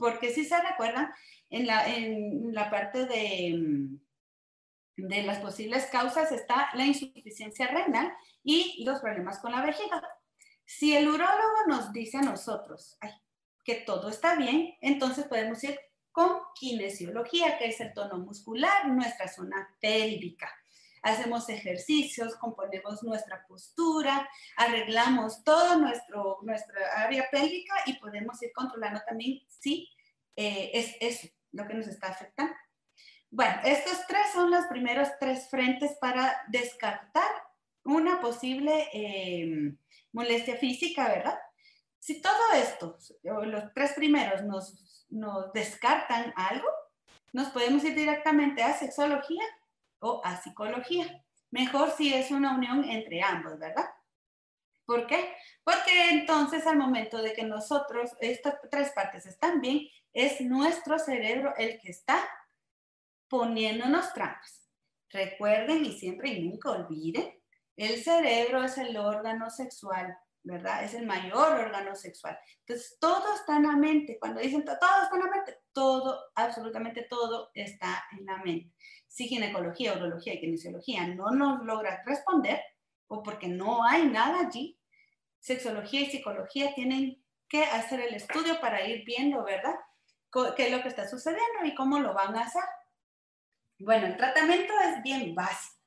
Porque 0.00 0.30
si 0.30 0.44
se 0.44 0.60
recuerdan, 0.60 1.12
en 1.50 1.66
la, 1.66 1.86
en 1.86 2.52
la 2.52 2.70
parte 2.70 3.06
de 3.06 3.54
mm, 3.56 4.00
de 5.08 5.22
las 5.22 5.38
posibles 5.38 5.86
causas 5.86 6.32
está 6.32 6.70
la 6.74 6.84
insuficiencia 6.84 7.68
renal 7.68 8.12
y 8.42 8.84
los 8.84 9.00
problemas 9.00 9.38
con 9.38 9.52
la 9.52 9.64
vejiga. 9.64 10.02
Si 10.64 10.96
el 10.96 11.08
urólogo 11.08 11.66
nos 11.68 11.92
dice 11.92 12.18
a 12.18 12.22
nosotros 12.22 12.98
que 13.64 13.76
todo 13.76 14.08
está 14.08 14.36
bien, 14.36 14.74
entonces 14.80 15.26
podemos 15.26 15.62
ir 15.64 15.78
con 16.12 16.40
kinesiología, 16.54 17.58
que 17.58 17.66
es 17.66 17.80
el 17.80 17.92
tono 17.92 18.18
muscular, 18.18 18.88
nuestra 18.88 19.28
zona 19.28 19.76
pélvica. 19.80 20.50
Hacemos 21.02 21.48
ejercicios, 21.48 22.36
componemos 22.36 23.02
nuestra 23.02 23.46
postura, 23.46 24.28
arreglamos 24.56 25.42
todo 25.44 25.76
nuestro, 25.76 26.38
nuestra 26.42 26.80
área 27.02 27.28
pélvica 27.30 27.74
y 27.86 27.94
podemos 27.94 28.42
ir 28.42 28.52
controlando 28.52 29.00
también 29.06 29.40
si 29.48 29.88
eh, 30.36 30.70
es 30.74 30.96
eso 31.00 31.28
lo 31.52 31.66
que 31.66 31.74
nos 31.74 31.86
está 31.86 32.08
afectando. 32.08 32.54
Bueno, 33.30 33.60
estos 33.64 34.06
tres 34.06 34.32
son 34.32 34.50
los 34.50 34.66
primeros 34.66 35.08
tres 35.18 35.48
frentes 35.48 35.96
para 36.00 36.42
descartar 36.48 37.30
una 37.84 38.20
posible 38.20 38.88
eh, 38.92 39.74
molestia 40.12 40.56
física, 40.56 41.08
¿verdad? 41.08 41.38
Si 41.98 42.20
todo 42.20 42.52
esto, 42.54 42.98
los 43.22 43.72
tres 43.74 43.92
primeros, 43.92 44.42
nos, 44.42 45.06
nos 45.10 45.52
descartan 45.52 46.32
algo, 46.36 46.68
nos 47.32 47.50
podemos 47.50 47.84
ir 47.84 47.94
directamente 47.94 48.62
a 48.62 48.76
sexología 48.76 49.44
o 50.00 50.20
a 50.24 50.40
psicología. 50.40 51.24
Mejor 51.50 51.90
si 51.92 52.12
es 52.12 52.30
una 52.30 52.54
unión 52.54 52.84
entre 52.84 53.22
ambos, 53.22 53.58
¿verdad? 53.58 53.88
¿Por 54.84 55.06
qué? 55.06 55.34
Porque 55.62 56.10
entonces 56.10 56.66
al 56.66 56.76
momento 56.76 57.22
de 57.22 57.32
que 57.32 57.44
nosotros, 57.44 58.10
estas 58.20 58.56
tres 58.70 58.90
partes 58.90 59.26
están 59.26 59.60
bien, 59.60 59.86
es 60.12 60.40
nuestro 60.40 60.98
cerebro 60.98 61.54
el 61.56 61.78
que 61.78 61.90
está 61.90 62.28
poniéndonos 63.28 64.12
trampas. 64.12 64.68
Recuerden 65.10 65.84
y 65.84 65.92
siempre 65.92 66.30
y 66.30 66.48
nunca 66.48 66.70
olviden, 66.70 67.40
el 67.76 68.02
cerebro 68.02 68.64
es 68.64 68.78
el 68.78 68.96
órgano 68.96 69.48
sexual, 69.48 70.16
¿verdad? 70.42 70.84
Es 70.84 70.94
el 70.94 71.06
mayor 71.06 71.60
órgano 71.60 71.94
sexual. 71.94 72.38
Entonces, 72.66 72.98
todo 73.00 73.34
está 73.34 73.56
en 73.56 73.62
la 73.62 73.76
mente. 73.76 74.18
Cuando 74.18 74.40
dicen 74.40 74.64
todo 74.64 74.74
está 74.74 75.16
en 75.16 75.22
la 75.22 75.30
mente, 75.30 75.59
todo, 75.72 76.30
absolutamente 76.34 77.02
todo 77.02 77.50
está 77.54 78.04
en 78.18 78.26
la 78.26 78.38
mente. 78.38 78.74
Si 79.06 79.26
ginecología, 79.26 79.94
urología 79.94 80.34
y 80.34 80.40
kinesiología 80.40 81.06
no 81.08 81.30
nos 81.30 81.64
logra 81.64 82.02
responder, 82.06 82.60
o 83.08 83.22
porque 83.22 83.48
no 83.48 83.84
hay 83.84 84.06
nada 84.06 84.46
allí, 84.46 84.78
sexología 85.40 86.02
y 86.02 86.10
psicología 86.10 86.74
tienen 86.74 87.24
que 87.48 87.64
hacer 87.64 88.00
el 88.00 88.14
estudio 88.14 88.60
para 88.60 88.86
ir 88.86 89.04
viendo, 89.04 89.42
¿verdad? 89.42 89.74
¿Qué 90.56 90.66
es 90.66 90.72
lo 90.72 90.82
que 90.82 90.88
está 90.88 91.08
sucediendo 91.08 91.64
y 91.64 91.74
cómo 91.74 91.98
lo 91.98 92.14
van 92.14 92.36
a 92.36 92.42
hacer? 92.42 92.62
Bueno, 93.80 94.06
el 94.06 94.16
tratamiento 94.16 94.72
es 94.84 95.02
bien 95.02 95.34
básico. 95.34 95.80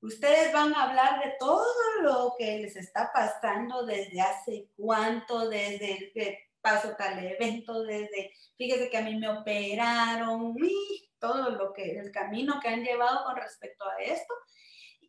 Ustedes 0.00 0.52
van 0.52 0.74
a 0.74 0.84
hablar 0.84 1.22
de 1.24 1.34
todo 1.38 1.64
lo 2.02 2.34
que 2.38 2.58
les 2.58 2.76
está 2.76 3.10
pasando 3.12 3.84
desde 3.84 4.20
hace 4.20 4.68
cuánto, 4.76 5.48
desde 5.48 6.10
que 6.12 6.47
pasó 6.68 6.94
tal 6.96 7.24
evento, 7.24 7.82
desde, 7.84 8.32
fíjese 8.56 8.90
que 8.90 8.98
a 8.98 9.02
mí 9.02 9.16
me 9.16 9.28
operaron, 9.28 10.54
y 10.58 11.10
todo 11.18 11.50
lo 11.50 11.72
que, 11.72 11.98
el 11.98 12.10
camino 12.10 12.60
que 12.60 12.68
han 12.68 12.84
llevado 12.84 13.24
con 13.24 13.36
respecto 13.36 13.84
a 13.84 14.02
esto. 14.02 14.34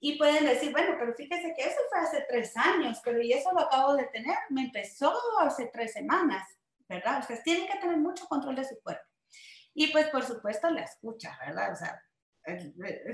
Y 0.01 0.17
pueden 0.17 0.45
decir, 0.45 0.71
bueno, 0.71 0.95
pero 0.97 1.13
fíjese 1.13 1.53
que 1.55 1.63
eso 1.63 1.79
fue 1.89 1.99
hace 1.99 2.25
tres 2.29 2.55
años, 2.55 3.01
pero 3.03 3.21
y 3.21 3.33
eso 3.33 3.51
lo 3.51 3.61
acabo 3.61 3.95
de 3.95 4.05
tener, 4.05 4.37
me 4.49 4.63
empezó 4.63 5.13
hace 5.41 5.69
tres 5.73 5.91
semanas, 5.91 6.47
¿verdad? 6.87 7.19
Ustedes 7.19 7.43
tienen 7.43 7.67
que 7.67 7.77
tener 7.79 7.97
mucho 7.97 8.25
control 8.27 8.55
de 8.55 8.63
su 8.63 8.79
cuerpo. 8.81 9.03
Y 9.73 9.87
pues 9.91 10.07
por 10.07 10.23
supuesto 10.23 10.69
la 10.69 10.83
escucha, 10.83 11.37
¿verdad? 11.45 11.73
O 11.73 11.75
sea, 11.75 12.01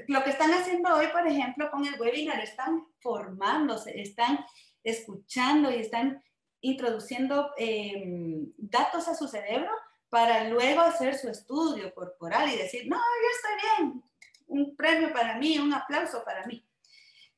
lo 0.08 0.24
que 0.24 0.30
están 0.30 0.52
haciendo 0.52 0.94
hoy, 0.96 1.08
por 1.08 1.28
ejemplo, 1.28 1.70
con 1.72 1.86
el 1.86 2.00
webinar, 2.00 2.40
están 2.42 2.86
formándose, 3.02 4.00
están 4.00 4.46
escuchando 4.84 5.72
y 5.72 5.78
están 5.78 6.24
introduciendo 6.62 7.52
em, 7.58 8.52
datos 8.58 9.08
a 9.08 9.16
su 9.16 9.28
cerebro 9.28 9.72
para 10.10 10.46
luego 10.50 10.82
hacer 10.82 11.18
su 11.18 11.30
estudio 11.30 11.94
corporal 11.94 12.50
y 12.52 12.58
decir, 12.58 12.88
no, 12.88 12.98
yo 12.98 13.30
estoy 13.36 13.86
bien, 13.86 14.04
un 14.48 14.76
premio 14.76 15.12
para 15.12 15.38
mí, 15.38 15.58
un 15.58 15.74
aplauso 15.74 16.24
para 16.24 16.46
mí. 16.46 16.66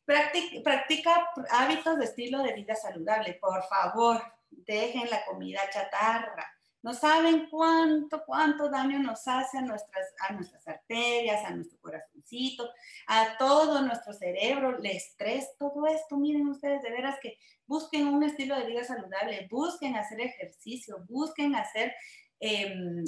Practica, 0.05 0.61
practica 0.63 1.29
hábitos 1.51 1.97
de 1.97 2.05
estilo 2.05 2.43
de 2.43 2.53
vida 2.53 2.75
saludable, 2.75 3.33
por 3.41 3.63
favor, 3.63 4.21
dejen 4.49 5.09
la 5.09 5.25
comida 5.25 5.61
chatarra 5.69 6.56
no 6.83 6.93
saben 6.93 7.47
cuánto, 7.49 8.23
cuánto 8.25 8.69
daño 8.69 8.99
nos 8.99 9.27
hace 9.27 9.57
a 9.57 9.61
nuestras, 9.61 10.13
a 10.27 10.33
nuestras 10.33 10.67
arterias, 10.67 11.43
a 11.45 11.51
nuestro 11.51 11.79
corazoncito, 11.79 12.69
a 13.07 13.37
todo 13.37 13.81
nuestro 13.81 14.13
cerebro, 14.13 14.77
el 14.77 14.85
estrés, 14.85 15.49
todo 15.57 15.87
esto. 15.87 16.17
Miren 16.17 16.47
ustedes, 16.47 16.81
de 16.81 16.91
veras 16.91 17.17
que 17.21 17.37
busquen 17.65 18.07
un 18.07 18.23
estilo 18.23 18.57
de 18.57 18.67
vida 18.67 18.83
saludable, 18.83 19.47
busquen 19.49 19.95
hacer 19.95 20.21
ejercicio, 20.21 21.03
busquen 21.09 21.55
hacer 21.55 21.93
em, 22.39 23.03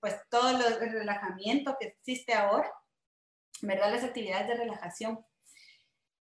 pues 0.00 0.16
todo 0.28 0.50
el 0.50 0.90
relajamiento 0.92 1.76
que 1.78 1.86
existe 1.86 2.34
ahora 2.34 2.70
¿verdad? 3.62 3.92
Las 3.92 4.04
actividades 4.04 4.48
de 4.48 4.54
relajación. 4.54 5.24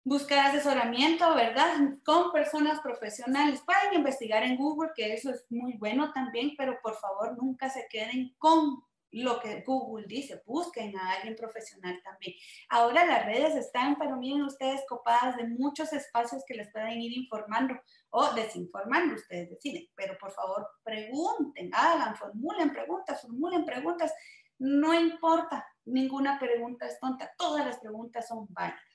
Buscar 0.08 0.46
asesoramiento, 0.46 1.34
¿verdad? 1.34 1.78
Con 2.04 2.30
personas 2.30 2.78
profesionales. 2.78 3.60
Pueden 3.66 3.94
investigar 3.94 4.44
en 4.44 4.56
Google, 4.56 4.92
que 4.94 5.12
eso 5.12 5.30
es 5.30 5.44
muy 5.50 5.76
bueno 5.78 6.12
también, 6.12 6.52
pero 6.56 6.78
por 6.80 6.94
favor 6.94 7.36
nunca 7.36 7.68
se 7.68 7.88
queden 7.90 8.32
con 8.38 8.84
lo 9.10 9.40
que 9.40 9.64
Google 9.66 10.06
dice, 10.06 10.44
busquen 10.46 10.96
a 10.96 11.14
alguien 11.14 11.34
profesional 11.34 12.00
también. 12.04 12.36
Ahora 12.68 13.04
las 13.04 13.26
redes 13.26 13.56
están, 13.56 13.96
pero 13.98 14.16
miren 14.16 14.42
ustedes, 14.42 14.84
copadas 14.88 15.36
de 15.38 15.48
muchos 15.48 15.92
espacios 15.92 16.44
que 16.46 16.54
les 16.54 16.70
pueden 16.70 17.00
ir 17.00 17.12
informando 17.12 17.74
o 18.10 18.32
desinformando, 18.32 19.16
ustedes 19.16 19.50
deciden, 19.50 19.88
pero 19.96 20.16
por 20.20 20.30
favor 20.30 20.68
pregunten, 20.84 21.68
hagan, 21.74 22.14
formulen 22.14 22.70
preguntas, 22.70 23.22
formulen 23.22 23.64
preguntas, 23.64 24.12
no 24.60 24.94
importa, 24.94 25.66
ninguna 25.84 26.38
pregunta 26.38 26.86
es 26.86 27.00
tonta, 27.00 27.28
todas 27.36 27.66
las 27.66 27.80
preguntas 27.80 28.28
son 28.28 28.46
válidas. 28.50 28.85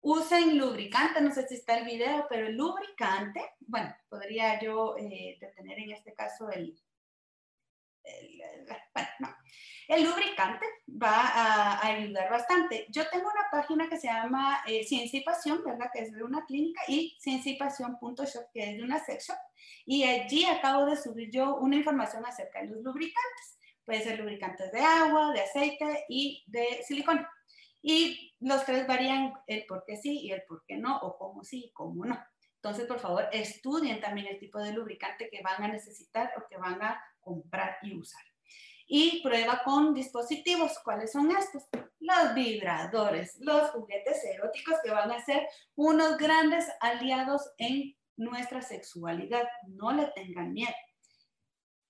Usen 0.00 0.56
lubricante, 0.56 1.20
no 1.20 1.32
sé 1.32 1.46
si 1.48 1.56
está 1.56 1.78
el 1.78 1.84
video, 1.84 2.26
pero 2.28 2.46
el 2.46 2.56
lubricante, 2.56 3.40
bueno, 3.60 3.94
podría 4.08 4.60
yo 4.60 4.96
eh, 4.98 5.36
detener 5.40 5.78
en 5.80 5.92
este 5.92 6.14
caso 6.14 6.48
el, 6.50 6.78
el 9.88 10.04
lubricante 10.04 10.66
va 10.90 11.20
a, 11.20 11.86
ayudar 11.86 12.30
bastante. 12.30 12.86
Yo 12.88 13.08
tengo 13.08 13.28
una 13.28 13.48
página 13.50 13.88
que 13.88 13.98
se 13.98 14.08
llama 14.08 14.60
eh, 14.66 14.84
Ciencia 14.84 15.20
y 15.20 15.24
Pasión, 15.24 15.62
¿verdad? 15.64 15.90
Que 15.92 16.02
es 16.02 16.12
de 16.12 16.24
una 16.24 16.44
clínica, 16.44 16.82
y 16.88 17.16
cienciaypasión.shop, 17.20 18.50
que 18.52 18.70
es 18.70 18.76
de 18.76 18.82
una 18.82 18.98
shop. 18.98 19.36
Y 19.84 20.04
allí 20.04 20.44
acabo 20.44 20.86
de 20.86 20.96
subir 20.96 21.30
yo 21.30 21.56
una 21.56 21.76
información 21.76 22.24
acerca 22.26 22.62
de 22.62 22.68
los 22.68 22.82
lubricantes. 22.82 23.58
Puede 23.84 24.02
ser 24.02 24.18
lubricantes 24.18 24.72
de 24.72 24.80
agua, 24.80 25.32
de 25.32 25.40
aceite 25.40 26.04
y 26.08 26.42
de 26.48 26.82
silicona. 26.84 27.30
Y 27.88 28.34
los 28.40 28.64
tres 28.64 28.84
varían 28.84 29.32
el 29.46 29.64
por 29.64 29.84
qué 29.86 29.96
sí 29.96 30.18
y 30.22 30.32
el 30.32 30.42
por 30.42 30.64
qué 30.66 30.76
no, 30.76 30.98
o 30.98 31.16
cómo 31.16 31.44
sí 31.44 31.66
y 31.66 31.72
cómo 31.72 32.04
no. 32.04 32.18
Entonces, 32.56 32.84
por 32.88 32.98
favor, 32.98 33.28
estudien 33.30 34.00
también 34.00 34.26
el 34.26 34.40
tipo 34.40 34.58
de 34.58 34.72
lubricante 34.72 35.28
que 35.30 35.40
van 35.40 35.62
a 35.62 35.68
necesitar 35.68 36.32
o 36.36 36.48
que 36.50 36.56
van 36.56 36.82
a 36.82 37.00
comprar 37.20 37.76
y 37.82 37.96
usar. 37.96 38.24
Y 38.88 39.22
prueba 39.22 39.62
con 39.64 39.94
dispositivos. 39.94 40.80
¿Cuáles 40.82 41.12
son 41.12 41.30
estos? 41.30 41.62
Los 42.00 42.34
vibradores, 42.34 43.38
los 43.38 43.70
juguetes 43.70 44.24
eróticos 44.34 44.78
que 44.82 44.90
van 44.90 45.12
a 45.12 45.24
ser 45.24 45.46
unos 45.76 46.16
grandes 46.18 46.66
aliados 46.80 47.48
en 47.56 47.96
nuestra 48.16 48.62
sexualidad. 48.62 49.44
No 49.68 49.92
le 49.92 50.08
tengan 50.08 50.52
miedo. 50.52 50.74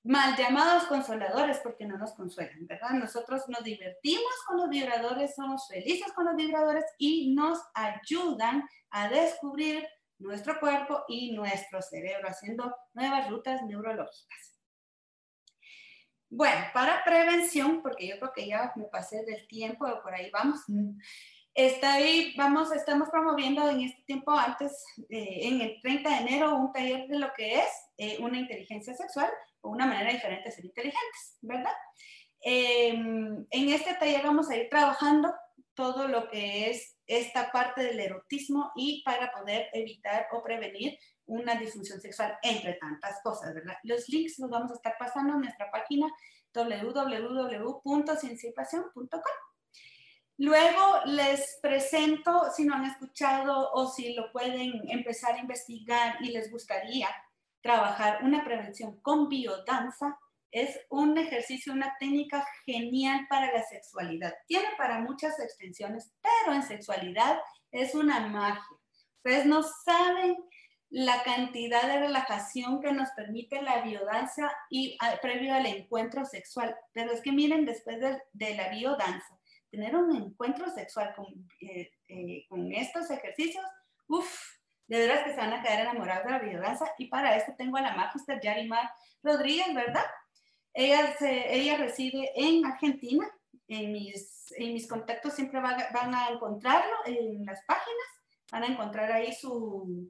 Mal 0.07 0.37
llamados 0.37 0.85
consoladores 0.85 1.59
porque 1.65 1.85
no 1.85 1.99
nos 1.99 2.13
consuelan, 2.15 2.65
¿verdad? 2.65 2.91
Nosotros 2.91 3.43
nos 3.49 3.65
divertimos 3.65 4.33
con 4.47 4.59
los 4.59 4.69
vibradores, 4.69 5.35
somos 5.35 5.67
felices 5.67 6.13
con 6.13 6.27
los 6.27 6.37
vibradores 6.37 6.85
y 6.97 7.35
nos 7.35 7.59
ayudan 7.75 8.63
a 8.91 9.09
descubrir 9.09 9.85
nuestro 10.19 10.61
cuerpo 10.61 11.03
y 11.09 11.33
nuestro 11.33 11.83
cerebro, 11.83 12.29
haciendo 12.29 12.73
nuevas 12.95 13.29
rutas 13.29 13.63
neurológicas. 13.65 14.61
Bueno, 16.31 16.67
para 16.73 17.03
prevención, 17.03 17.83
porque 17.83 18.07
yo 18.07 18.19
creo 18.21 18.33
que 18.33 18.47
ya 18.47 18.73
me 18.77 18.85
pasé 18.85 19.25
del 19.25 19.49
tiempo, 19.49 19.87
por 20.05 20.15
ahí 20.15 20.31
vamos. 20.31 20.61
Ahí, 21.83 22.35
vamos, 22.37 22.71
estamos 22.71 23.09
promoviendo 23.09 23.69
en 23.71 23.81
este 23.81 24.03
tiempo 24.03 24.31
antes, 24.31 24.85
eh, 25.09 25.49
en 25.49 25.63
el 25.63 25.81
30 25.81 26.11
de 26.11 26.17
enero, 26.17 26.55
un 26.55 26.71
taller 26.71 27.09
de 27.09 27.19
lo 27.19 27.33
que 27.35 27.61
es 27.61 27.69
eh, 27.97 28.19
una 28.21 28.39
inteligencia 28.39 28.95
sexual 28.95 29.31
o 29.67 29.71
una 29.71 29.87
manera 29.87 30.13
diferente 30.13 30.49
de 30.49 30.55
ser 30.55 30.65
inteligentes, 30.65 31.39
¿verdad? 31.43 31.75
Em, 32.41 33.45
en 33.51 33.69
este 33.71 33.95
taller 33.95 34.23
vamos 34.23 34.49
a 34.49 34.57
ir 34.57 34.69
trabajando 34.69 35.35
todo 35.75 36.07
lo 36.09 36.29
que 36.29 36.71
es 36.71 36.97
esta 37.07 37.53
parte 37.53 37.83
del 37.83 38.01
erotismo 38.01 38.73
y 38.77 39.03
para 39.05 39.31
poder 39.33 39.69
evitar 39.73 40.29
o 40.33 40.43
prevenir 40.43 40.99
una 41.27 41.55
disfunción 41.57 42.01
sexual, 42.01 42.39
entre 42.43 42.75
tantas 42.75 43.21
cosas, 43.23 43.55
¿verdad? 43.55 43.77
Los 43.83 44.07
links 44.09 44.39
los 44.39 44.51
vamos 44.51 44.71
a 44.71 44.75
estar 44.75 44.97
pasando 44.99 45.35
en 45.35 45.41
nuestra 45.41 45.71
página 45.71 46.07
www.cienciapasion.com. 46.55 49.23
Luego 50.39 51.01
les 51.07 51.59
presento, 51.63 52.51
si 52.55 52.65
no 52.65 52.75
han 52.75 52.85
escuchado 52.85 53.73
o 53.73 53.89
si 53.89 54.13
lo 54.15 54.31
pueden 54.33 54.83
empezar 54.91 55.35
a 55.35 55.39
investigar 55.39 56.19
y 56.21 56.31
les 56.31 56.51
gustaría 56.51 57.09
trabajar 57.67 58.23
una 58.23 58.45
prevención 58.45 59.01
con 59.01 59.29
biodanza, 59.29 60.17
es 60.53 60.79
un 60.89 61.19
ejercicio, 61.19 61.73
una 61.73 61.97
técnica 61.99 62.47
genial 62.65 63.27
para 63.29 63.53
la 63.53 63.63
sexualidad. 63.65 64.33
Tiene 64.47 64.69
para 64.79 65.01
muchas 65.01 65.39
extensiones, 65.41 66.13
pero 66.23 66.55
en 66.55 66.63
sexualidad 66.63 67.39
es 67.73 67.95
una 67.95 68.21
magia. 68.29 68.63
Ustedes 69.17 69.47
no 69.47 69.65
saben 69.85 70.37
la 70.89 71.25
cantidad 71.25 71.83
de 71.83 71.99
relajación 71.99 72.81
que 72.81 72.93
nos 72.93 73.11
permite 73.17 73.61
la 73.61 73.83
biodanza 73.83 74.49
y 74.71 74.97
ah, 75.01 75.19
previo 75.21 75.53
al 75.53 75.67
encuentro 75.67 76.25
sexual. 76.25 76.77
Pero 76.93 77.13
es 77.13 77.21
que 77.21 77.33
miren, 77.33 77.65
después 77.65 77.99
de, 78.01 78.55
la 78.55 78.69
biodanza, 78.69 79.39
tener 79.73 79.97
un 79.97 80.15
encuentro 80.15 80.71
sexual 80.71 81.13
con, 81.17 81.27
eh, 81.61 81.91
eh, 82.09 82.47
con 82.49 82.73
estos 82.73 83.11
ejercicios, 83.11 83.65
uff, 84.07 84.56
de 84.87 84.99
veras 84.99 85.25
que 85.25 85.31
se 85.31 85.37
van 85.37 85.53
a 85.53 85.63
quedar 85.63 85.81
enamorados 85.81 86.25
de 86.25 86.31
la 86.31 86.39
biodanza. 86.39 86.87
Y 86.99 87.07
para 87.07 87.37
esto 87.37 87.55
tengo 87.57 87.77
a 87.77 87.83
la 87.83 87.95
magister 87.95 88.41
Yarimar 88.41 88.91
Rodríguez, 89.23 89.75
¿verdad? 89.75 90.05
Ella, 90.73 91.15
ella 91.21 91.77
reside 91.79 92.33
en 92.35 92.65
Argentina. 92.65 93.27
En 93.69 93.93
mis, 93.93 94.53
en 94.57 94.75
mis 94.75 94.87
contactos 94.87 95.35
siempre 95.35 95.61
van, 95.61 96.15
a 96.15 96.29
encontrarlo 96.29 96.95
en 97.05 97.45
las 97.45 97.65
páginas. 97.65 98.07
Van 98.53 98.63
a 98.63 98.67
encontrar 98.67 99.11
ahí 99.11 99.35
su, 99.35 100.09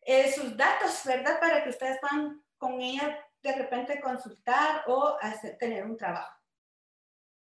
eh, 0.00 0.32
sus 0.32 0.56
datos, 0.56 1.02
¿verdad? 1.04 1.38
Para 1.38 1.62
que 1.62 1.70
ustedes 1.70 1.98
puedan 2.00 2.42
con 2.58 2.80
ella 2.80 3.24
de 3.42 3.54
repente 3.54 4.00
consultar 4.00 4.82
o 4.86 5.16
hacer, 5.20 5.56
tener 5.58 5.84
un 5.84 5.96
trabajo 5.96 6.36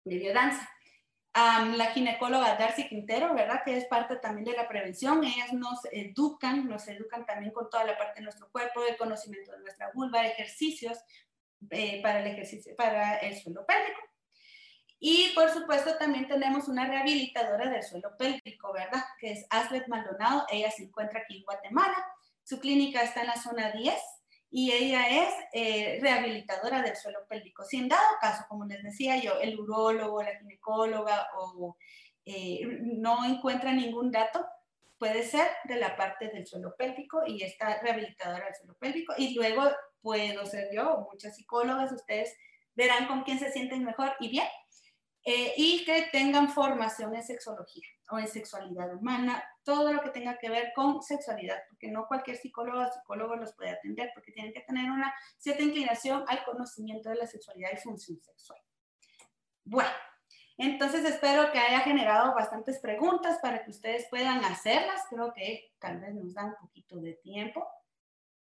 de 0.05 0.19
biodanza. 0.19 0.69
La 1.35 1.91
ginecóloga 1.93 2.57
Darcy 2.57 2.89
Quintero, 2.89 3.35
¿verdad? 3.35 3.63
Que 3.65 3.77
es 3.77 3.85
parte 3.87 4.17
también 4.17 4.45
de 4.45 4.57
la 4.57 4.69
prevención. 4.69 5.23
Ellas 5.25 5.53
nos 5.53 5.79
educan, 5.93 6.69
nos 6.69 6.89
educan 6.89 7.27
también 7.27 7.53
con 7.53 7.71
toda 7.71 7.85
la 7.85 7.97
parte 7.97 8.21
de 8.21 8.25
nuestro 8.25 8.51
cuerpo, 8.51 8.85
el 8.85 8.97
conocimiento 8.97 9.53
de 9.53 9.61
nuestra 9.61 9.91
vulva, 9.93 10.27
ejercicios 10.27 10.99
eh, 11.71 12.03
para 12.03 12.21
el 12.21 12.27
ejercicio, 12.29 12.75
para 12.77 13.19
el 13.19 13.37
suelo 13.37 13.65
pélvico. 13.67 14.01
Y 15.01 15.33
por 15.35 15.51
supuesto 15.51 15.97
también 15.97 16.27
tenemos 16.27 16.67
una 16.67 16.87
rehabilitadora 16.87 17.71
del 17.71 17.85
suelo 17.85 18.17
pélvico, 18.19 18.73
¿verdad? 18.73 19.05
Que 19.21 19.33
es 19.33 19.47
Aslet 19.51 19.87
Maldonado. 19.87 20.45
Ella 20.51 20.71
se 20.71 20.85
encuentra 20.85 21.21
aquí 21.21 21.39
en 21.39 21.45
Guatemala. 21.45 22.05
Su 22.43 22.59
clínica 22.59 23.03
está 23.03 23.21
en 23.21 23.29
la 23.29 23.37
zona 23.37 23.71
10 23.71 23.95
y 24.51 24.73
ella 24.73 25.09
es 25.09 25.35
eh, 25.53 25.99
rehabilitadora 26.01 26.83
del 26.83 26.97
suelo 26.97 27.21
pélvico. 27.29 27.65
Si 27.65 27.77
en 27.77 27.89
dado 27.89 28.07
caso, 28.21 28.45
como 28.49 28.65
les 28.65 28.83
decía 28.83 29.21
yo, 29.21 29.39
el 29.41 29.59
urólogo, 29.59 30.23
la 30.23 30.39
ginecóloga 30.39 31.29
o 31.37 31.77
eh, 32.25 32.61
no 32.83 33.25
encuentra 33.25 33.73
ningún 33.73 34.11
dato, 34.11 34.45
puede 34.99 35.23
ser 35.23 35.49
de 35.65 35.77
la 35.77 35.97
parte 35.97 36.29
del 36.29 36.47
suelo 36.47 36.75
pélvico 36.77 37.23
y 37.27 37.43
está 37.43 37.81
rehabilitadora 37.81 38.47
del 38.47 38.55
suelo 38.55 38.75
pélvico. 38.79 39.15
Y 39.19 39.35
luego 39.35 39.65
puedo 40.01 40.47
ser 40.47 40.69
yo, 40.75 41.07
muchas 41.11 41.37
psicólogas, 41.37 41.93
ustedes 41.93 42.35
verán 42.75 43.07
con 43.07 43.23
quién 43.23 43.39
se 43.39 43.53
sienten 43.53 43.85
mejor 43.85 44.15
y 44.21 44.29
bien. 44.29 44.47
Eh, 45.25 45.53
y 45.57 45.85
que 45.85 46.09
tengan 46.11 46.49
formación 46.49 47.15
en 47.15 47.23
sexología 47.23 47.87
o 48.11 48.19
en 48.19 48.29
sexualidad 48.29 48.95
humana, 48.95 49.45
todo 49.63 49.93
lo 49.93 50.01
que 50.01 50.11
tenga 50.11 50.39
que 50.39 50.49
ver 50.49 50.73
con 50.75 51.03
sexualidad, 51.03 51.59
porque 51.69 51.91
no 51.91 52.07
cualquier 52.07 52.37
psicólogo 52.37 52.81
o 52.81 52.91
psicólogo 52.91 53.37
los 53.37 53.55
puede 53.55 53.71
atender, 53.71 54.11
porque 54.15 54.33
tienen 54.33 54.53
que 54.53 54.63
tener 54.63 54.91
una 54.91 55.13
cierta 55.37 55.63
inclinación 55.63 56.25
al 56.29 56.45
conocimiento 56.45 57.11
de 57.11 57.17
la 57.17 57.27
sexualidad 57.27 57.71
y 57.75 57.77
función 57.77 58.19
sexual. 58.23 58.61
Bueno, 59.65 59.91
entonces 60.57 61.05
espero 61.05 61.53
que 61.53 61.59
haya 61.59 61.81
generado 61.81 62.35
bastantes 62.35 62.81
preguntas 62.81 63.39
para 63.41 63.63
que 63.63 63.71
ustedes 63.71 64.07
puedan 64.09 64.45
hacerlas. 64.45 65.03
Creo 65.11 65.33
que 65.33 65.73
tal 65.79 66.01
vez 66.01 66.15
nos 66.15 66.35
da 66.35 66.47
un 66.47 66.57
poquito 66.61 66.99
de 66.99 67.15
tiempo. 67.15 67.69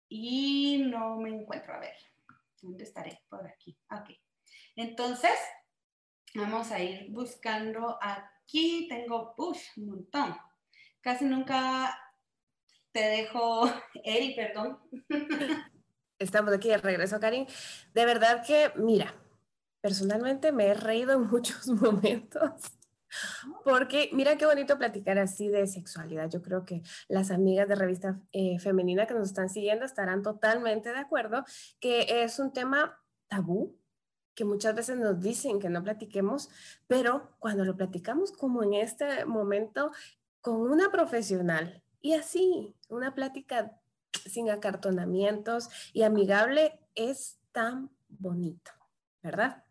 Y 0.08 0.84
no 0.86 1.16
me 1.16 1.30
encuentro, 1.30 1.72
a 1.72 1.78
ver, 1.78 1.96
¿dónde 2.60 2.84
estaré? 2.84 3.22
Por 3.28 3.46
aquí. 3.46 3.78
Ok. 3.90 4.10
Entonces, 4.76 5.38
Vamos 6.34 6.72
a 6.72 6.82
ir 6.82 7.10
buscando 7.10 7.96
aquí. 8.02 8.88
Tengo, 8.88 9.34
un 9.38 9.86
montón. 9.86 10.36
Casi 11.00 11.24
nunca 11.24 11.96
te 12.90 13.00
dejo, 13.00 13.70
Eri, 14.04 14.34
perdón. 14.34 14.78
Estamos 16.18 16.52
aquí 16.52 16.68
de 16.68 16.78
regreso, 16.78 17.20
Karin. 17.20 17.46
De 17.92 18.04
verdad 18.04 18.44
que, 18.44 18.72
mira, 18.76 19.14
personalmente 19.80 20.50
me 20.50 20.66
he 20.66 20.74
reído 20.74 21.12
en 21.12 21.26
muchos 21.30 21.68
momentos. 21.68 22.62
Porque 23.64 24.10
mira 24.12 24.36
qué 24.36 24.44
bonito 24.44 24.76
platicar 24.76 25.18
así 25.18 25.48
de 25.48 25.68
sexualidad. 25.68 26.28
Yo 26.30 26.42
creo 26.42 26.64
que 26.64 26.82
las 27.06 27.30
amigas 27.30 27.68
de 27.68 27.76
revista 27.76 28.20
eh, 28.32 28.58
femenina 28.58 29.06
que 29.06 29.14
nos 29.14 29.28
están 29.28 29.48
siguiendo 29.48 29.84
estarán 29.84 30.22
totalmente 30.22 30.92
de 30.92 30.98
acuerdo 30.98 31.44
que 31.78 32.24
es 32.24 32.40
un 32.40 32.52
tema 32.52 33.00
tabú, 33.28 33.78
que 34.34 34.44
muchas 34.44 34.74
veces 34.74 34.96
nos 34.96 35.20
dicen 35.20 35.60
que 35.60 35.68
no 35.68 35.82
platiquemos, 35.82 36.50
pero 36.86 37.36
cuando 37.38 37.64
lo 37.64 37.76
platicamos 37.76 38.32
como 38.32 38.62
en 38.62 38.74
este 38.74 39.24
momento 39.24 39.92
con 40.40 40.60
una 40.60 40.90
profesional 40.90 41.82
y 42.00 42.14
así, 42.14 42.76
una 42.88 43.14
plática 43.14 43.80
sin 44.26 44.50
acartonamientos 44.50 45.68
y 45.92 46.02
amigable 46.02 46.80
es 46.94 47.38
tan 47.52 47.90
bonito, 48.08 48.70
¿verdad? 49.22 49.64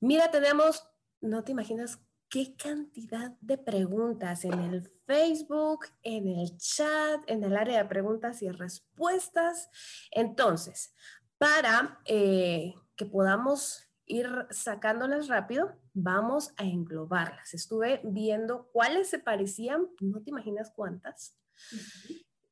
Mira, 0.00 0.30
tenemos, 0.30 0.88
no 1.20 1.44
te 1.44 1.52
imaginas 1.52 1.98
qué 2.28 2.56
cantidad 2.56 3.32
de 3.40 3.58
preguntas 3.58 4.44
en 4.44 4.58
el 4.58 4.90
Facebook, 5.06 5.86
en 6.02 6.28
el 6.28 6.56
chat, 6.58 7.20
en 7.26 7.44
el 7.44 7.56
área 7.56 7.82
de 7.82 7.88
preguntas 7.88 8.42
y 8.42 8.50
respuestas. 8.50 9.70
Entonces, 10.10 10.92
para 11.38 12.00
eh, 12.04 12.74
que 12.96 13.06
podamos 13.06 13.85
ir 14.06 14.46
sacándolas 14.50 15.28
rápido, 15.28 15.76
vamos 15.94 16.52
a 16.56 16.64
englobarlas. 16.64 17.54
Estuve 17.54 18.00
viendo 18.04 18.68
cuáles 18.72 19.08
se 19.08 19.18
parecían, 19.18 19.88
no 20.00 20.22
te 20.22 20.30
imaginas 20.30 20.72
cuántas. 20.74 21.36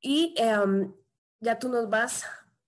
Y 0.01 0.35
em, 0.37 0.93
ya 1.41 1.59
tú 1.59 1.69
nos 1.69 1.89
vas 1.89 2.25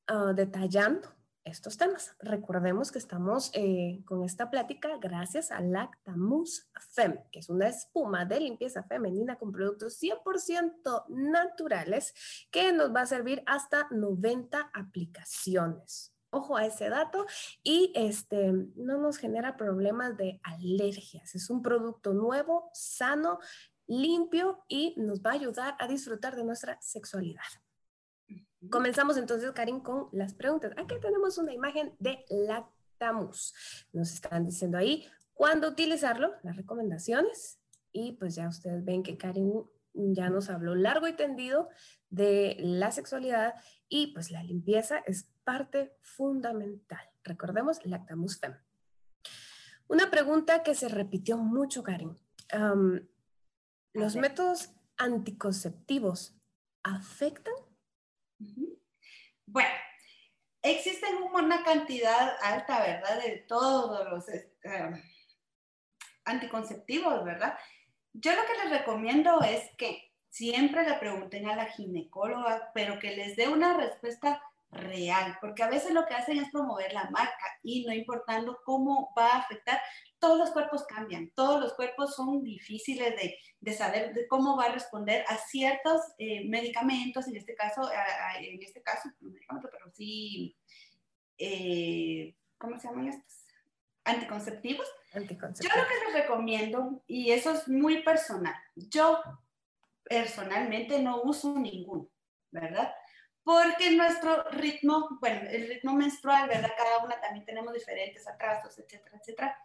ah, 0.07 0.33
detallando 0.35 1.17
estos 1.47 1.77
temas. 1.77 2.15
Recordemos 2.19 2.91
que 2.91 2.99
estamos 2.99 3.51
eh, 3.55 4.03
con 4.05 4.25
esta 4.25 4.51
plática 4.51 4.99
gracias 5.01 5.53
a 5.53 5.61
Lactamus 5.61 6.69
Fem, 6.91 7.21
que 7.31 7.39
es 7.39 7.49
una 7.49 7.69
espuma 7.69 8.25
de 8.25 8.41
limpieza 8.41 8.83
femenina 8.83 9.37
con 9.37 9.53
productos 9.53 10.03
100% 10.03 11.05
naturales 11.09 12.15
que 12.51 12.73
nos 12.73 12.93
va 12.95 13.03
a 13.03 13.07
servir 13.07 13.43
hasta 13.47 13.87
90 13.91 14.71
aplicaciones. 14.75 16.16
Ojo 16.37 16.55
a 16.59 16.67
ese 16.67 16.91
dato 16.91 17.25
y 17.63 17.93
este 17.95 18.53
no 18.75 18.99
nos 18.99 19.17
genera 19.17 19.57
problemas 19.57 20.19
de 20.19 20.39
alergias. 20.43 21.35
Es 21.35 21.49
un 21.49 21.63
producto 21.63 22.13
nuevo, 22.13 22.69
sano, 22.75 23.39
limpio 23.87 24.63
y 24.69 24.93
nos 24.99 25.23
va 25.23 25.31
a 25.31 25.35
ayudar 25.35 25.77
a 25.79 25.89
disfrutar 25.89 26.37
de 26.37 26.45
nuestra 26.45 26.79
sexualidad. 26.83 27.41
Comenzamos 28.71 29.17
entonces, 29.17 29.51
Karin, 29.53 29.81
con 29.81 30.09
las 30.13 30.35
preguntas. 30.35 30.73
Aquí 30.77 30.97
tenemos 31.01 31.39
una 31.39 31.55
imagen 31.55 31.97
de 32.01 32.23
Lactamus. 32.29 33.55
Nos 33.95 34.13
están 34.13 34.45
diciendo 34.45 34.77
ahí 34.77 35.07
cuándo 35.33 35.69
utilizarlo, 35.69 36.35
las 36.43 36.57
recomendaciones. 36.57 37.61
Y 37.93 38.13
pues 38.19 38.35
ya 38.35 38.47
ustedes 38.47 38.85
ven 38.85 39.03
que 39.03 39.17
Karin 39.17 39.65
ya 39.95 40.29
nos 40.29 40.51
habló 40.51 40.75
largo 40.75 41.09
y 41.09 41.15
tendido 41.15 41.71
de 42.11 42.59
la 42.61 42.93
sexualidad 42.93 43.55
y 43.89 44.09
pues 44.09 44.31
la 44.31 44.43
limpieza 44.43 44.99
es 45.07 45.31
parte 45.47 45.97
fundamental. 46.03 47.09
Recordemos 47.23 47.87
Lactamus 47.87 48.39
Fem. 48.39 48.55
Una 49.89 50.11
pregunta 50.11 50.63
que 50.63 50.75
se 50.75 50.89
repitió 50.89 51.39
mucho, 51.39 51.83
Karin. 51.83 52.19
¿Los 53.95 54.17
métodos 54.17 54.73
anticonceptivos 54.99 56.37
afectan 56.83 57.55
bueno, 59.47 59.71
existen 60.63 61.17
una 61.33 61.63
cantidad 61.63 62.37
alta, 62.43 62.81
¿verdad? 62.81 63.23
De 63.23 63.45
todos 63.49 64.11
los 64.11 64.29
eh, 64.29 64.53
anticonceptivos, 66.25 67.25
¿verdad? 67.25 67.57
Yo 68.13 68.35
lo 68.35 68.43
que 68.43 68.65
les 68.65 68.79
recomiendo 68.79 69.41
es 69.43 69.63
que 69.77 70.13
siempre 70.31 70.89
le 70.89 70.95
pregunten 70.95 71.49
a 71.49 71.57
la 71.57 71.67
ginecóloga, 71.67 72.73
pero 72.75 72.99
que 72.99 73.15
les 73.15 73.37
dé 73.37 73.49
una 73.49 73.77
respuesta 73.77 74.43
real, 74.71 75.37
porque 75.41 75.63
a 75.63 75.71
veces 75.71 75.93
lo 75.93 76.07
que 76.07 76.15
hacen 76.15 76.39
es 76.39 76.51
promover 76.51 76.93
la 76.93 77.09
marca 77.11 77.47
y 77.63 77.85
no 77.85 77.93
importando 77.93 78.61
cómo 78.65 79.13
va 79.17 79.33
a 79.33 79.39
afectar, 79.39 79.81
todos 80.19 80.39
los 80.39 80.51
cuerpos 80.51 80.85
cambian, 80.87 81.31
todos 81.35 81.61
los 81.61 81.75
cuerpos 81.75 82.15
son 82.15 82.43
difíciles 82.43 83.15
de, 83.17 83.39
de 83.61 83.73
saber 83.73 84.13
de 84.13 84.27
cómo 84.27 84.57
va 84.57 84.65
a 84.65 84.73
responder 84.73 85.25
a 85.29 85.37
ciertos 85.37 86.01
eh, 86.19 86.49
medicamentos, 86.49 87.29
en 87.29 87.37
este 87.37 87.55
caso, 87.55 87.89
en 88.39 88.63
este 88.63 88.83
caso, 88.83 89.11
pero 89.49 89.91
sí, 89.95 90.57
eh, 91.39 92.35
¿cómo 92.59 92.79
se 92.79 92.89
llaman 92.89 93.09
estos? 93.09 93.45
Anticonceptivos. 94.05 94.87
Anticonceptivos. 95.15 95.75
Yo 95.75 95.83
lo 95.83 95.89
que 95.89 96.05
les 96.07 96.23
recomiendo, 96.23 97.03
y 97.07 97.33
eso 97.33 97.53
es 97.53 97.69
muy 97.69 98.03
personal, 98.03 98.55
yo 98.75 99.21
personalmente 100.05 101.03
no 101.03 101.23
uso 101.23 101.59
ninguno, 101.59 102.09
¿verdad? 102.51 102.95
Porque 103.47 103.93
nuestro 103.93 104.43
ritmo, 104.51 105.19
bueno, 105.21 105.49
el 105.49 105.69
ritmo 105.69 105.93
menstrual, 105.93 106.49
¿verdad? 106.49 106.73
Cada 106.77 107.05
una 107.05 107.21
también 107.21 107.47
tenemos 107.47 107.73
diferentes 107.73 108.27
atrasos, 108.27 108.77
etcétera, 108.77 109.17
etcétera 109.21 109.57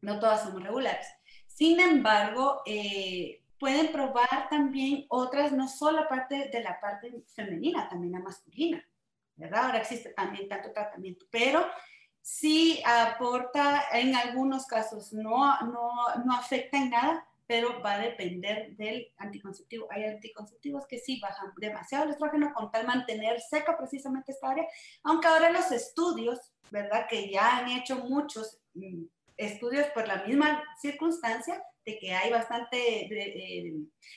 no 0.00 0.18
todas 0.18 0.42
somos 0.42 0.60
regulares. 0.62 1.06
Sin 1.46 1.78
embargo, 1.80 2.62
eh, 2.66 3.42
pueden 3.60 3.92
probar 3.92 4.48
también 4.50 5.06
otras, 5.08 5.52
no 5.52 5.68
solo 5.68 6.08
parte 6.08 6.48
de 6.48 6.62
la 6.62 6.80
parte 6.80 7.22
femenina, 7.34 7.88
también 7.88 8.12
la 8.12 8.20
masculina, 8.20 8.84
¿verdad? 9.36 9.66
Ahora 9.66 9.78
existe 9.78 10.10
también 10.10 10.48
tanto 10.48 10.72
tratamiento, 10.72 11.26
pero 11.30 11.64
sí 12.20 12.82
aporta, 12.84 13.84
en 13.92 14.16
algunos 14.16 14.66
casos 14.66 15.12
no, 15.12 15.60
no, 15.62 15.92
no 16.24 16.34
afecta 16.34 16.76
en 16.76 16.90
nada, 16.90 17.28
pero 17.46 17.80
va 17.82 17.94
a 17.94 17.98
depender 17.98 18.76
del 18.76 19.12
anticonceptivo. 19.18 19.86
Hay 19.90 20.04
anticonceptivos 20.04 20.86
que 20.86 20.98
sí 20.98 21.20
bajan 21.20 21.52
demasiado 21.58 22.04
el 22.04 22.10
estrógeno 22.10 22.52
con 22.54 22.70
tal 22.70 22.86
mantener 22.86 23.40
seca 23.40 23.76
precisamente 23.76 24.32
esta 24.32 24.50
área, 24.50 24.66
aunque 25.04 25.28
ahora 25.28 25.50
los 25.50 25.70
estudios, 25.70 26.38
¿verdad? 26.70 27.06
Que 27.08 27.30
ya 27.30 27.58
han 27.58 27.70
hecho 27.70 27.96
muchos 28.04 28.60
mm, 28.74 29.04
estudios 29.36 29.86
por 29.88 30.08
la 30.08 30.24
misma 30.24 30.62
circunstancia 30.80 31.62
de 31.86 31.98
que 31.98 32.12
hay 32.12 32.30
bastante 32.30 33.06
eh, 33.06 33.72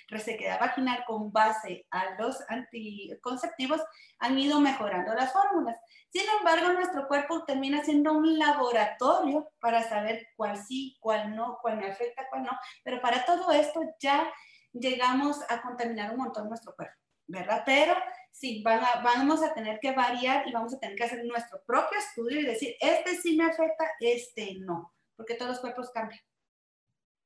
resequedad 0.08 0.60
vaginal 0.60 1.04
con 1.06 1.32
base 1.32 1.86
a 1.92 2.16
los 2.20 2.44
anticonceptivos, 2.50 3.80
han 4.18 4.38
ido 4.40 4.60
mejorando 4.60 5.14
las 5.14 5.32
fórmulas. 5.32 5.78
Sin 6.12 6.24
embargo, 6.40 6.74
nuestro 6.74 7.08
cuerpo 7.08 7.46
termina 7.46 7.84
siendo 7.84 8.14
un 8.14 8.40
laboratorio 8.40 9.52
para 9.62 9.84
saber 9.88 10.28
cuál 10.36 10.58
sí, 10.58 10.98
cuál 11.00 11.36
no, 11.36 11.60
cuál 11.62 11.78
me 11.78 11.88
afecta, 11.88 12.28
cuál 12.32 12.44
no. 12.44 12.52
Pero 12.84 13.00
para 13.02 13.24
todo 13.24 13.52
esto 13.52 13.82
ya 14.00 14.28
llegamos 14.74 15.40
a 15.48 15.62
contaminar 15.62 16.12
un 16.12 16.18
montón 16.18 16.50
nuestro 16.50 16.76
cuerpo, 16.76 16.96
¿verdad? 17.28 17.62
Pero 17.68 17.94
sí, 18.32 18.64
van 18.64 18.82
vamos 19.04 19.44
a 19.44 19.54
tener 19.54 19.80
que 19.80 19.92
variar 19.92 20.48
y 20.48 20.52
vamos 20.52 20.74
a 20.74 20.80
tener 20.80 20.96
que 20.96 21.04
hacer 21.04 21.24
nuestro 21.24 21.62
propio 21.68 22.00
estudio 22.00 22.40
y 22.40 22.46
decir, 22.46 22.76
este 22.80 23.16
sí 23.16 23.38
me 23.38 23.46
afecta, 23.46 23.92
este 24.00 24.56
no 24.60 24.92
porque 25.20 25.36
todos 25.36 25.52
los 25.52 25.60
cuerpos 25.60 25.92
cambian, 25.92 26.22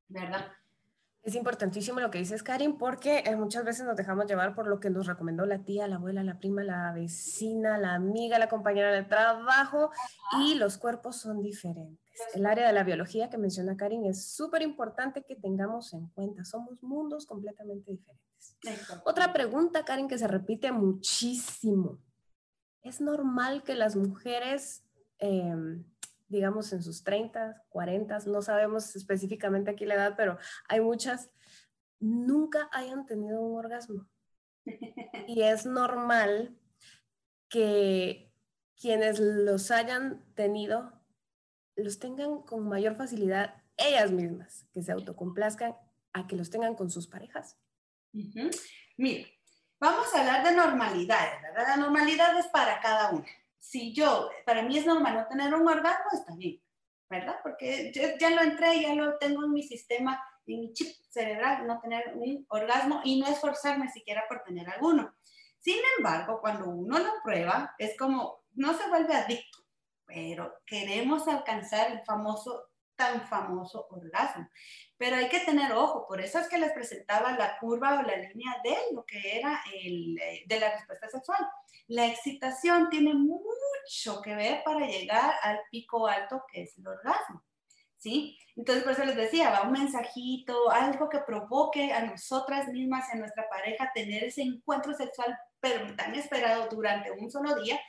¿verdad? 0.08 0.52
Es 1.24 1.36
importantísimo 1.36 2.02
lo 2.02 2.12
que 2.12 2.18
dices, 2.18 2.44
Karin, 2.44 2.78
porque 2.78 3.20
eh, 3.20 3.36
muchas 3.38 3.64
veces 3.64 3.86
nos 3.86 3.96
dejamos 3.96 4.26
llevar 4.26 4.54
por 4.54 4.68
lo 4.68 4.82
que 4.82 4.90
nos 4.90 5.08
recomendó 5.08 5.46
la 5.46 5.64
tía, 5.64 5.88
la 5.88 5.96
abuela, 5.96 6.22
la 6.22 6.38
prima, 6.38 6.66
la 6.66 6.92
vecina, 6.92 7.78
la 7.78 7.94
amiga, 7.94 8.38
la 8.38 8.50
compañera 8.50 8.92
de 8.92 9.04
trabajo, 9.04 9.90
y 10.42 10.56
los 10.56 10.78
cuerpos 10.78 11.16
son 11.16 11.42
diferentes. 11.42 11.98
El 12.34 12.46
área 12.46 12.68
de 12.68 12.74
la 12.74 12.84
biología 12.84 13.30
que 13.30 13.38
menciona 13.38 13.78
Karin 13.78 14.06
es 14.06 14.34
súper 14.36 14.64
importante 14.64 15.24
que 15.24 15.38
tengamos 15.38 15.94
en 15.94 16.10
cuenta. 16.10 16.44
Somos 16.44 16.84
mundos 16.84 17.26
completamente 17.26 17.92
diferentes. 17.92 18.84
Otra 19.06 19.32
pregunta, 19.32 19.86
Karin, 19.86 20.10
que 20.10 20.18
se 20.18 20.28
repite 20.28 20.74
muchísimo. 20.74 22.00
¿Es 22.82 23.00
normal 23.00 23.64
que 23.64 23.76
las 23.76 23.96
mujeres... 23.96 24.84
Em, 25.20 25.86
digamos 26.34 26.74
en 26.74 26.84
sus 26.84 27.04
30, 27.04 27.64
40, 27.70 28.20
no 28.26 28.42
sabemos 28.42 28.96
específicamente 28.96 29.72
aquí 29.72 29.86
la 29.86 29.96
edad, 29.96 30.16
pero 30.18 30.38
hay 30.68 30.82
muchas, 30.82 31.30
nunca 32.00 32.68
hayan 32.72 33.06
tenido 33.06 33.40
un 33.42 33.58
orgasmo. 33.58 34.10
Y 35.28 35.44
es 35.44 35.66
normal 35.66 36.58
que 37.50 38.34
quienes 38.76 39.20
los 39.20 39.72
hayan 39.72 40.26
tenido 40.34 40.92
los 41.76 42.00
tengan 42.00 42.42
con 42.42 42.68
mayor 42.68 42.96
facilidad 42.96 43.56
ellas 43.78 44.12
mismas, 44.12 44.68
que 44.74 44.84
se 44.84 44.92
autocomplazcan 44.92 45.76
a 46.14 46.28
que 46.28 46.36
los 46.36 46.50
tengan 46.50 46.76
con 46.76 46.90
sus 46.90 47.08
parejas. 47.08 47.58
Mira, 48.98 49.28
vamos 49.80 50.14
a 50.14 50.20
hablar 50.20 50.44
de 50.46 50.56
normalidades, 50.56 51.42
¿verdad? 51.42 51.68
La 51.70 51.78
normalidad 51.78 52.38
es 52.38 52.48
para 52.48 52.80
cada 52.80 53.12
una 53.12 53.26
si 53.64 53.94
yo, 53.94 54.30
para 54.46 54.62
mí 54.62 54.78
es 54.78 54.86
normal 54.86 55.16
no 55.16 55.28
tener 55.28 55.54
un 55.54 55.68
orgasmo, 55.68 56.06
está 56.12 56.36
bien, 56.36 56.62
¿verdad? 57.10 57.38
Porque 57.42 57.94
ya 58.20 58.30
lo 58.30 58.42
entré, 58.42 58.82
ya 58.82 58.94
lo 58.94 59.18
tengo 59.18 59.46
en 59.46 59.54
mi 59.54 59.64
sistema, 59.64 60.22
en 60.46 60.60
mi 60.60 60.74
chip 60.74 60.94
cerebral, 61.10 61.66
no 61.66 61.80
tener 61.80 62.14
un 62.14 62.46
orgasmo 62.50 63.00
y 63.06 63.22
no 63.22 63.28
esforzarme 63.28 63.90
siquiera 63.90 64.26
por 64.28 64.44
tener 64.44 64.70
alguno. 64.70 65.16
Sin 65.60 65.78
embargo, 65.98 66.42
cuando 66.42 66.70
uno 66.70 67.00
lo 67.00 67.14
prueba, 67.24 67.74
es 67.78 67.98
como, 67.98 68.44
no 68.52 68.78
se 68.78 68.90
vuelve 68.90 69.16
adicto, 69.16 69.60
pero 70.06 70.54
queremos 70.66 71.26
alcanzar 71.30 71.90
el 71.90 72.04
famoso, 72.04 72.70
tan 72.98 73.26
famoso 73.28 73.88
orgasmo. 73.90 74.50
Pero 74.98 75.16
hay 75.16 75.30
que 75.30 75.40
tener 75.40 75.72
ojo, 75.72 76.06
por 76.06 76.20
eso 76.20 76.38
es 76.38 76.50
que 76.50 76.58
les 76.58 76.74
presentaba 76.74 77.32
la 77.38 77.58
curva 77.60 78.00
o 78.00 78.02
la 78.02 78.18
línea 78.18 78.58
de 78.62 78.76
lo 78.94 79.06
que 79.06 79.40
era 79.40 79.64
el, 79.74 80.20
eh, 80.20 80.44
de 80.46 80.60
la 80.60 80.70
respuesta 80.70 81.08
sexual. 81.08 81.40
La 81.88 82.08
excitación 82.08 82.90
tiene 82.90 83.14
mucho 83.14 83.53
choque 83.88 84.36
ve 84.36 84.62
para 84.64 84.86
llegar 84.86 85.36
al 85.42 85.60
pico 85.72 86.08
alto 86.08 86.44
que 86.52 86.64
es 86.64 86.78
el 86.78 86.88
orgasmo. 86.88 87.44
¿Sí? 87.98 88.38
Entonces, 88.58 88.84
por 88.84 88.92
eso 88.94 89.06
les 89.06 89.16
decía, 89.16 89.50
va 89.50 89.62
un 89.62 89.72
mensajito, 89.72 90.70
algo 90.70 91.08
que 91.08 91.20
provoque 91.20 91.94
a 91.94 92.06
nosotras 92.06 92.68
mismas, 92.68 93.10
a 93.10 93.16
nuestra 93.16 93.48
pareja, 93.50 93.92
tener 93.94 94.26
ese 94.26 94.42
encuentro 94.42 94.94
sexual, 94.94 95.38
pero 95.62 95.96
tan 95.96 96.14
esperado 96.14 96.68
durante 96.70 97.12
un 97.12 97.32
solo 97.32 97.56
día, 97.56 97.80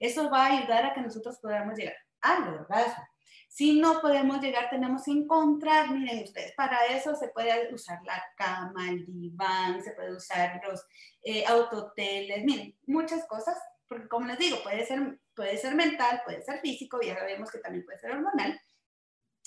eso 0.00 0.28
va 0.28 0.46
a 0.46 0.58
ayudar 0.58 0.86
a 0.86 0.92
que 0.92 1.02
nosotros 1.02 1.38
podamos 1.40 1.78
llegar 1.78 1.94
al 2.20 2.48
orgasmo. 2.48 3.04
Si 3.48 3.80
no 3.80 4.00
podemos 4.00 4.40
llegar, 4.40 4.70
tenemos 4.70 5.04
que 5.04 5.10
encontrar, 5.10 5.90
miren 5.90 6.22
ustedes, 6.22 6.52
para 6.56 6.86
eso 6.86 7.16
se 7.16 7.28
puede 7.28 7.74
usar 7.74 7.98
la 8.04 8.22
cama, 8.36 8.88
el 8.88 9.04
diván, 9.04 9.82
se 9.82 9.90
puede 9.92 10.14
usar 10.14 10.60
los 10.68 10.86
eh, 11.22 11.44
autoteles, 11.46 12.44
miren, 12.44 12.76
muchas 12.86 13.26
cosas, 13.26 13.58
porque 13.88 14.06
como 14.06 14.26
les 14.26 14.38
digo, 14.38 14.62
puede 14.62 14.86
ser, 14.86 15.18
puede 15.40 15.56
ser 15.56 15.74
mental, 15.74 16.20
puede 16.22 16.42
ser 16.42 16.60
físico, 16.60 17.00
ya 17.00 17.14
sabemos 17.14 17.50
que 17.50 17.60
también 17.60 17.82
puede 17.82 17.98
ser 17.98 18.10
hormonal. 18.10 18.60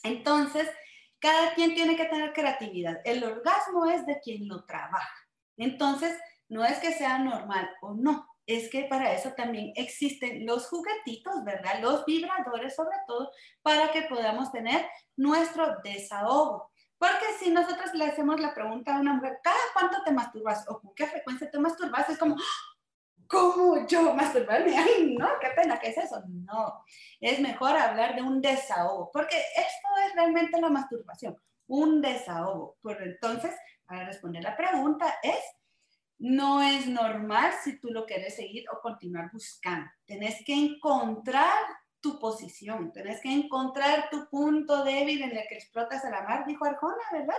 Entonces, 0.02 0.68
cada 1.20 1.54
quien 1.54 1.76
tiene 1.76 1.96
que 1.96 2.06
tener 2.06 2.34
creatividad. 2.34 3.00
El 3.06 3.24
orgasmo 3.24 3.86
es 3.86 4.04
de 4.08 4.20
quien 4.20 4.48
lo 4.48 4.66
trabaja. 4.66 5.16
Entonces, 5.56 6.20
no 6.50 6.66
es 6.66 6.80
que 6.80 6.94
sea 6.94 7.20
normal 7.20 7.70
o 7.84 7.94
no, 7.94 8.28
es 8.48 8.72
que 8.72 8.86
para 8.86 9.14
eso 9.14 9.34
también 9.34 9.72
existen 9.76 10.48
los 10.48 10.68
juguetitos, 10.68 11.44
¿verdad? 11.44 11.80
Los 11.80 12.06
vibradores 12.06 12.76
sobre 12.76 12.98
todo, 13.06 13.30
para 13.62 13.92
que 13.92 14.02
podamos 14.02 14.52
tener 14.52 14.88
nuestro 15.16 15.78
desahogo. 15.84 16.72
Porque 16.98 17.26
si 17.38 17.52
nosotros 17.52 17.94
le 17.94 18.06
hacemos 18.06 18.40
la 18.40 18.56
pregunta 18.56 18.96
a 18.96 19.00
una 19.00 19.14
mujer, 19.14 19.38
¿cada 19.44 19.60
cuánto 19.74 20.02
te 20.04 20.12
masturbas 20.12 20.66
o 20.68 20.80
con 20.82 20.96
qué 20.96 21.06
frecuencia 21.06 21.52
te 21.52 21.60
masturbas? 21.60 22.10
Es 22.10 22.18
como, 22.18 22.36
¿cómo 23.34 23.88
yo 23.88 24.14
masturbarme? 24.14 24.78
Ay, 24.78 25.16
no, 25.18 25.28
qué 25.42 25.50
pena, 25.56 25.80
¿qué 25.80 25.90
es 25.90 25.98
eso? 25.98 26.22
No, 26.28 26.86
es 27.20 27.40
mejor 27.40 27.76
hablar 27.76 28.16
de 28.16 28.22
un 28.22 28.42
desahogo, 28.42 29.10
porque 29.12 29.38
esto 29.38 29.88
es 30.06 30.16
realmente 30.16 30.62
la 30.62 30.70
masturbación, 30.70 31.36
un 31.68 32.02
desahogo. 32.02 32.78
Por 32.82 33.02
entonces, 33.02 33.56
para 33.86 34.06
responder 34.06 34.44
la 34.44 34.56
pregunta 34.56 35.16
es, 35.24 35.40
no 36.20 36.62
es 36.62 36.88
normal 36.88 37.52
si 37.64 37.80
tú 37.80 37.90
lo 37.90 38.06
quieres 38.06 38.36
seguir 38.36 38.66
o 38.72 38.80
continuar 38.80 39.30
buscando. 39.34 39.90
Tenés 40.06 40.42
que 40.46 40.54
encontrar 40.54 41.52
tu 42.04 42.20
posición, 42.20 42.92
tenés 42.92 43.22
que 43.22 43.32
encontrar 43.32 44.10
tu 44.12 44.28
punto 44.30 44.84
débil 44.84 45.24
en 45.24 45.38
el 45.38 45.48
que 45.48 45.56
explotas 45.56 46.04
a 46.04 46.10
la 46.10 46.22
mar, 46.24 46.46
dijo 46.46 46.66
Arjona, 46.66 47.02
¿verdad? 47.14 47.38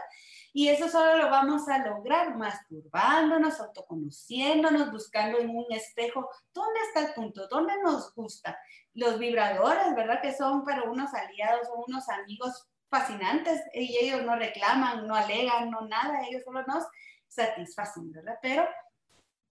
Y 0.55 0.69
eso 0.69 0.89
solo 0.89 1.19
lo 1.19 1.29
vamos 1.29 1.69
a 1.69 1.87
lograr 1.87 2.35
masturbándonos, 2.35 3.61
autoconociéndonos, 3.61 4.91
buscando 4.91 5.39
en 5.39 5.51
un 5.51 5.67
espejo 5.71 6.31
dónde 6.55 6.81
está 6.89 7.09
el 7.09 7.15
punto, 7.15 7.47
dónde 7.47 7.75
nos 7.83 8.15
gusta. 8.15 8.59
Los 8.95 9.19
vibradores, 9.19 9.95
¿verdad? 9.95 10.23
Que 10.23 10.35
son 10.35 10.65
para 10.65 10.85
unos 10.85 11.12
aliados 11.12 11.69
o 11.69 11.85
unos 11.87 12.09
amigos 12.09 12.67
fascinantes 12.89 13.61
y 13.75 13.99
ellos 13.99 14.23
no 14.23 14.35
reclaman, 14.35 15.07
no 15.07 15.15
alegan, 15.15 15.71
no 15.71 15.83
nada, 15.83 16.27
ellos 16.27 16.43
solo 16.43 16.62
nos 16.62 16.85
satisfacen, 17.29 18.11
¿verdad? 18.12 18.39
Pero 18.41 18.67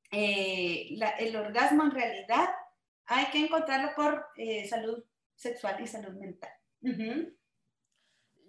eh, 0.09 0.97
el 1.19 1.35
orgasmo 1.35 1.83
en 1.83 1.91
realidad 1.91 2.49
hay 3.05 3.25
que 3.31 3.39
encontrarlo 3.39 3.91
por 3.95 4.27
eh, 4.35 4.67
salud 4.67 5.03
sexual 5.35 5.81
y 5.81 5.87
salud 5.87 6.13
mental. 6.13 6.51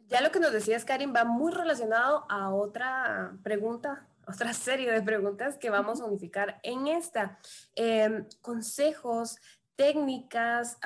Ya 0.07 0.21
lo 0.21 0.31
que 0.31 0.41
nos 0.41 0.53
decías, 0.53 0.85
Karin, 0.85 1.15
va 1.15 1.25
muy 1.25 1.53
relacionado 1.53 2.27
a 2.29 2.53
otra 2.53 3.37
pregunta, 3.43 4.09
otra 4.27 4.53
serie 4.53 4.91
de 4.91 5.03
preguntas 5.03 5.59
que 5.59 5.71
vamos 5.71 6.01
a 6.01 6.05
unificar 6.05 6.61
en 6.63 6.87
esta. 6.87 7.39
Em, 7.75 8.27
consejos, 8.41 9.39
técnicas 9.77 10.79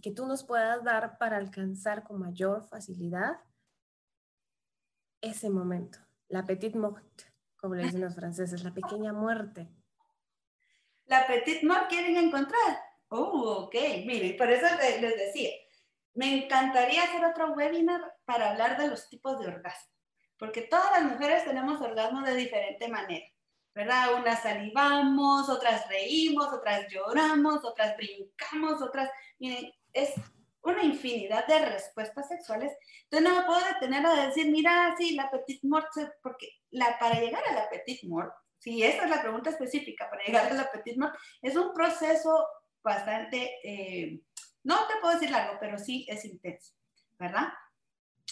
que 0.00 0.10
tú 0.10 0.26
nos 0.26 0.42
puedas 0.42 0.82
dar 0.82 1.18
para 1.18 1.36
alcanzar 1.36 2.02
con 2.02 2.18
mayor 2.18 2.66
facilidad 2.66 3.40
ese 5.20 5.50
momento, 5.50 5.98
la 6.28 6.46
petite 6.46 6.78
mort 6.78 7.30
como 7.60 7.74
le 7.74 7.84
dicen 7.84 8.00
los 8.00 8.14
franceses, 8.14 8.64
la 8.64 8.72
pequeña 8.72 9.12
muerte. 9.12 9.68
La 11.10 11.26
petite 11.26 11.66
mort 11.66 11.88
quieren 11.88 12.16
encontrar. 12.16 12.78
Oh, 13.08 13.64
ok, 13.64 13.74
miren, 14.06 14.36
por 14.36 14.48
eso 14.48 14.64
les 15.00 15.16
decía, 15.16 15.50
me 16.14 16.44
encantaría 16.44 17.02
hacer 17.02 17.24
otro 17.24 17.52
webinar 17.54 18.00
para 18.24 18.50
hablar 18.50 18.78
de 18.78 18.86
los 18.86 19.08
tipos 19.08 19.40
de 19.40 19.48
orgasmo, 19.48 19.92
porque 20.38 20.62
todas 20.62 20.92
las 20.92 21.10
mujeres 21.10 21.44
tenemos 21.44 21.80
orgasmo 21.80 22.22
de 22.22 22.36
diferente 22.36 22.86
manera, 22.86 23.26
¿verdad? 23.74 24.14
Unas 24.14 24.40
salivamos, 24.44 25.48
otras 25.48 25.88
reímos, 25.88 26.46
otras 26.52 26.86
lloramos, 26.88 27.64
otras 27.64 27.96
brincamos, 27.96 28.80
otras, 28.80 29.10
miren, 29.40 29.68
es 29.92 30.12
una 30.62 30.84
infinidad 30.84 31.44
de 31.48 31.70
respuestas 31.70 32.28
sexuales. 32.28 32.72
Entonces 33.10 33.28
no 33.28 33.40
me 33.40 33.46
puedo 33.46 33.66
detener 33.66 34.06
a 34.06 34.26
decir, 34.26 34.48
mira, 34.48 34.94
sí, 34.96 35.16
la 35.16 35.28
petite 35.28 35.66
mort, 35.66 35.88
porque 36.22 36.50
la, 36.70 36.96
para 37.00 37.18
llegar 37.18 37.42
a 37.48 37.52
la 37.52 37.68
petite 37.68 38.06
mort, 38.06 38.32
si 38.60 38.82
esa 38.82 39.04
es 39.04 39.10
la 39.10 39.22
pregunta 39.22 39.50
específica, 39.50 40.08
para 40.08 40.24
llegar 40.24 40.46
a 40.46 40.54
la 40.54 40.70
petite 40.70 40.98
mort, 40.98 41.14
es 41.42 41.56
un 41.56 41.72
proceso 41.72 42.46
bastante, 42.82 43.58
eh, 43.64 44.20
no 44.62 44.86
te 44.86 44.94
puedo 45.00 45.14
decir 45.14 45.30
largo, 45.30 45.58
pero 45.58 45.78
sí 45.78 46.06
es 46.08 46.24
intenso, 46.24 46.74
¿verdad? 47.18 47.48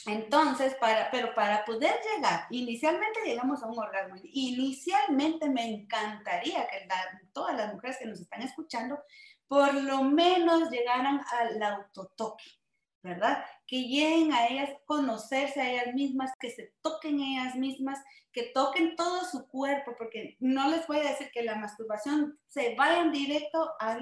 Entonces, 0.07 0.75
para, 0.77 1.11
pero 1.11 1.35
para 1.35 1.65
poder 1.65 1.97
llegar, 2.15 2.47
inicialmente 2.51 3.21
llegamos 3.25 3.63
a 3.63 3.67
un 3.67 3.79
orgasmo. 3.79 4.15
Inicialmente 4.23 5.49
me 5.51 5.67
encantaría 5.67 6.69
que 6.69 6.89
todas 7.33 7.57
las 7.57 7.75
mujeres 7.75 7.99
que 7.99 8.07
nos 8.07 8.21
están 8.21 8.43
escuchando 8.43 8.99
por 9.49 9.75
lo 9.75 10.05
menos 10.05 10.71
llegaran 10.71 11.21
al 11.33 11.63
autotoque, 11.63 12.45
¿verdad? 13.03 13.45
Que 13.67 13.83
lleguen 13.83 14.33
a 14.33 14.47
ellas, 14.47 14.71
conocerse 14.85 15.61
a 15.61 15.71
ellas 15.71 15.95
mismas, 15.95 16.33
que 16.41 16.51
se 16.51 16.73
toquen 16.83 17.21
ellas 17.21 17.55
mismas, 17.55 17.99
que 18.33 18.51
toquen 18.55 18.97
todo 18.97 19.25
su 19.25 19.49
cuerpo, 19.49 19.95
porque 19.97 20.37
no 20.41 20.69
les 20.71 20.87
voy 20.87 20.99
a 20.99 21.11
decir 21.11 21.31
que 21.33 21.43
la 21.43 21.57
masturbación 21.57 22.39
se 22.47 22.75
vayan 22.75 23.13
directo 23.13 23.71
a, 23.81 23.99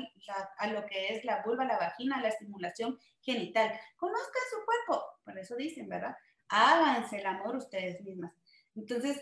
a 0.58 0.66
lo 0.68 0.86
que 0.86 1.14
es 1.14 1.24
la 1.24 1.42
vulva, 1.44 1.64
la 1.64 1.78
vagina, 1.78 2.20
la 2.20 2.28
estimulación 2.28 2.98
genital. 3.20 3.78
Conozcan 3.96 4.42
su 4.50 4.64
cuerpo, 4.64 5.04
por 5.24 5.38
eso 5.38 5.56
dicen, 5.56 5.88
¿verdad? 5.88 6.16
Háganse 6.48 7.18
el 7.18 7.26
amor 7.26 7.56
ustedes 7.56 8.00
mismas. 8.02 8.32
Entonces, 8.74 9.20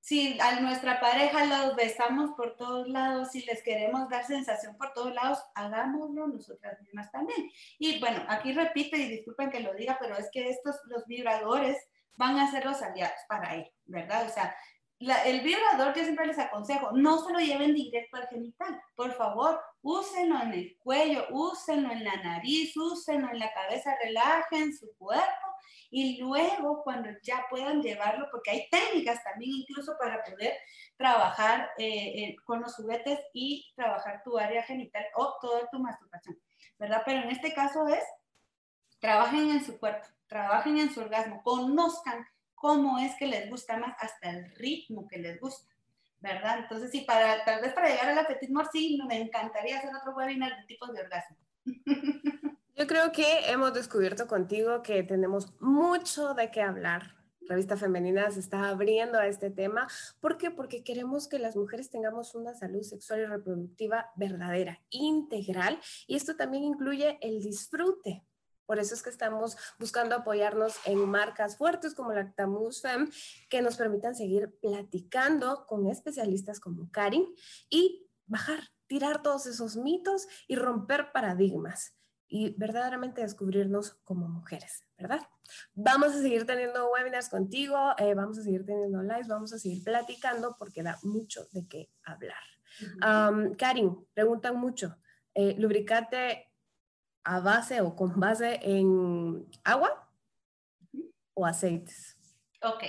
si 0.00 0.38
a 0.40 0.60
nuestra 0.60 1.00
pareja 1.00 1.44
los 1.44 1.76
besamos 1.76 2.30
por 2.36 2.56
todos 2.56 2.88
lados, 2.88 3.30
si 3.32 3.44
les 3.44 3.62
queremos 3.62 4.08
dar 4.08 4.24
sensación 4.24 4.76
por 4.76 4.92
todos 4.92 5.14
lados, 5.14 5.38
hagámoslo 5.54 6.28
nosotras 6.28 6.80
mismas 6.82 7.10
también. 7.10 7.50
Y 7.78 8.00
bueno, 8.00 8.24
aquí 8.28 8.52
repito 8.52 8.96
y 8.96 9.08
disculpen 9.08 9.50
que 9.50 9.60
lo 9.60 9.74
diga, 9.74 9.98
pero 10.00 10.16
es 10.16 10.30
que 10.32 10.48
estos, 10.48 10.76
los 10.86 11.04
vibradores 11.06 11.76
van 12.16 12.38
a 12.38 12.50
ser 12.50 12.64
los 12.64 12.82
aliados 12.82 13.20
para 13.28 13.54
él, 13.54 13.70
¿verdad? 13.84 14.26
O 14.26 14.30
sea, 14.30 14.54
el 15.00 15.40
vibrador 15.42 15.94
yo 15.94 16.02
siempre 16.02 16.26
les 16.26 16.38
aconsejo, 16.38 16.90
no 16.92 17.24
se 17.24 17.32
lo 17.32 17.38
lleven 17.38 17.74
directo 17.74 18.16
al 18.16 18.28
genital, 18.28 18.80
por 18.96 19.12
favor, 19.12 19.60
úsenlo 19.80 20.42
en 20.42 20.52
el 20.52 20.76
cuello, 20.78 21.26
úsenlo 21.30 21.92
en 21.92 22.02
la 22.02 22.16
nariz, 22.16 22.76
úsenlo 22.76 23.30
en 23.30 23.38
la 23.38 23.52
cabeza, 23.52 23.96
relajen 24.02 24.76
su 24.76 24.92
cuerpo 24.96 25.47
y 25.90 26.20
luego 26.20 26.82
cuando 26.82 27.10
ya 27.22 27.46
puedan 27.48 27.82
llevarlo, 27.82 28.28
porque 28.30 28.50
hay 28.50 28.68
técnicas 28.70 29.22
también 29.24 29.52
incluso 29.52 29.96
para 29.98 30.22
poder 30.22 30.54
trabajar 30.96 31.70
eh, 31.78 31.86
eh, 31.86 32.36
con 32.44 32.60
los 32.60 32.74
juguetes 32.74 33.20
y 33.32 33.72
trabajar 33.74 34.22
tu 34.24 34.38
área 34.38 34.62
genital 34.62 35.04
o 35.16 35.36
toda 35.40 35.68
tu 35.70 35.78
masturbación, 35.78 36.38
¿verdad? 36.78 37.02
Pero 37.04 37.22
en 37.22 37.30
este 37.30 37.52
caso 37.54 37.86
es, 37.88 38.04
trabajen 38.98 39.50
en 39.50 39.64
su 39.64 39.78
cuerpo, 39.78 40.06
trabajen 40.26 40.78
en 40.78 40.92
su 40.92 41.00
orgasmo, 41.00 41.42
conozcan 41.42 42.26
cómo 42.54 42.98
es 42.98 43.14
que 43.16 43.26
les 43.26 43.48
gusta 43.48 43.76
más 43.76 43.96
hasta 44.00 44.30
el 44.30 44.50
ritmo 44.56 45.06
que 45.08 45.18
les 45.18 45.40
gusta. 45.40 45.72
¿verdad? 46.20 46.58
Entonces, 46.58 46.90
sí, 46.90 47.02
para, 47.02 47.44
tal 47.44 47.60
vez 47.60 47.72
para 47.72 47.88
llegar 47.88 48.08
a 48.08 48.14
la 48.14 48.26
petit 48.26 48.50
sí, 48.72 48.98
me 49.06 49.20
encantaría 49.20 49.78
hacer 49.78 49.94
otro 49.94 50.14
webinar 50.16 50.56
de 50.56 50.64
tipos 50.64 50.92
de 50.92 51.00
orgasmo. 51.00 51.36
Creo 52.88 53.12
que 53.12 53.50
hemos 53.50 53.74
descubierto 53.74 54.26
contigo 54.26 54.82
que 54.82 55.02
tenemos 55.02 55.52
mucho 55.60 56.32
de 56.32 56.50
qué 56.50 56.62
hablar. 56.62 57.18
Revista 57.42 57.76
Femenina 57.76 58.30
se 58.30 58.40
está 58.40 58.70
abriendo 58.70 59.18
a 59.18 59.26
este 59.26 59.50
tema. 59.50 59.86
¿Por 60.20 60.38
qué? 60.38 60.50
Porque 60.50 60.82
queremos 60.82 61.28
que 61.28 61.38
las 61.38 61.54
mujeres 61.54 61.90
tengamos 61.90 62.34
una 62.34 62.54
salud 62.54 62.80
sexual 62.80 63.20
y 63.20 63.26
reproductiva 63.26 64.10
verdadera, 64.16 64.80
integral, 64.88 65.78
y 66.06 66.16
esto 66.16 66.36
también 66.36 66.64
incluye 66.64 67.18
el 67.20 67.42
disfrute. 67.42 68.24
Por 68.64 68.78
eso 68.78 68.94
es 68.94 69.02
que 69.02 69.10
estamos 69.10 69.58
buscando 69.78 70.14
apoyarnos 70.14 70.74
en 70.86 70.98
marcas 71.06 71.58
fuertes 71.58 71.94
como 71.94 72.14
Lactamus 72.14 72.80
Fem, 72.80 73.10
que 73.50 73.60
nos 73.60 73.76
permitan 73.76 74.14
seguir 74.14 74.58
platicando 74.62 75.66
con 75.66 75.86
especialistas 75.88 76.58
como 76.58 76.90
Karin 76.90 77.26
y 77.68 78.08
bajar, 78.24 78.60
tirar 78.86 79.20
todos 79.20 79.44
esos 79.44 79.76
mitos 79.76 80.26
y 80.46 80.56
romper 80.56 81.12
paradigmas 81.12 81.97
y 82.28 82.54
verdaderamente 82.58 83.22
descubrirnos 83.22 83.94
como 84.04 84.28
mujeres, 84.28 84.84
¿verdad? 84.98 85.20
Vamos 85.74 86.08
a 86.14 86.20
seguir 86.20 86.44
teniendo 86.46 86.90
webinars 86.90 87.30
contigo, 87.30 87.94
eh, 87.96 88.14
vamos 88.14 88.38
a 88.38 88.42
seguir 88.42 88.66
teniendo 88.66 89.02
lives, 89.02 89.28
vamos 89.28 89.52
a 89.52 89.58
seguir 89.58 89.82
platicando 89.82 90.56
porque 90.58 90.82
da 90.82 90.98
mucho 91.02 91.46
de 91.52 91.66
qué 91.66 91.90
hablar. 92.04 92.36
Karin, 93.56 94.06
preguntan 94.12 94.56
mucho, 94.56 94.96
eh, 95.34 95.54
lubricante 95.58 96.52
a 97.24 97.40
base 97.40 97.80
o 97.80 97.96
con 97.96 98.18
base 98.20 98.60
en 98.62 99.46
agua 99.64 100.08
o 101.34 101.46
aceites. 101.46 102.16
Ok. 102.62 102.84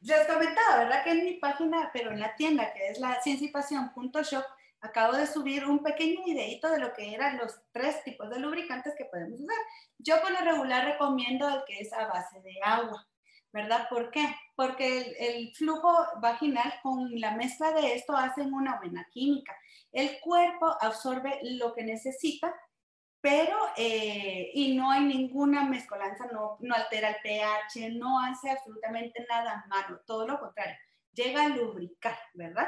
Les 0.00 0.26
comentaba, 0.26 0.78
¿verdad? 0.78 1.04
Que 1.04 1.12
en 1.12 1.24
mi 1.24 1.34
página, 1.34 1.90
pero 1.92 2.10
en 2.10 2.18
la 2.18 2.34
tienda, 2.34 2.72
que 2.72 2.88
es 2.88 2.98
la 2.98 3.20
cienciapasión.shop, 3.22 4.44
acabo 4.82 5.16
de 5.16 5.26
subir 5.26 5.64
un 5.64 5.82
pequeño 5.82 6.24
videito 6.24 6.68
de 6.68 6.80
lo 6.80 6.92
que 6.92 7.14
eran 7.14 7.38
los 7.38 7.58
tres 7.70 8.02
tipos 8.02 8.28
de 8.28 8.40
lubricantes 8.40 8.94
que 8.98 9.04
podemos 9.06 9.40
usar. 9.40 9.56
Yo 9.98 10.20
por 10.20 10.32
lo 10.32 10.40
regular 10.40 10.84
recomiendo 10.84 11.48
el 11.48 11.62
que 11.66 11.78
es 11.78 11.92
a 11.92 12.08
base 12.08 12.40
de 12.42 12.58
agua, 12.62 13.06
¿verdad? 13.52 13.86
¿Por 13.88 14.10
qué? 14.10 14.26
Porque 14.56 15.14
el, 15.20 15.54
flujo 15.54 15.92
vaginal 16.20 16.74
con 16.82 17.08
la 17.20 17.36
mezcla 17.36 17.72
de 17.72 17.94
esto 17.94 18.16
hacen 18.16 18.52
una 18.52 18.78
buena 18.78 19.06
química. 19.12 19.56
El 19.92 20.18
cuerpo 20.20 20.76
absorbe 20.80 21.38
lo 21.42 21.72
que 21.74 21.84
necesita, 21.84 22.52
pero 23.20 23.56
eh, 23.76 24.50
y 24.52 24.74
no 24.74 24.90
hay 24.90 25.04
ninguna 25.04 25.64
mezcolanza, 25.64 26.26
no, 26.32 26.56
no 26.58 26.74
altera 26.74 27.10
el 27.10 27.22
pH, 27.22 27.90
no 27.92 28.18
hace 28.20 28.50
absolutamente 28.50 29.24
nada 29.28 29.64
malo, 29.68 30.00
todo 30.04 30.26
lo 30.26 30.40
contrario, 30.40 30.76
llega 31.12 31.44
a 31.44 31.48
lubricar, 31.50 32.18
¿verdad? 32.34 32.66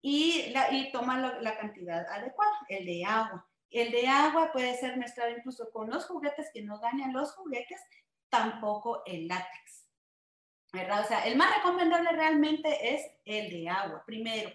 Y, 0.00 0.50
la, 0.50 0.72
y 0.72 0.90
toma 0.92 1.18
la, 1.40 1.58
cantidad 1.58 2.06
adecuada, 2.10 2.52
el 2.68 2.86
de 2.86 3.04
agua. 3.04 3.46
El 3.70 3.90
de 3.90 4.06
agua 4.06 4.50
puede 4.52 4.76
ser 4.76 4.96
mezclado 4.96 5.30
incluso 5.30 5.70
con 5.70 5.90
los 5.90 6.06
juguetes 6.06 6.50
que 6.52 6.62
no 6.62 6.78
dañan 6.78 7.12
los 7.12 7.34
juguetes, 7.34 7.80
tampoco 8.28 9.02
el 9.06 9.28
látex. 9.28 9.86
¿Verdad? 10.72 11.00
O 11.02 11.04
sea, 11.04 11.26
el 11.26 11.36
más 11.36 11.54
recomendable 11.56 12.10
realmente 12.12 12.94
es 12.94 13.02
el 13.24 13.50
de 13.50 13.68
agua. 13.68 14.02
Primero, 14.06 14.50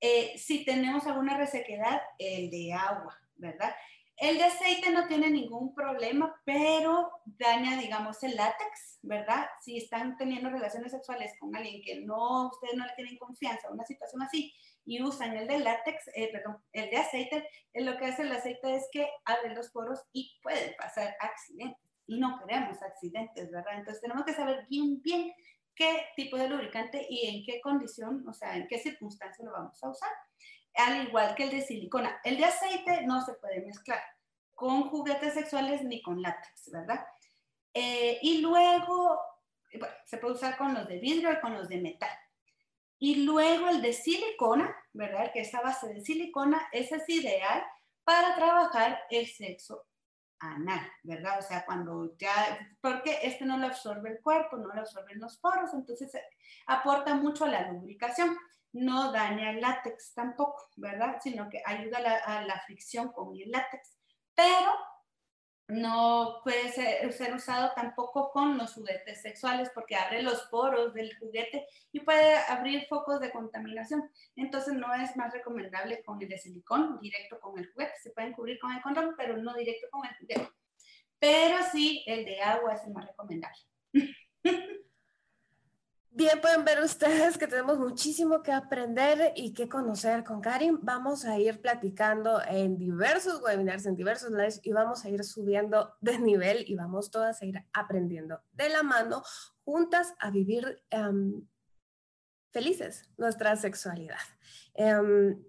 eh, 0.00 0.36
si 0.38 0.64
tenemos 0.64 1.06
alguna 1.06 1.36
resequedad, 1.36 2.00
el 2.18 2.50
de 2.50 2.72
agua, 2.72 3.18
¿verdad? 3.36 3.74
El 4.16 4.38
de 4.38 4.44
aceite 4.44 4.90
no 4.92 5.08
tiene 5.08 5.28
ningún 5.28 5.74
problema, 5.74 6.40
pero 6.44 7.10
daña, 7.24 7.76
digamos, 7.76 8.22
el 8.22 8.36
látex, 8.36 9.00
¿verdad? 9.02 9.46
Si 9.60 9.76
están 9.76 10.16
teniendo 10.16 10.50
relaciones 10.50 10.92
sexuales 10.92 11.32
con 11.40 11.54
alguien 11.56 11.82
que 11.82 12.00
no, 12.00 12.48
ustedes 12.48 12.76
no 12.76 12.86
le 12.86 12.94
tienen 12.94 13.18
confianza, 13.18 13.72
una 13.72 13.84
situación 13.84 14.22
así, 14.22 14.54
y 14.84 15.02
usan 15.02 15.36
el 15.36 15.48
de 15.48 15.58
látex, 15.58 16.08
eh, 16.14 16.30
perdón, 16.30 16.58
el 16.72 16.90
de 16.90 16.96
aceite, 16.96 17.48
lo 17.74 17.96
que 17.96 18.06
hace 18.06 18.22
el 18.22 18.32
aceite 18.32 18.76
es 18.76 18.88
que 18.92 19.08
abre 19.24 19.52
los 19.52 19.70
poros 19.70 20.00
y 20.12 20.38
puede 20.42 20.76
pasar 20.78 21.16
accidentes. 21.18 21.82
Y 22.06 22.20
no 22.20 22.38
queremos 22.38 22.80
accidentes, 22.82 23.50
¿verdad? 23.50 23.78
Entonces 23.78 24.02
tenemos 24.02 24.24
que 24.24 24.34
saber 24.34 24.66
bien, 24.68 25.00
bien 25.02 25.32
qué 25.74 26.06
tipo 26.14 26.36
de 26.36 26.48
lubricante 26.48 27.04
y 27.08 27.26
en 27.26 27.44
qué 27.44 27.60
condición, 27.60 28.24
o 28.28 28.32
sea, 28.32 28.56
en 28.56 28.68
qué 28.68 28.78
circunstancia 28.78 29.44
lo 29.44 29.52
vamos 29.52 29.82
a 29.82 29.90
usar 29.90 30.10
al 30.74 31.06
igual 31.06 31.34
que 31.34 31.44
el 31.44 31.50
de 31.50 31.62
silicona. 31.62 32.20
El 32.24 32.36
de 32.36 32.44
aceite 32.44 33.02
no 33.06 33.24
se 33.24 33.34
puede 33.34 33.60
mezclar 33.60 34.02
con 34.54 34.88
juguetes 34.88 35.34
sexuales 35.34 35.82
ni 35.82 36.02
con 36.02 36.22
látex, 36.22 36.70
¿verdad? 36.70 37.04
Eh, 37.72 38.18
y 38.22 38.38
luego, 38.38 39.20
se 40.04 40.18
puede 40.18 40.34
usar 40.34 40.56
con 40.56 40.74
los 40.74 40.86
de 40.86 40.98
vidrio 40.98 41.32
y 41.32 41.40
con 41.40 41.54
los 41.54 41.68
de 41.68 41.80
metal. 41.80 42.16
Y 42.98 43.24
luego 43.24 43.68
el 43.68 43.82
de 43.82 43.92
silicona, 43.92 44.74
¿verdad? 44.92 45.32
Que 45.32 45.40
esta 45.40 45.60
base 45.60 45.92
de 45.92 46.00
silicona, 46.00 46.68
es 46.72 46.90
ideal 47.08 47.64
para 48.04 48.36
trabajar 48.36 49.00
el 49.10 49.26
sexo 49.26 49.86
anal, 50.38 50.86
¿verdad? 51.02 51.38
O 51.38 51.42
sea, 51.42 51.64
cuando 51.64 52.16
ya, 52.18 52.58
porque 52.80 53.18
este 53.22 53.44
no 53.44 53.56
lo 53.56 53.66
absorbe 53.66 54.10
el 54.10 54.20
cuerpo, 54.20 54.56
no 54.56 54.72
lo 54.72 54.80
absorben 54.80 55.20
los 55.20 55.38
poros, 55.38 55.72
entonces 55.74 56.12
aporta 56.66 57.14
mucho 57.14 57.44
a 57.44 57.48
la 57.48 57.72
lubricación 57.72 58.36
no 58.74 59.12
daña 59.12 59.50
el 59.50 59.60
látex 59.60 60.12
tampoco, 60.14 60.68
¿verdad? 60.76 61.18
Sino 61.22 61.48
que 61.48 61.62
ayuda 61.64 61.98
a 61.98 62.44
la, 62.44 62.60
fricción 62.66 63.12
con 63.12 63.34
el 63.36 63.50
látex. 63.50 63.96
Pero 64.34 64.72
no 65.68 66.40
puede 66.42 66.72
ser, 66.72 67.34
usado 67.34 67.72
tampoco 67.74 68.30
con 68.32 68.58
los 68.58 68.74
juguetes 68.74 69.22
sexuales 69.22 69.70
porque 69.74 69.96
abre 69.96 70.22
los 70.22 70.42
poros 70.48 70.92
del 70.92 71.16
juguete 71.18 71.66
y 71.92 72.00
puede 72.00 72.36
abrir 72.36 72.86
focos 72.88 73.20
de 73.20 73.30
contaminación. 73.30 74.10
Entonces 74.34 74.74
no 74.74 74.92
es 74.92 75.16
más 75.16 75.32
recomendable 75.32 76.02
con 76.02 76.20
el 76.20 76.28
de 76.28 76.38
silicón, 76.38 76.98
directo 77.00 77.38
con 77.40 77.58
el 77.58 77.70
juguete. 77.72 77.94
Se 78.02 78.10
pueden 78.10 78.32
cubrir 78.32 78.58
con 78.58 78.72
el 78.72 78.82
condón, 78.82 79.14
pero 79.16 79.36
no 79.36 79.54
directo 79.54 79.86
con 79.90 80.04
el 80.04 80.16
juguete. 80.16 80.50
Pero 81.20 81.58
sí, 81.70 82.02
el 82.06 82.24
de 82.24 82.42
agua 82.42 82.74
es 82.74 82.84
el 82.84 82.92
más 82.92 83.06
recomendable. 83.06 83.58
Bien, 86.16 86.40
pueden 86.40 86.64
ver 86.64 86.80
ustedes 86.80 87.36
que 87.36 87.48
tenemos 87.48 87.76
muchísimo 87.76 88.40
que 88.40 88.52
aprender 88.52 89.32
y 89.34 89.52
que 89.52 89.68
conocer 89.68 90.22
con 90.22 90.40
Karin. 90.40 90.78
Vamos 90.80 91.24
a 91.24 91.40
ir 91.40 91.60
platicando 91.60 92.40
en 92.46 92.78
diversos 92.78 93.42
webinars, 93.42 93.84
en 93.86 93.96
diversos 93.96 94.30
lives 94.30 94.60
y 94.62 94.70
vamos 94.70 95.04
a 95.04 95.08
ir 95.08 95.24
subiendo 95.24 95.96
de 96.00 96.20
nivel 96.20 96.64
y 96.68 96.76
vamos 96.76 97.10
todas 97.10 97.42
a 97.42 97.46
ir 97.46 97.66
aprendiendo 97.72 98.40
de 98.52 98.68
la 98.68 98.84
mano 98.84 99.24
juntas 99.64 100.14
a 100.20 100.30
vivir 100.30 100.84
em, 100.90 101.48
felices 102.52 103.10
nuestra 103.16 103.56
sexualidad. 103.56 104.22
Em, 104.74 105.42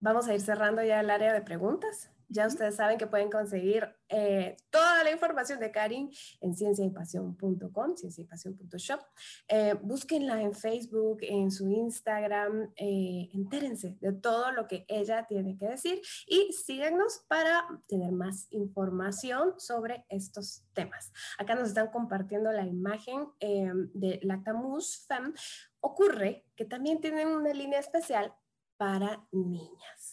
vamos 0.00 0.26
a 0.26 0.34
ir 0.34 0.40
cerrando 0.40 0.82
ya 0.82 0.98
el 0.98 1.10
área 1.10 1.32
de 1.32 1.42
preguntas. 1.42 2.10
Ya 2.26 2.48
ustedes 2.48 2.74
saben 2.74 2.98
que 2.98 3.06
pueden 3.06 3.30
conseguir 3.30 3.94
eh, 4.16 4.56
toda 4.70 5.02
la 5.02 5.10
información 5.10 5.58
de 5.58 5.72
Karin 5.72 6.08
en 6.40 6.54
cienciaypasión.com, 6.54 7.96
cienciaypasión.shop. 7.96 9.00
Eh, 9.48 9.74
búsquenla 9.82 10.40
en 10.40 10.54
Facebook, 10.54 11.18
en 11.22 11.50
su 11.50 11.68
Instagram, 11.68 12.72
eh, 12.76 13.28
entérense 13.32 13.96
de 14.00 14.12
todo 14.12 14.52
lo 14.52 14.68
que 14.68 14.84
ella 14.86 15.26
tiene 15.26 15.56
que 15.58 15.66
decir 15.66 16.00
y 16.28 16.52
síganos 16.52 17.24
para 17.26 17.66
tener 17.88 18.12
más 18.12 18.46
información 18.50 19.58
sobre 19.58 20.04
estos 20.08 20.62
temas. 20.74 21.12
Acá 21.36 21.56
nos 21.56 21.68
están 21.68 21.88
compartiendo 21.88 22.52
la 22.52 22.64
imagen 22.64 23.26
de 23.40 24.20
Lactamus 24.22 25.06
Fem. 25.08 25.34
Ocurre 25.80 26.46
que 26.54 26.64
también 26.64 27.00
tienen 27.00 27.28
una 27.28 27.52
línea 27.52 27.80
especial 27.80 28.32
para 28.76 29.26
niñas. 29.32 30.03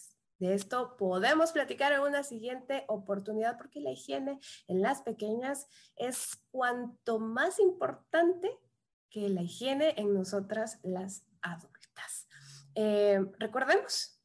De 0.42 0.54
esto 0.54 0.96
podemos 0.96 1.52
platicar 1.52 1.92
en 1.92 2.00
una 2.00 2.24
siguiente 2.24 2.84
oportunidad 2.88 3.56
porque 3.56 3.80
la 3.80 3.92
higiene 3.92 4.40
en 4.66 4.82
las 4.82 5.02
pequeñas 5.02 5.68
es 5.94 6.34
cuanto 6.50 7.20
más 7.20 7.60
importante 7.60 8.50
que 9.08 9.28
la 9.28 9.42
higiene 9.42 9.94
en 9.98 10.12
nosotras 10.12 10.80
las 10.82 11.24
adultas. 11.42 12.26
Eh, 12.74 13.20
recordemos, 13.38 14.20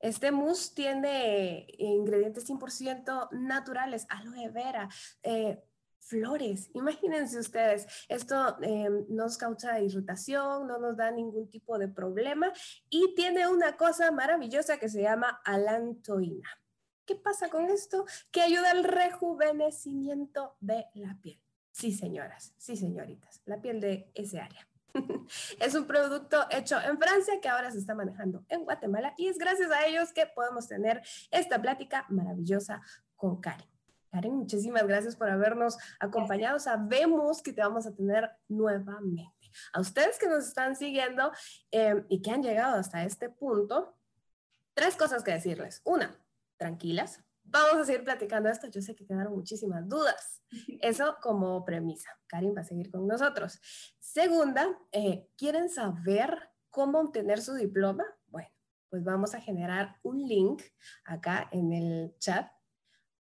este 0.00 0.32
mousse 0.32 0.72
tiene 0.74 1.66
ingredientes 1.76 2.48
100% 2.48 3.28
naturales, 3.32 4.06
aloe 4.08 4.48
vera, 4.48 4.88
eh, 5.22 5.62
flores. 6.02 6.70
Imagínense 6.74 7.38
ustedes, 7.38 7.86
esto 8.08 8.58
eh, 8.62 8.88
no 9.08 9.22
nos 9.22 9.38
causa 9.38 9.80
irritación, 9.80 10.66
no 10.66 10.78
nos 10.78 10.96
da 10.96 11.10
ningún 11.10 11.48
tipo 11.48 11.78
de 11.78 11.88
problema 11.88 12.52
y 12.90 13.14
tiene 13.14 13.48
una 13.48 13.76
cosa 13.76 14.10
maravillosa 14.10 14.78
que 14.78 14.88
se 14.88 15.02
llama 15.02 15.40
alantoína. 15.44 16.48
¿Qué 17.06 17.16
pasa 17.16 17.48
con 17.48 17.70
esto? 17.70 18.04
Que 18.30 18.42
ayuda 18.42 18.70
al 18.70 18.84
rejuvenecimiento 18.84 20.56
de 20.60 20.86
la 20.94 21.18
piel. 21.20 21.40
Sí, 21.70 21.92
señoras, 21.92 22.54
sí, 22.58 22.76
señoritas, 22.76 23.40
la 23.44 23.60
piel 23.60 23.80
de 23.80 24.10
ese 24.14 24.40
área. 24.40 24.68
es 25.60 25.74
un 25.74 25.86
producto 25.86 26.44
hecho 26.50 26.78
en 26.80 26.98
Francia 26.98 27.40
que 27.40 27.48
ahora 27.48 27.70
se 27.70 27.78
está 27.78 27.94
manejando 27.94 28.44
en 28.48 28.64
Guatemala 28.64 29.14
y 29.16 29.28
es 29.28 29.38
gracias 29.38 29.70
a 29.70 29.86
ellos 29.86 30.12
que 30.12 30.26
podemos 30.26 30.68
tener 30.68 31.00
esta 31.30 31.62
plática 31.62 32.04
maravillosa 32.10 32.82
con 33.16 33.40
Karen. 33.40 33.71
Karen, 34.12 34.34
muchísimas 34.34 34.86
gracias 34.86 35.16
por 35.16 35.30
habernos 35.30 35.78
acompañado. 35.98 36.58
Sabemos 36.58 37.40
que 37.40 37.54
te 37.54 37.62
vamos 37.62 37.86
a 37.86 37.94
tener 37.94 38.30
nuevamente. 38.46 39.50
A 39.72 39.80
ustedes 39.80 40.18
que 40.18 40.28
nos 40.28 40.46
están 40.46 40.76
siguiendo 40.76 41.32
em, 41.70 42.04
y 42.10 42.20
que 42.20 42.30
han 42.30 42.42
llegado 42.42 42.76
hasta 42.76 43.04
este 43.04 43.30
punto, 43.30 43.96
tres 44.74 44.96
cosas 44.96 45.24
que 45.24 45.32
decirles. 45.32 45.80
Una, 45.84 46.14
tranquilas. 46.58 47.24
Vamos 47.42 47.80
a 47.80 47.84
seguir 47.86 48.04
platicando 48.04 48.50
esto. 48.50 48.66
Yo 48.68 48.82
sé 48.82 48.94
que 48.94 49.06
quedaron 49.06 49.32
muchísimas 49.34 49.88
dudas. 49.88 50.42
Eso 50.82 51.16
como 51.22 51.64
premisa. 51.64 52.10
Karen 52.26 52.54
va 52.54 52.60
a 52.60 52.64
seguir 52.64 52.90
con 52.90 53.06
nosotros. 53.06 53.60
Segunda, 53.98 54.78
eh, 54.92 55.26
¿quieren 55.38 55.70
saber 55.70 56.50
cómo 56.68 57.00
obtener 57.00 57.40
su 57.40 57.54
diploma? 57.54 58.04
Bueno, 58.26 58.50
pues 58.90 59.02
vamos 59.04 59.34
a 59.34 59.40
generar 59.40 59.96
un 60.02 60.18
link 60.28 60.62
acá 61.06 61.48
en 61.50 61.72
el 61.72 62.14
chat 62.18 62.46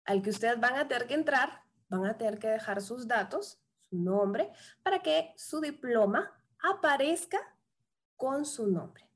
al 0.06 0.22
que 0.22 0.30
ustedes 0.30 0.60
van 0.60 0.76
a 0.76 0.88
tener 0.88 1.08
que 1.08 1.16
entrar, 1.16 1.62
van 1.90 2.06
a 2.06 2.18
tener 2.18 2.40
que 2.40 2.48
dejar 2.48 2.82
sus 2.82 3.08
datos, 3.08 3.60
su 3.82 3.98
nombre, 3.98 4.52
para 4.84 5.00
que 5.00 5.34
su 5.36 5.60
diploma 5.60 6.32
aparezca 6.60 7.40
con 8.16 8.46
su 8.46 8.68
nombre. 8.68 9.10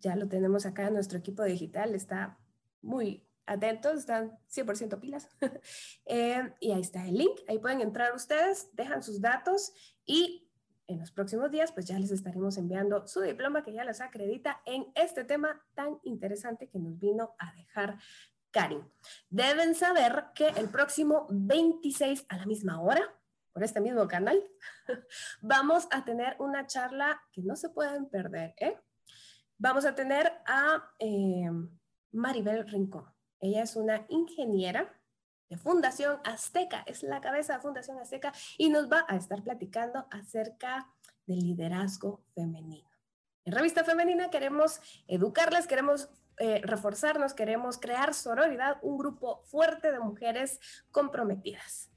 Ya 0.00 0.16
lo 0.16 0.28
tenemos 0.28 0.66
acá 0.66 0.90
nuestro 0.90 1.18
equipo 1.18 1.42
digital, 1.44 1.94
está 1.94 2.38
muy 2.82 3.26
atentos, 3.46 3.98
están 3.98 4.38
100% 4.50 5.00
pilas. 5.00 5.28
Eh, 6.06 6.52
y 6.60 6.72
ahí 6.72 6.82
está 6.82 7.06
el 7.06 7.14
link, 7.14 7.40
ahí 7.48 7.58
pueden 7.58 7.80
entrar 7.80 8.14
ustedes, 8.14 8.68
dejan 8.74 9.02
sus 9.02 9.22
datos 9.22 9.72
y 10.04 10.50
en 10.86 10.98
los 10.98 11.10
próximos 11.10 11.50
días 11.50 11.72
pues 11.72 11.86
ya 11.86 11.98
les 11.98 12.10
estaremos 12.10 12.58
enviando 12.58 13.06
su 13.06 13.22
diploma 13.22 13.64
que 13.64 13.72
ya 13.72 13.84
les 13.84 14.02
acredita 14.02 14.60
en 14.66 14.86
este 14.94 15.24
tema 15.24 15.64
tan 15.74 15.98
interesante 16.02 16.68
que 16.68 16.78
nos 16.78 16.98
vino 16.98 17.34
a 17.38 17.54
dejar 17.54 17.98
Karin. 18.54 18.88
Deben 19.28 19.74
saber 19.74 20.26
que 20.32 20.46
el 20.46 20.68
próximo 20.68 21.26
26 21.28 22.24
a 22.28 22.36
la 22.36 22.46
misma 22.46 22.80
hora, 22.80 23.02
por 23.52 23.64
este 23.64 23.80
mismo 23.80 24.06
canal, 24.06 24.40
vamos 25.42 25.88
a 25.90 26.04
tener 26.04 26.36
una 26.38 26.64
charla 26.66 27.20
que 27.32 27.42
no 27.42 27.56
se 27.56 27.68
pueden 27.68 28.08
perder. 28.08 28.54
¿eh? 28.58 28.78
Vamos 29.58 29.84
a 29.84 29.96
tener 29.96 30.32
a 30.46 30.88
eh, 31.00 31.50
Maribel 32.12 32.66
Rincón. 32.68 33.12
Ella 33.40 33.64
es 33.64 33.74
una 33.74 34.06
ingeniera 34.08 34.88
de 35.50 35.58
Fundación 35.58 36.20
Azteca, 36.24 36.84
es 36.86 37.02
la 37.02 37.20
cabeza 37.20 37.54
de 37.54 37.60
Fundación 37.60 37.98
Azteca 37.98 38.32
y 38.56 38.70
nos 38.70 38.90
va 38.90 39.04
a 39.08 39.16
estar 39.16 39.42
platicando 39.42 40.06
acerca 40.12 40.88
del 41.26 41.40
liderazgo 41.40 42.24
femenino. 42.34 42.88
En 43.44 43.52
Revista 43.52 43.84
Femenina 43.84 44.30
queremos 44.30 44.80
educarlas, 45.06 45.66
queremos 45.66 46.08
eh, 46.38 46.60
reforzarnos, 46.64 47.34
queremos 47.34 47.78
crear 47.78 48.14
sororidad, 48.14 48.78
un 48.82 48.98
grupo 48.98 49.42
fuerte 49.44 49.92
de 49.92 50.00
mujeres 50.00 50.60
comprometidas. 50.90 51.90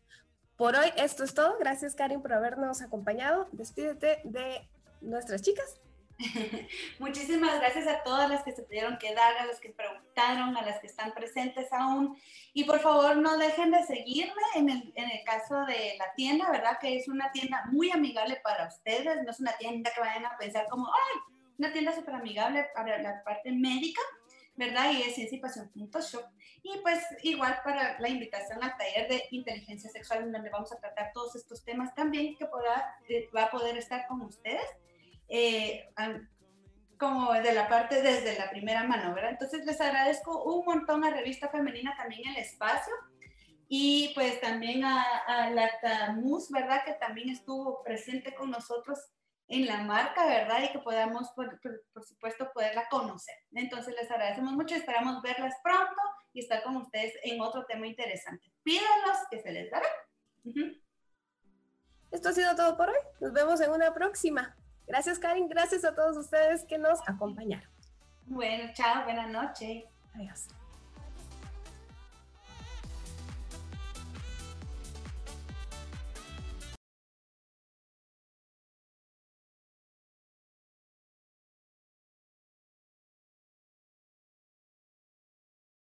Por 0.55 0.75
hoy 0.75 0.91
esto 0.97 1.23
es 1.23 1.33
todo. 1.33 1.57
Gracias, 1.59 1.95
Karin, 1.95 2.21
por 2.21 2.33
habernos 2.33 2.81
acompañado. 2.81 3.47
Despídete 3.51 4.21
de 4.23 4.67
nuestras 5.01 5.41
chicas. 5.43 5.79
Muchísimas 6.99 7.59
gracias 7.59 7.85
a 7.87 8.01
todas 8.01 8.27
las 8.27 8.43
que 8.43 8.51
se 8.51 8.63
pudieron 8.63 8.97
quedar, 8.97 9.37
a 9.37 9.45
las 9.45 9.59
que 9.59 9.69
preguntaron, 9.69 10.57
a 10.57 10.63
las 10.63 10.79
que 10.79 10.87
están 10.87 11.13
presentes 11.13 11.71
aún. 11.71 12.17
Y 12.53 12.63
por 12.63 12.79
favor, 12.79 13.17
no 13.17 13.37
dejen 13.37 13.71
de 13.71 13.83
seguirme 13.83 14.41
en 14.55 14.69
el, 14.69 14.93
en 14.95 15.11
el 15.11 15.23
caso 15.25 15.65
de 15.65 15.95
la 15.99 16.13
tienda, 16.15 16.49
¿verdad? 16.49 16.79
Que 16.79 16.97
es 16.97 17.07
una 17.07 17.31
tienda 17.31 17.65
muy 17.71 17.91
amigable 17.91 18.39
para 18.43 18.67
ustedes. 18.67 19.23
No 19.23 19.29
es 19.29 19.39
una 19.39 19.55
tienda 19.57 19.91
que 19.93 20.01
vayan 20.01 20.25
a 20.25 20.37
pensar 20.37 20.67
como, 20.69 20.87
ay, 20.87 21.35
una 21.59 21.71
tienda 21.71 21.93
súper 21.93 22.15
amigable 22.15 22.67
para 22.73 23.01
la 23.01 23.23
parte 23.23 23.51
médica, 23.51 24.01
¿verdad? 24.57 24.91
Y 24.91 25.03
es 25.03 25.15
cienciapasión.shop. 25.15 26.25
Y 26.63 26.79
pues 26.81 26.99
igual 27.23 27.59
para 27.63 27.99
la 27.99 28.09
invitación 28.09 28.61
al 28.63 28.75
taller 28.75 29.07
de 29.07 29.23
inteligencia 29.31 29.89
sexual, 29.89 30.31
donde 30.31 30.49
vamos 30.49 30.71
a 30.73 30.79
tratar 30.79 31.11
todos 31.13 31.35
estos 31.35 31.63
temas 31.63 31.93
también, 31.95 32.35
que 32.35 32.47
podrá, 32.47 32.95
va 33.35 33.43
a 33.43 33.51
poder 33.51 33.77
estar 33.77 34.07
con 34.07 34.21
ustedes 34.21 34.65
eh, 35.29 35.89
como 36.97 37.31
de 37.33 37.53
la 37.53 37.69
parte 37.69 38.01
desde 38.01 38.37
la 38.37 38.49
primera 38.49 38.83
mano, 38.83 39.13
¿verdad? 39.13 39.31
Entonces 39.31 39.65
les 39.65 39.79
agradezco 39.79 40.43
un 40.43 40.65
montón 40.65 41.03
a 41.03 41.11
Revista 41.11 41.47
Femenina 41.49 41.95
también 41.95 42.27
el 42.29 42.37
espacio 42.37 42.93
y 43.69 44.11
pues 44.15 44.41
también 44.41 44.83
a, 44.83 45.03
a 45.27 45.49
la 45.51 45.69
Tamus, 45.79 46.49
¿verdad? 46.49 46.83
Que 46.85 46.93
también 46.93 47.29
estuvo 47.29 47.83
presente 47.83 48.33
con 48.33 48.49
nosotros 48.49 48.99
en 49.47 49.65
la 49.65 49.83
marca, 49.83 50.25
¿verdad? 50.25 50.63
Y 50.63 50.71
que 50.71 50.79
podamos, 50.79 51.29
por, 51.31 51.59
por, 51.93 52.03
supuesto, 52.03 52.51
poderla 52.53 52.87
conocer. 52.89 53.35
Entonces 53.53 53.95
les 53.99 54.09
agradecemos 54.11 54.53
mucho, 54.53 54.75
esperamos 54.75 55.21
verlas 55.21 55.55
pronto 55.63 56.01
y 56.33 56.41
estar 56.41 56.63
con 56.63 56.75
ustedes 56.77 57.13
en 57.23 57.41
otro 57.41 57.65
tema 57.65 57.87
interesante. 57.87 58.51
Pídanlos 58.63 59.17
que 59.31 59.39
se 59.39 59.51
les 59.51 59.71
dará. 59.71 59.87
Esto 62.11 62.29
ha 62.29 62.33
sido 62.33 62.55
todo 62.55 62.77
por 62.77 62.89
hoy. 62.89 62.99
Nos 63.19 63.33
vemos 63.33 63.61
en 63.61 63.71
una 63.71 63.93
próxima. 63.93 64.55
Gracias, 64.85 65.19
Karin. 65.19 65.49
Gracias 65.49 65.83
a 65.83 65.93
todos 65.95 66.17
ustedes 66.17 66.65
que 66.65 66.77
nos 66.77 66.99
acompañaron. 67.07 67.69
Bueno, 68.25 68.71
chao, 68.73 69.03
buenas 69.03 69.29
noches. 69.29 69.85
Adiós. 70.13 70.47